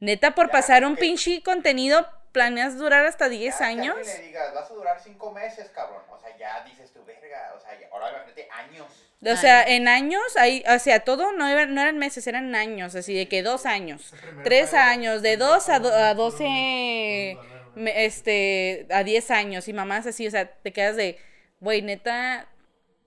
neta, 0.00 0.34
por 0.34 0.50
pasar 0.50 0.84
un 0.84 0.96
pinche 0.96 1.42
contenido, 1.42 2.06
planeas 2.32 2.76
durar 2.78 3.04
hasta 3.06 3.28
10 3.28 3.54
Ya 3.54 3.58
que 3.58 3.64
años. 3.64 3.96
alguien 3.96 4.16
le 4.16 4.26
digas, 4.26 4.54
vas 4.54 4.70
a 4.70 4.74
durar 4.74 5.00
cinco 5.00 5.30
meses, 5.32 5.68
cabrón. 5.70 6.02
O 6.10 6.18
sea, 6.18 6.36
ya 6.36 6.64
dices 6.64 6.92
tu 6.92 7.04
verga. 7.04 7.52
O 7.56 7.60
sea, 7.60 7.78
ya- 7.78 7.88
ahora 7.92 8.10
imagínate 8.10 8.48
años. 8.50 8.86
O 9.24 9.36
sea, 9.36 9.62
en 9.62 9.86
años, 9.86 10.36
ahí, 10.36 10.64
o 10.68 10.78
sea, 10.80 11.00
todo 11.00 11.30
no, 11.32 11.46
era- 11.46 11.66
no 11.66 11.80
eran 11.80 11.96
meses, 11.98 12.26
eran 12.26 12.52
años, 12.56 12.96
así 12.96 13.14
de 13.14 13.28
que 13.28 13.42
dos 13.44 13.66
años, 13.66 14.12
primero 14.20 14.42
tres 14.42 14.70
fue- 14.70 14.78
años, 14.80 15.22
de 15.22 15.36
dos 15.36 15.68
a, 15.68 15.78
do- 15.78 15.94
a 15.94 16.10
Puro- 16.12 16.24
doce, 16.30 17.36
puro 17.38 17.48
valor, 17.52 17.72
me- 17.76 18.04
este, 18.04 18.88
a 18.90 19.04
diez 19.04 19.30
años, 19.30 19.68
y 19.68 19.72
mamás 19.72 20.08
así, 20.08 20.26
o 20.26 20.30
sea, 20.32 20.50
te 20.52 20.72
quedas 20.72 20.96
de, 20.96 21.20
güey, 21.60 21.82
neta, 21.82 22.48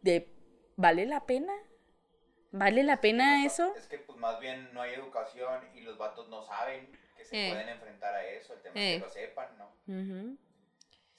de, 0.04 0.30
¿vale 0.78 1.06
la 1.06 1.26
pena? 1.26 1.52
¿Vale 2.52 2.84
la 2.84 3.02
pena 3.02 3.40
No, 3.40 3.46
eso? 3.48 3.74
Es 3.76 3.88
que 3.88 3.98
pues 3.98 4.18
más 4.18 4.40
bien 4.40 4.70
no 4.72 4.82
hay 4.82 4.94
educación 4.94 5.68
y 5.74 5.82
los 5.82 5.98
vatos 5.98 6.30
no 6.30 6.42
saben 6.44 6.90
que 7.30 7.36
se 7.38 7.48
Eh. 7.48 7.52
pueden 7.52 7.70
enfrentar 7.70 8.14
a 8.16 8.24
eso. 8.26 8.54
El 8.54 8.62
tema 8.62 8.74
Eh. 8.80 8.96
es 8.96 9.02
que 9.02 9.08
lo 9.08 9.14
sepan, 9.14 9.48
¿no? 9.58 10.38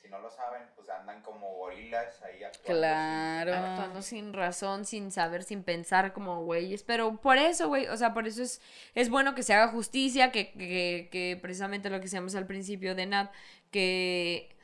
Si 0.03 0.09
no 0.13 0.21
lo 0.21 0.31
saben, 0.31 0.63
pues 0.77 0.89
andan 0.89 1.21
como 1.23 1.53
gorilas 1.57 2.23
ahí 2.23 2.45
actuando. 2.45 2.81
Claro. 2.81 3.53
actuando 3.55 4.03
sin 4.03 4.33
razón, 4.33 4.85
sin 4.85 5.11
saber, 5.11 5.43
sin 5.43 5.65
pensar 5.65 6.13
como 6.13 6.45
güeyes. 6.45 6.85
Pero 6.85 7.17
por 7.21 7.39
eso, 7.39 7.67
güey, 7.67 7.89
o 7.89 7.97
sea, 7.97 8.15
por 8.15 8.27
eso 8.29 8.43
es, 8.43 8.61
es 8.95 9.11
bueno 9.11 9.35
que 9.35 9.43
se 9.43 9.53
haga 9.53 9.67
justicia, 9.69 10.31
que, 10.31 10.53
que, 10.53 11.09
que 11.11 11.37
precisamente 11.43 11.91
lo 11.91 11.97
que 11.99 12.05
decíamos 12.05 12.37
al 12.37 12.47
principio 12.47 12.95
de 12.95 13.07
Nat, 13.07 13.33
que 13.73 14.55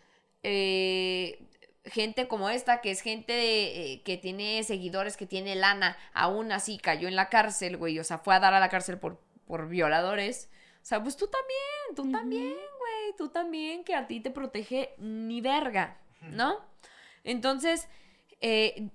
eh, 0.45 1.40
gente 1.86 2.28
como 2.28 2.49
esta, 2.49 2.80
que 2.80 2.93
es 2.93 3.01
gente 3.01 3.32
de- 3.32 3.93
eh, 3.95 4.03
que 4.05 4.16
tiene 4.16 4.62
seguidores, 4.62 5.16
que 5.16 5.26
tiene 5.26 5.57
lana, 5.57 5.97
aún 6.12 6.53
así 6.53 6.78
cayó 6.78 7.09
en 7.09 7.16
la 7.16 7.28
cárcel, 7.28 7.76
güey, 7.76 7.99
o 7.99 8.05
sea, 8.05 8.18
fue 8.18 8.34
a 8.36 8.40
dar 8.40 8.55
a 8.55 8.61
la 8.61 8.68
cárcel 8.68 8.99
por, 8.99 9.18
por 9.47 9.68
violadores. 9.68 10.49
O 10.82 10.84
sea, 10.84 11.00
pues 11.00 11.16
tú 11.16 11.28
también, 11.28 11.94
tú 11.94 12.10
también, 12.10 12.56
güey, 12.78 13.16
tú 13.16 13.28
también, 13.28 13.84
que 13.84 13.94
a 13.94 14.08
ti 14.08 14.20
te 14.20 14.32
protege 14.32 14.94
ni 14.98 15.40
verga, 15.40 16.00
¿no? 16.22 16.58
Entonces, 17.22 17.88
eh, 18.40 18.90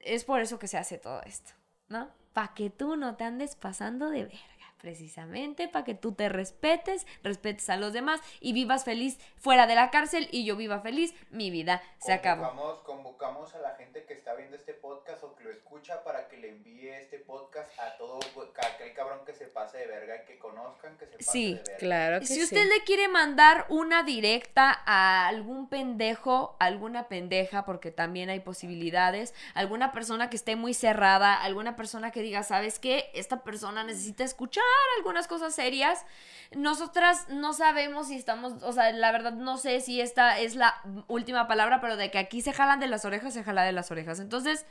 es 0.00 0.24
por 0.24 0.40
eso 0.40 0.58
que 0.58 0.68
se 0.68 0.78
hace 0.78 0.96
todo 0.96 1.20
esto, 1.22 1.52
¿no? 1.88 2.10
Para 2.32 2.54
que 2.54 2.70
tú 2.70 2.96
no 2.96 3.16
te 3.16 3.24
andes 3.24 3.56
pasando 3.56 4.08
de 4.08 4.24
verga, 4.24 4.74
precisamente, 4.78 5.68
para 5.68 5.84
que 5.84 5.94
tú 5.94 6.12
te 6.12 6.30
respetes, 6.30 7.06
respetes 7.22 7.68
a 7.68 7.76
los 7.76 7.92
demás 7.92 8.20
y 8.40 8.54
vivas 8.54 8.84
feliz 8.84 9.18
fuera 9.36 9.66
de 9.66 9.74
la 9.74 9.90
cárcel 9.90 10.28
y 10.32 10.46
yo 10.46 10.56
viva 10.56 10.80
feliz, 10.80 11.14
mi 11.30 11.50
vida 11.50 11.82
se 11.98 12.14
acabó. 12.14 12.48
Convocamos, 12.48 12.78
convocamos 12.80 13.54
a 13.54 13.58
la 13.58 13.74
gente 13.76 14.06
que 14.06 14.14
está 14.14 14.34
viendo 14.34 14.56
este 14.56 14.72
podcast 14.72 15.22
o 15.24 15.34
que 15.36 15.44
lo 15.44 15.50
escucha 15.82 16.04
para 16.04 16.28
que 16.28 16.36
le 16.36 16.50
envíe 16.50 16.90
este 16.90 17.18
podcast 17.18 17.68
a 17.80 17.96
todo 17.96 18.20
a 18.20 18.66
aquel 18.66 18.92
cabrón 18.94 19.20
que 19.26 19.34
se 19.34 19.46
pase 19.46 19.78
de 19.78 19.86
verga 19.88 20.14
y 20.22 20.26
que 20.26 20.38
conozcan 20.38 20.96
que 20.96 21.06
se 21.06 21.12
pase 21.16 21.30
Sí, 21.32 21.54
de 21.54 21.60
verga. 21.60 21.76
Claro 21.78 22.20
que 22.20 22.26
Si 22.26 22.34
sí. 22.36 22.42
usted 22.42 22.68
le 22.68 22.84
quiere 22.84 23.08
mandar 23.08 23.66
una 23.68 24.04
directa 24.04 24.80
a 24.86 25.26
algún 25.26 25.68
pendejo, 25.68 26.56
alguna 26.60 27.08
pendeja, 27.08 27.64
porque 27.64 27.90
también 27.90 28.30
hay 28.30 28.38
posibilidades, 28.38 29.34
alguna 29.54 29.90
persona 29.90 30.30
que 30.30 30.36
esté 30.36 30.54
muy 30.54 30.72
cerrada, 30.72 31.34
alguna 31.34 31.74
persona 31.74 32.12
que 32.12 32.22
diga, 32.22 32.44
¿sabes 32.44 32.78
qué? 32.78 33.10
Esta 33.14 33.42
persona 33.42 33.82
necesita 33.82 34.22
escuchar 34.22 34.62
algunas 34.98 35.26
cosas 35.26 35.52
serias. 35.52 36.04
Nosotras 36.52 37.28
no 37.28 37.54
sabemos 37.54 38.06
si 38.06 38.16
estamos, 38.16 38.62
o 38.62 38.72
sea, 38.72 38.92
la 38.92 39.10
verdad 39.10 39.32
no 39.32 39.58
sé 39.58 39.80
si 39.80 40.00
esta 40.00 40.38
es 40.38 40.54
la 40.54 40.80
última 41.08 41.48
palabra, 41.48 41.80
pero 41.80 41.96
de 41.96 42.12
que 42.12 42.18
aquí 42.18 42.40
se 42.40 42.52
jalan 42.52 42.78
de 42.78 42.86
las 42.86 43.04
orejas, 43.04 43.34
se 43.34 43.42
jala 43.42 43.64
de 43.64 43.72
las 43.72 43.90
orejas. 43.90 44.20
Entonces, 44.20 44.64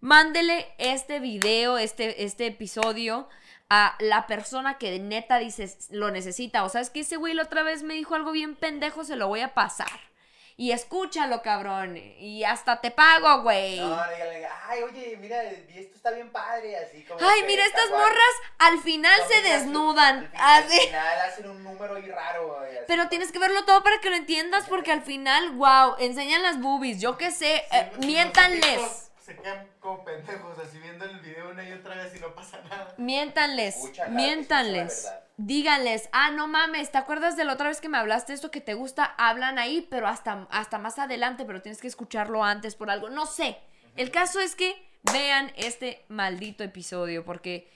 mándele 0.00 0.66
este 0.78 1.20
video, 1.20 1.78
este, 1.78 2.24
este 2.24 2.46
episodio 2.46 3.28
a 3.68 3.96
la 3.98 4.26
persona 4.26 4.78
que 4.78 4.98
neta 4.98 5.38
dices 5.38 5.88
lo 5.90 6.10
necesita. 6.10 6.64
O 6.64 6.68
sea, 6.68 6.80
es 6.80 6.90
que 6.90 7.00
ese 7.00 7.16
güey 7.16 7.34
la 7.34 7.42
otra 7.44 7.62
vez 7.62 7.82
me 7.82 7.94
dijo 7.94 8.14
algo 8.14 8.30
bien 8.32 8.54
pendejo, 8.56 9.04
se 9.04 9.16
lo 9.16 9.28
voy 9.28 9.40
a 9.40 9.54
pasar. 9.54 10.00
Y 10.58 10.70
escúchalo, 10.72 11.42
cabrón. 11.42 11.98
Y 11.98 12.44
hasta 12.44 12.80
te 12.80 12.90
pago, 12.90 13.42
güey. 13.42 13.78
No, 13.78 13.90
dígale, 13.90 14.48
ay, 14.68 14.82
oye, 14.84 15.18
mira, 15.20 15.42
esto 15.44 15.96
está 15.96 16.12
bien 16.12 16.30
padre, 16.30 16.78
así 16.78 17.04
como. 17.04 17.20
Ay, 17.20 17.42
mira, 17.46 17.66
estas 17.66 17.90
guay. 17.90 18.00
morras 18.00 18.34
al 18.56 18.78
final 18.80 19.20
se 19.28 19.42
desnudan. 19.42 20.16
Al 20.16 20.28
final, 20.30 20.40
al 20.40 20.64
Así. 20.64 20.80
final 20.86 21.20
hacen 21.28 21.50
un 21.50 21.62
número 21.62 21.98
y 21.98 22.06
raro, 22.06 22.56
güey. 22.56 22.70
Pero 22.86 23.08
tienes 23.10 23.32
que 23.32 23.38
verlo 23.38 23.66
todo 23.66 23.82
para 23.82 24.00
que 24.00 24.08
lo 24.08 24.16
entiendas, 24.16 24.64
porque 24.68 24.92
al 24.92 25.02
final, 25.02 25.50
wow, 25.56 25.96
enseñan 25.98 26.42
las 26.42 26.58
boobies. 26.58 27.02
Yo 27.02 27.18
qué 27.18 27.32
sé, 27.32 27.62
Sí, 27.70 27.76
eh, 27.76 27.92
miéntanles. 27.98 29.05
Se 29.26 29.34
quedan 29.34 29.66
como 29.80 30.04
pendejos 30.04 30.56
así 30.56 30.78
viendo 30.78 31.04
el 31.04 31.18
video 31.18 31.50
una 31.50 31.68
y 31.68 31.72
otra 31.72 31.96
vez 31.96 32.14
y 32.14 32.20
no 32.20 32.32
pasa 32.32 32.60
nada. 32.70 32.94
Miéntanles, 32.96 33.90
miéntanles. 34.10 35.12
Díganles, 35.36 36.08
ah, 36.12 36.30
no 36.30 36.46
mames, 36.46 36.92
¿te 36.92 36.98
acuerdas 36.98 37.36
de 37.36 37.44
la 37.44 37.54
otra 37.54 37.66
vez 37.66 37.80
que 37.80 37.88
me 37.88 37.98
hablaste 37.98 38.34
esto 38.34 38.52
que 38.52 38.60
te 38.60 38.74
gusta? 38.74 39.04
Hablan 39.18 39.58
ahí, 39.58 39.84
pero 39.90 40.06
hasta, 40.06 40.46
hasta 40.52 40.78
más 40.78 41.00
adelante, 41.00 41.44
pero 41.44 41.60
tienes 41.60 41.80
que 41.80 41.88
escucharlo 41.88 42.44
antes 42.44 42.76
por 42.76 42.88
algo. 42.88 43.10
No 43.10 43.26
sé. 43.26 43.58
El 43.96 44.12
caso 44.12 44.38
es 44.38 44.54
que 44.54 44.76
vean 45.12 45.52
este 45.56 46.04
maldito 46.06 46.62
episodio, 46.62 47.24
porque. 47.24 47.68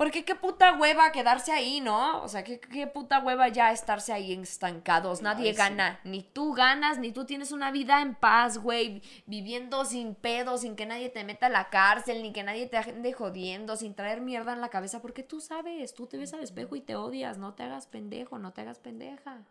Porque 0.00 0.24
qué 0.24 0.34
puta 0.34 0.78
hueva 0.78 1.12
quedarse 1.12 1.52
ahí, 1.52 1.82
¿no? 1.82 2.22
O 2.22 2.28
sea, 2.28 2.42
qué, 2.42 2.58
qué 2.58 2.86
puta 2.86 3.18
hueva 3.18 3.48
ya 3.48 3.70
estarse 3.70 4.14
ahí 4.14 4.32
estancados. 4.32 5.20
Nadie 5.20 5.48
Ay, 5.48 5.52
sí. 5.52 5.58
gana. 5.58 6.00
Ni 6.04 6.22
tú 6.22 6.54
ganas, 6.54 6.98
ni 6.98 7.12
tú 7.12 7.26
tienes 7.26 7.52
una 7.52 7.70
vida 7.70 8.00
en 8.00 8.14
paz, 8.14 8.56
güey. 8.56 9.02
Viviendo 9.26 9.84
sin 9.84 10.14
pedo, 10.14 10.56
sin 10.56 10.74
que 10.74 10.86
nadie 10.86 11.10
te 11.10 11.22
meta 11.22 11.48
a 11.48 11.50
la 11.50 11.68
cárcel, 11.68 12.22
ni 12.22 12.32
que 12.32 12.42
nadie 12.42 12.66
te 12.66 12.78
ande 12.78 13.12
jodiendo, 13.12 13.76
sin 13.76 13.94
traer 13.94 14.22
mierda 14.22 14.54
en 14.54 14.62
la 14.62 14.70
cabeza. 14.70 15.02
Porque 15.02 15.22
tú 15.22 15.38
sabes, 15.42 15.92
tú 15.92 16.06
te 16.06 16.16
ves 16.16 16.32
al 16.32 16.42
espejo 16.42 16.76
y 16.76 16.80
te 16.80 16.96
odias. 16.96 17.36
No 17.36 17.52
te 17.52 17.64
hagas 17.64 17.86
pendejo, 17.86 18.38
no 18.38 18.54
te 18.54 18.62
hagas 18.62 18.78
pendeja. 18.78 19.42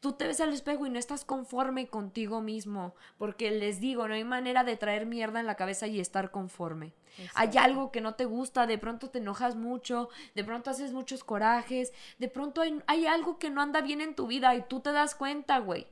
Tú 0.00 0.12
te 0.12 0.26
ves 0.26 0.40
al 0.40 0.52
espejo 0.52 0.86
y 0.86 0.90
no 0.90 0.98
estás 0.98 1.24
conforme 1.24 1.88
contigo 1.88 2.40
mismo. 2.40 2.94
Porque 3.18 3.50
les 3.50 3.80
digo, 3.80 4.06
no 4.06 4.14
hay 4.14 4.24
manera 4.24 4.62
de 4.64 4.76
traer 4.76 5.06
mierda 5.06 5.40
en 5.40 5.46
la 5.46 5.56
cabeza 5.56 5.86
y 5.86 6.00
estar 6.00 6.30
conforme. 6.30 6.92
Hay 7.34 7.56
algo 7.56 7.90
que 7.90 8.00
no 8.00 8.14
te 8.14 8.26
gusta, 8.26 8.66
de 8.66 8.78
pronto 8.78 9.08
te 9.08 9.18
enojas 9.18 9.56
mucho, 9.56 10.10
de 10.34 10.44
pronto 10.44 10.70
haces 10.70 10.92
muchos 10.92 11.24
corajes, 11.24 11.92
de 12.18 12.28
pronto 12.28 12.60
hay, 12.60 12.78
hay 12.86 13.06
algo 13.06 13.38
que 13.38 13.48
no 13.48 13.62
anda 13.62 13.80
bien 13.80 14.00
en 14.00 14.14
tu 14.14 14.26
vida 14.26 14.54
y 14.54 14.62
tú 14.62 14.80
te 14.80 14.92
das 14.92 15.14
cuenta, 15.14 15.58
güey. 15.58 15.86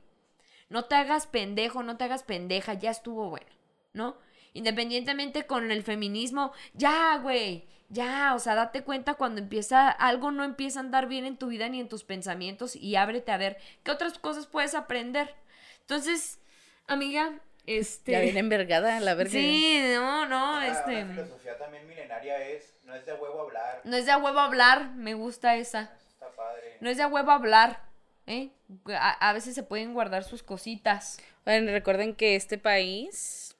No 0.69 0.85
te 0.85 0.95
hagas 0.95 1.27
pendejo, 1.27 1.83
no 1.83 1.97
te 1.97 2.03
hagas 2.03 2.23
pendeja, 2.23 2.73
ya 2.73 2.91
estuvo 2.91 3.29
bueno, 3.29 3.47
¿no? 3.93 4.17
Independientemente 4.53 5.45
con 5.45 5.71
el 5.71 5.83
feminismo, 5.83 6.53
ya, 6.73 7.17
güey, 7.17 7.67
ya, 7.89 8.33
o 8.35 8.39
sea, 8.39 8.55
date 8.55 8.83
cuenta 8.83 9.13
cuando 9.15 9.39
empieza, 9.41 9.89
algo 9.89 10.31
no 10.31 10.43
empieza 10.43 10.79
a 10.79 10.83
andar 10.83 11.07
bien 11.07 11.25
en 11.25 11.37
tu 11.37 11.47
vida 11.47 11.69
ni 11.69 11.79
en 11.79 11.89
tus 11.89 12.03
pensamientos 12.03 12.75
y 12.75 12.95
ábrete 12.95 13.31
a 13.31 13.37
ver 13.37 13.57
qué 13.83 13.91
otras 13.91 14.17
cosas 14.19 14.47
puedes 14.47 14.75
aprender. 14.75 15.33
Entonces, 15.81 16.39
amiga, 16.87 17.39
este... 17.67 18.11
Ya 18.13 18.19
viene 18.21 18.39
envergada 18.39 18.99
la 18.99 19.13
verga. 19.13 19.31
Sí, 19.31 19.81
no, 19.93 20.25
no, 20.27 20.57
Una- 20.57 20.67
este... 20.67 21.03
Una 21.03 21.13
filosofía 21.13 21.57
también 21.57 21.87
milenaria 21.87 22.39
es, 22.47 22.73
no 22.83 22.95
es 22.95 23.05
de 23.05 23.13
huevo 23.13 23.41
hablar. 23.41 23.81
No 23.83 23.95
es 23.95 24.05
de 24.05 24.15
huevo 24.15 24.39
hablar, 24.39 24.91
me 24.95 25.13
gusta 25.13 25.55
esa. 25.55 25.83
Eso 25.83 26.09
está 26.09 26.29
padre. 26.35 26.77
No 26.81 26.89
es 26.89 26.97
de 26.97 27.05
huevo 27.05 27.31
hablar, 27.31 27.81
¿eh? 28.27 28.49
A, 28.87 29.29
a 29.29 29.33
veces 29.33 29.53
se 29.55 29.63
pueden 29.63 29.93
guardar 29.93 30.23
sus 30.23 30.43
cositas. 30.43 31.19
Bueno, 31.45 31.71
recuerden 31.71 32.15
que 32.15 32.35
este 32.35 32.57
país, 32.57 33.55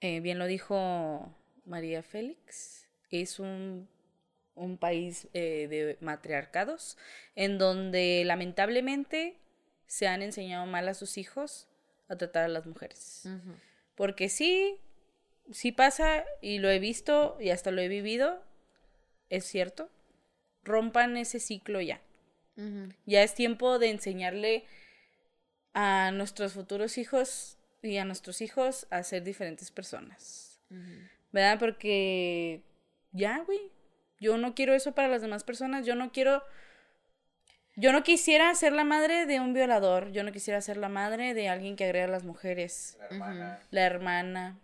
eh, 0.00 0.20
bien 0.20 0.38
lo 0.38 0.46
dijo 0.46 1.32
María 1.64 2.02
Félix, 2.02 2.75
es 3.10 3.38
un, 3.38 3.88
un 4.54 4.78
país 4.78 5.28
eh, 5.32 5.66
de 5.68 5.98
matriarcados 6.00 6.96
en 7.34 7.58
donde 7.58 8.22
lamentablemente 8.24 9.38
se 9.86 10.08
han 10.08 10.22
enseñado 10.22 10.66
mal 10.66 10.88
a 10.88 10.94
sus 10.94 11.18
hijos 11.18 11.68
a 12.08 12.16
tratar 12.16 12.44
a 12.44 12.48
las 12.48 12.66
mujeres. 12.66 13.28
Porque 13.94 14.28
sí, 14.28 14.80
sí 15.50 15.72
pasa 15.72 16.24
y 16.40 16.58
lo 16.58 16.70
he 16.70 16.78
visto 16.78 17.36
y 17.40 17.50
hasta 17.50 17.70
lo 17.70 17.80
he 17.80 17.88
vivido, 17.88 18.42
es 19.30 19.44
cierto. 19.44 19.90
Rompan 20.64 21.16
ese 21.16 21.40
ciclo 21.40 21.80
ya. 21.80 22.00
Ya 23.04 23.22
es 23.22 23.34
tiempo 23.34 23.78
de 23.78 23.90
enseñarle 23.90 24.64
a 25.74 26.10
nuestros 26.10 26.54
futuros 26.54 26.96
hijos 26.96 27.58
y 27.82 27.98
a 27.98 28.06
nuestros 28.06 28.40
hijos 28.40 28.86
a 28.90 29.02
ser 29.02 29.22
diferentes 29.22 29.70
personas. 29.70 30.58
¿verdad? 31.32 31.58
Porque 31.58 32.62
ya, 33.16 33.38
güey, 33.44 33.72
yo 34.20 34.36
no 34.36 34.54
quiero 34.54 34.74
eso 34.74 34.92
para 34.92 35.08
las 35.08 35.22
demás 35.22 35.44
personas, 35.44 35.86
yo 35.86 35.94
no 35.94 36.12
quiero... 36.12 36.42
Yo 37.78 37.92
no 37.92 38.02
quisiera 38.02 38.54
ser 38.54 38.72
la 38.72 38.84
madre 38.84 39.26
de 39.26 39.38
un 39.38 39.52
violador, 39.52 40.10
yo 40.10 40.22
no 40.22 40.32
quisiera 40.32 40.62
ser 40.62 40.78
la 40.78 40.88
madre 40.88 41.34
de 41.34 41.50
alguien 41.50 41.76
que 41.76 41.84
agrega 41.84 42.06
a 42.06 42.08
las 42.08 42.24
mujeres, 42.24 42.96
La 42.98 43.06
hermana, 43.10 43.60
la 43.70 43.80
hermana, 43.82 44.58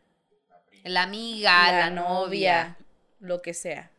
la 0.48 0.61
prima. 0.64 0.88
La 0.88 1.03
amiga, 1.03 1.72
la, 1.72 1.78
la 1.78 1.90
novia, 1.90 2.78
lo 3.20 3.42
que 3.42 3.53
sea. 3.53 3.90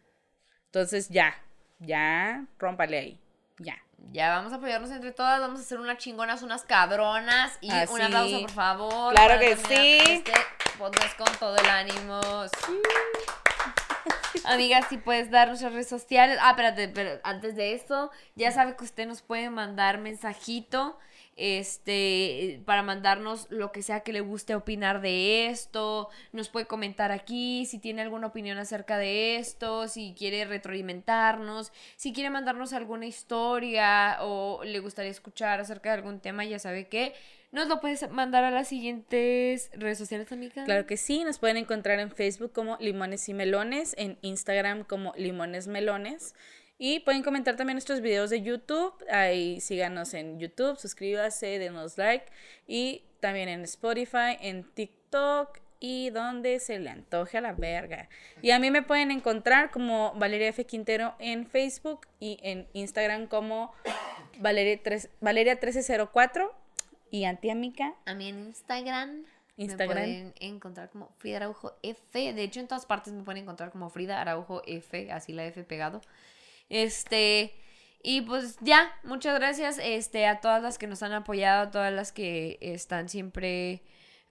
Entonces 0.66 1.10
ya, 1.10 1.36
ya, 1.78 2.48
rómpale 2.58 2.98
ahí, 2.98 3.20
ya. 3.60 3.78
Ya 4.12 4.30
vamos 4.32 4.52
a 4.52 4.56
apoyarnos 4.56 4.90
entre 4.90 5.12
todas, 5.12 5.40
vamos 5.40 5.60
a 5.60 5.64
hacer 5.64 5.80
unas 5.80 5.98
chingonas, 5.98 6.42
unas 6.42 6.64
cabronas 6.64 7.58
y 7.62 7.68
un 7.70 7.74
Así. 7.76 8.02
aplauso, 8.02 8.42
por 8.42 8.52
favor. 8.52 9.14
Claro 9.14 9.40
que 9.40 9.56
sí. 9.56 9.98
Este 10.10 10.34
podcast 10.80 11.18
con 11.18 11.34
todo 11.40 11.56
el 11.56 11.70
ánimo. 11.70 12.20
Sí. 12.66 12.74
Amigas, 14.46 14.88
si 14.90 14.98
puedes 14.98 15.32
dar 15.32 15.48
nuestras 15.48 15.74
redes 15.74 15.88
sociales. 15.88 16.38
Ah, 16.42 16.52
espérate, 16.52 16.88
pero 16.90 17.20
antes 17.24 17.56
de 17.56 17.74
esto, 17.74 18.12
ya 18.36 18.52
sabe 18.52 18.76
que 18.76 18.84
usted 18.84 19.08
nos 19.08 19.22
puede 19.22 19.50
mandar 19.50 20.00
mensajito. 20.00 20.98
Este, 21.36 22.62
para 22.66 22.84
mandarnos 22.84 23.48
lo 23.50 23.72
que 23.72 23.82
sea 23.82 24.02
que 24.02 24.14
le 24.14 24.22
guste 24.22 24.54
opinar 24.54 25.02
de 25.02 25.48
esto. 25.48 26.10
Nos 26.32 26.50
puede 26.50 26.68
comentar 26.68 27.12
aquí 27.12 27.66
si 27.66 27.80
tiene 27.80 28.04
alguna 28.04 28.28
opinión 28.28 28.60
acerca 28.60 29.00
de 29.00 29.38
esto, 29.38 29.88
si 29.88 30.14
quiere 30.16 30.46
retroalimentarnos, 30.46 31.72
si 31.96 32.14
quiere 32.14 32.30
mandarnos 32.30 32.72
alguna 32.74 33.08
historia 33.08 34.18
o 34.22 34.64
le 34.64 34.80
gustaría 34.80 35.10
escuchar 35.10 35.60
acerca 35.60 35.90
de 35.90 35.96
algún 35.96 36.20
tema, 36.20 36.46
ya 36.46 36.60
sabe 36.60 36.88
que 36.88 37.14
nos 37.54 37.68
lo 37.68 37.80
puedes 37.80 38.10
mandar 38.12 38.44
a 38.44 38.52
las 38.52 38.68
siguientes 38.68 39.70
redes 39.74 39.98
sociales, 39.98 40.30
amiga. 40.32 40.66
Claro 40.66 40.86
que 40.86 40.98
sí, 40.98 41.24
nos 41.24 41.40
pueden 41.40 41.56
encontrar 41.58 42.00
en 42.00 42.12
Facebook 42.12 42.52
como 42.52 42.76
Limones 42.82 43.30
y 43.30 43.34
Melones, 43.34 43.96
en 43.98 44.18
Instagram 44.22 44.84
como 44.84 45.14
Limones 45.16 45.68
Melones. 45.68 46.36
Y 46.80 47.00
pueden 47.02 47.24
comentar 47.24 47.56
también 47.56 47.76
nuestros 47.76 48.02
videos 48.02 48.30
de 48.32 48.42
YouTube. 48.42 48.94
Ahí 49.10 49.62
síganos 49.62 50.14
en 50.14 50.40
YouTube, 50.40 50.78
suscríbase, 50.78 51.60
denos 51.60 51.98
like. 51.98 52.26
Y 52.68 53.04
también 53.22 53.48
en 53.48 53.62
Spotify, 53.62 54.36
en 54.42 54.64
TikTok 54.74 55.60
y 55.80 56.10
donde 56.10 56.60
se 56.60 56.80
le 56.80 56.90
antoje 56.90 57.38
a 57.38 57.42
la 57.42 57.54
verga. 57.54 58.10
Y 58.42 58.52
a 58.52 58.60
mí 58.60 58.72
me 58.72 58.82
pueden 58.82 59.12
encontrar 59.12 59.70
como 59.70 60.14
Valeria 60.16 60.48
F. 60.48 60.66
Quintero 60.66 61.14
en 61.20 61.46
Facebook 61.46 62.08
y 62.20 62.40
en 62.42 62.68
Instagram 62.74 63.28
como 63.28 63.74
Valeria, 64.40 64.80
tres- 64.82 65.10
Valeria 65.22 65.54
1304 65.54 66.54
y 67.14 67.26
Antiamica. 67.26 67.94
A 68.08 68.16
mí 68.16 68.28
en 68.28 68.40
Instagram. 68.40 69.24
Instagram. 69.58 69.88
Me 69.88 69.94
pueden 69.94 70.34
encontrar 70.40 70.90
como 70.90 71.10
Frida 71.20 71.38
Araujo 71.38 71.74
F. 71.84 72.34
De 72.34 72.42
hecho, 72.42 72.60
en 72.60 72.68
todas 72.68 72.88
partes 72.88 73.14
me 73.14 73.22
pueden 73.22 73.44
encontrar 73.44 73.72
como 73.72 73.92
Frida 73.92 74.20
Araujo 74.20 74.64
F. 74.66 75.12
Así 75.12 75.32
la 75.32 75.46
F 75.46 75.64
pegado. 75.64 76.02
Este. 76.70 77.54
Y 78.02 78.22
pues 78.22 78.58
ya, 78.62 78.92
muchas 79.04 79.36
gracias 79.36 79.80
este, 79.80 80.26
a 80.26 80.42
todas 80.42 80.64
las 80.64 80.80
que 80.80 80.88
nos 80.88 81.04
han 81.04 81.14
apoyado, 81.14 81.68
a 81.68 81.72
todas 81.72 81.94
las 81.94 82.12
que 82.12 82.58
están 82.62 83.08
siempre 83.10 83.84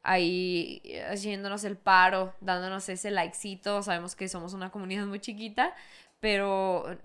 ahí 0.02 0.82
haciéndonos 1.08 1.62
el 1.62 1.76
paro, 1.76 2.34
dándonos 2.40 2.88
ese 2.88 3.12
likecito. 3.12 3.80
Sabemos 3.84 4.16
que 4.16 4.26
somos 4.26 4.54
una 4.54 4.72
comunidad 4.72 5.06
muy 5.06 5.20
chiquita, 5.20 5.72
pero 6.18 6.98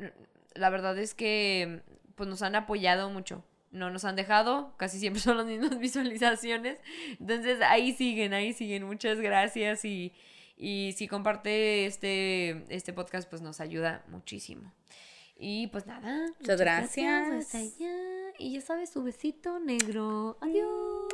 la 0.56 0.72
verdad 0.72 0.98
es 0.98 1.14
que 1.14 1.84
pues 2.16 2.28
nos 2.28 2.42
han 2.42 2.56
apoyado 2.56 3.12
mucho. 3.12 3.44
No 3.72 3.90
nos 3.90 4.06
han 4.06 4.16
dejado, 4.16 4.74
casi 4.78 5.00
siempre 5.00 5.22
son 5.22 5.38
las 5.38 5.46
mismas 5.46 5.78
visualizaciones. 5.78 6.80
Entonces 7.20 7.60
ahí 7.62 7.94
siguen, 7.94 8.34
ahí 8.34 8.54
siguen. 8.54 8.84
Muchas 8.84 9.20
gracias 9.20 9.86
y, 9.86 10.14
y 10.58 10.94
si 10.98 11.08
comparte 11.08 11.86
este, 11.86 12.66
este 12.70 12.94
podcast 12.94 13.30
pues 13.30 13.42
nos 13.42 13.60
ayuda 13.60 14.04
muchísimo. 14.08 14.72
Y 15.40 15.68
pues 15.68 15.86
nada. 15.86 16.28
Muchas 16.40 16.60
gracias. 16.60 17.32
hasta 17.32 17.60
allá. 17.60 17.94
Y 18.40 18.54
ya 18.54 18.62
sabes, 18.62 18.90
su 18.90 19.04
besito 19.04 19.60
negro. 19.60 20.38
Adiós. 20.42 21.14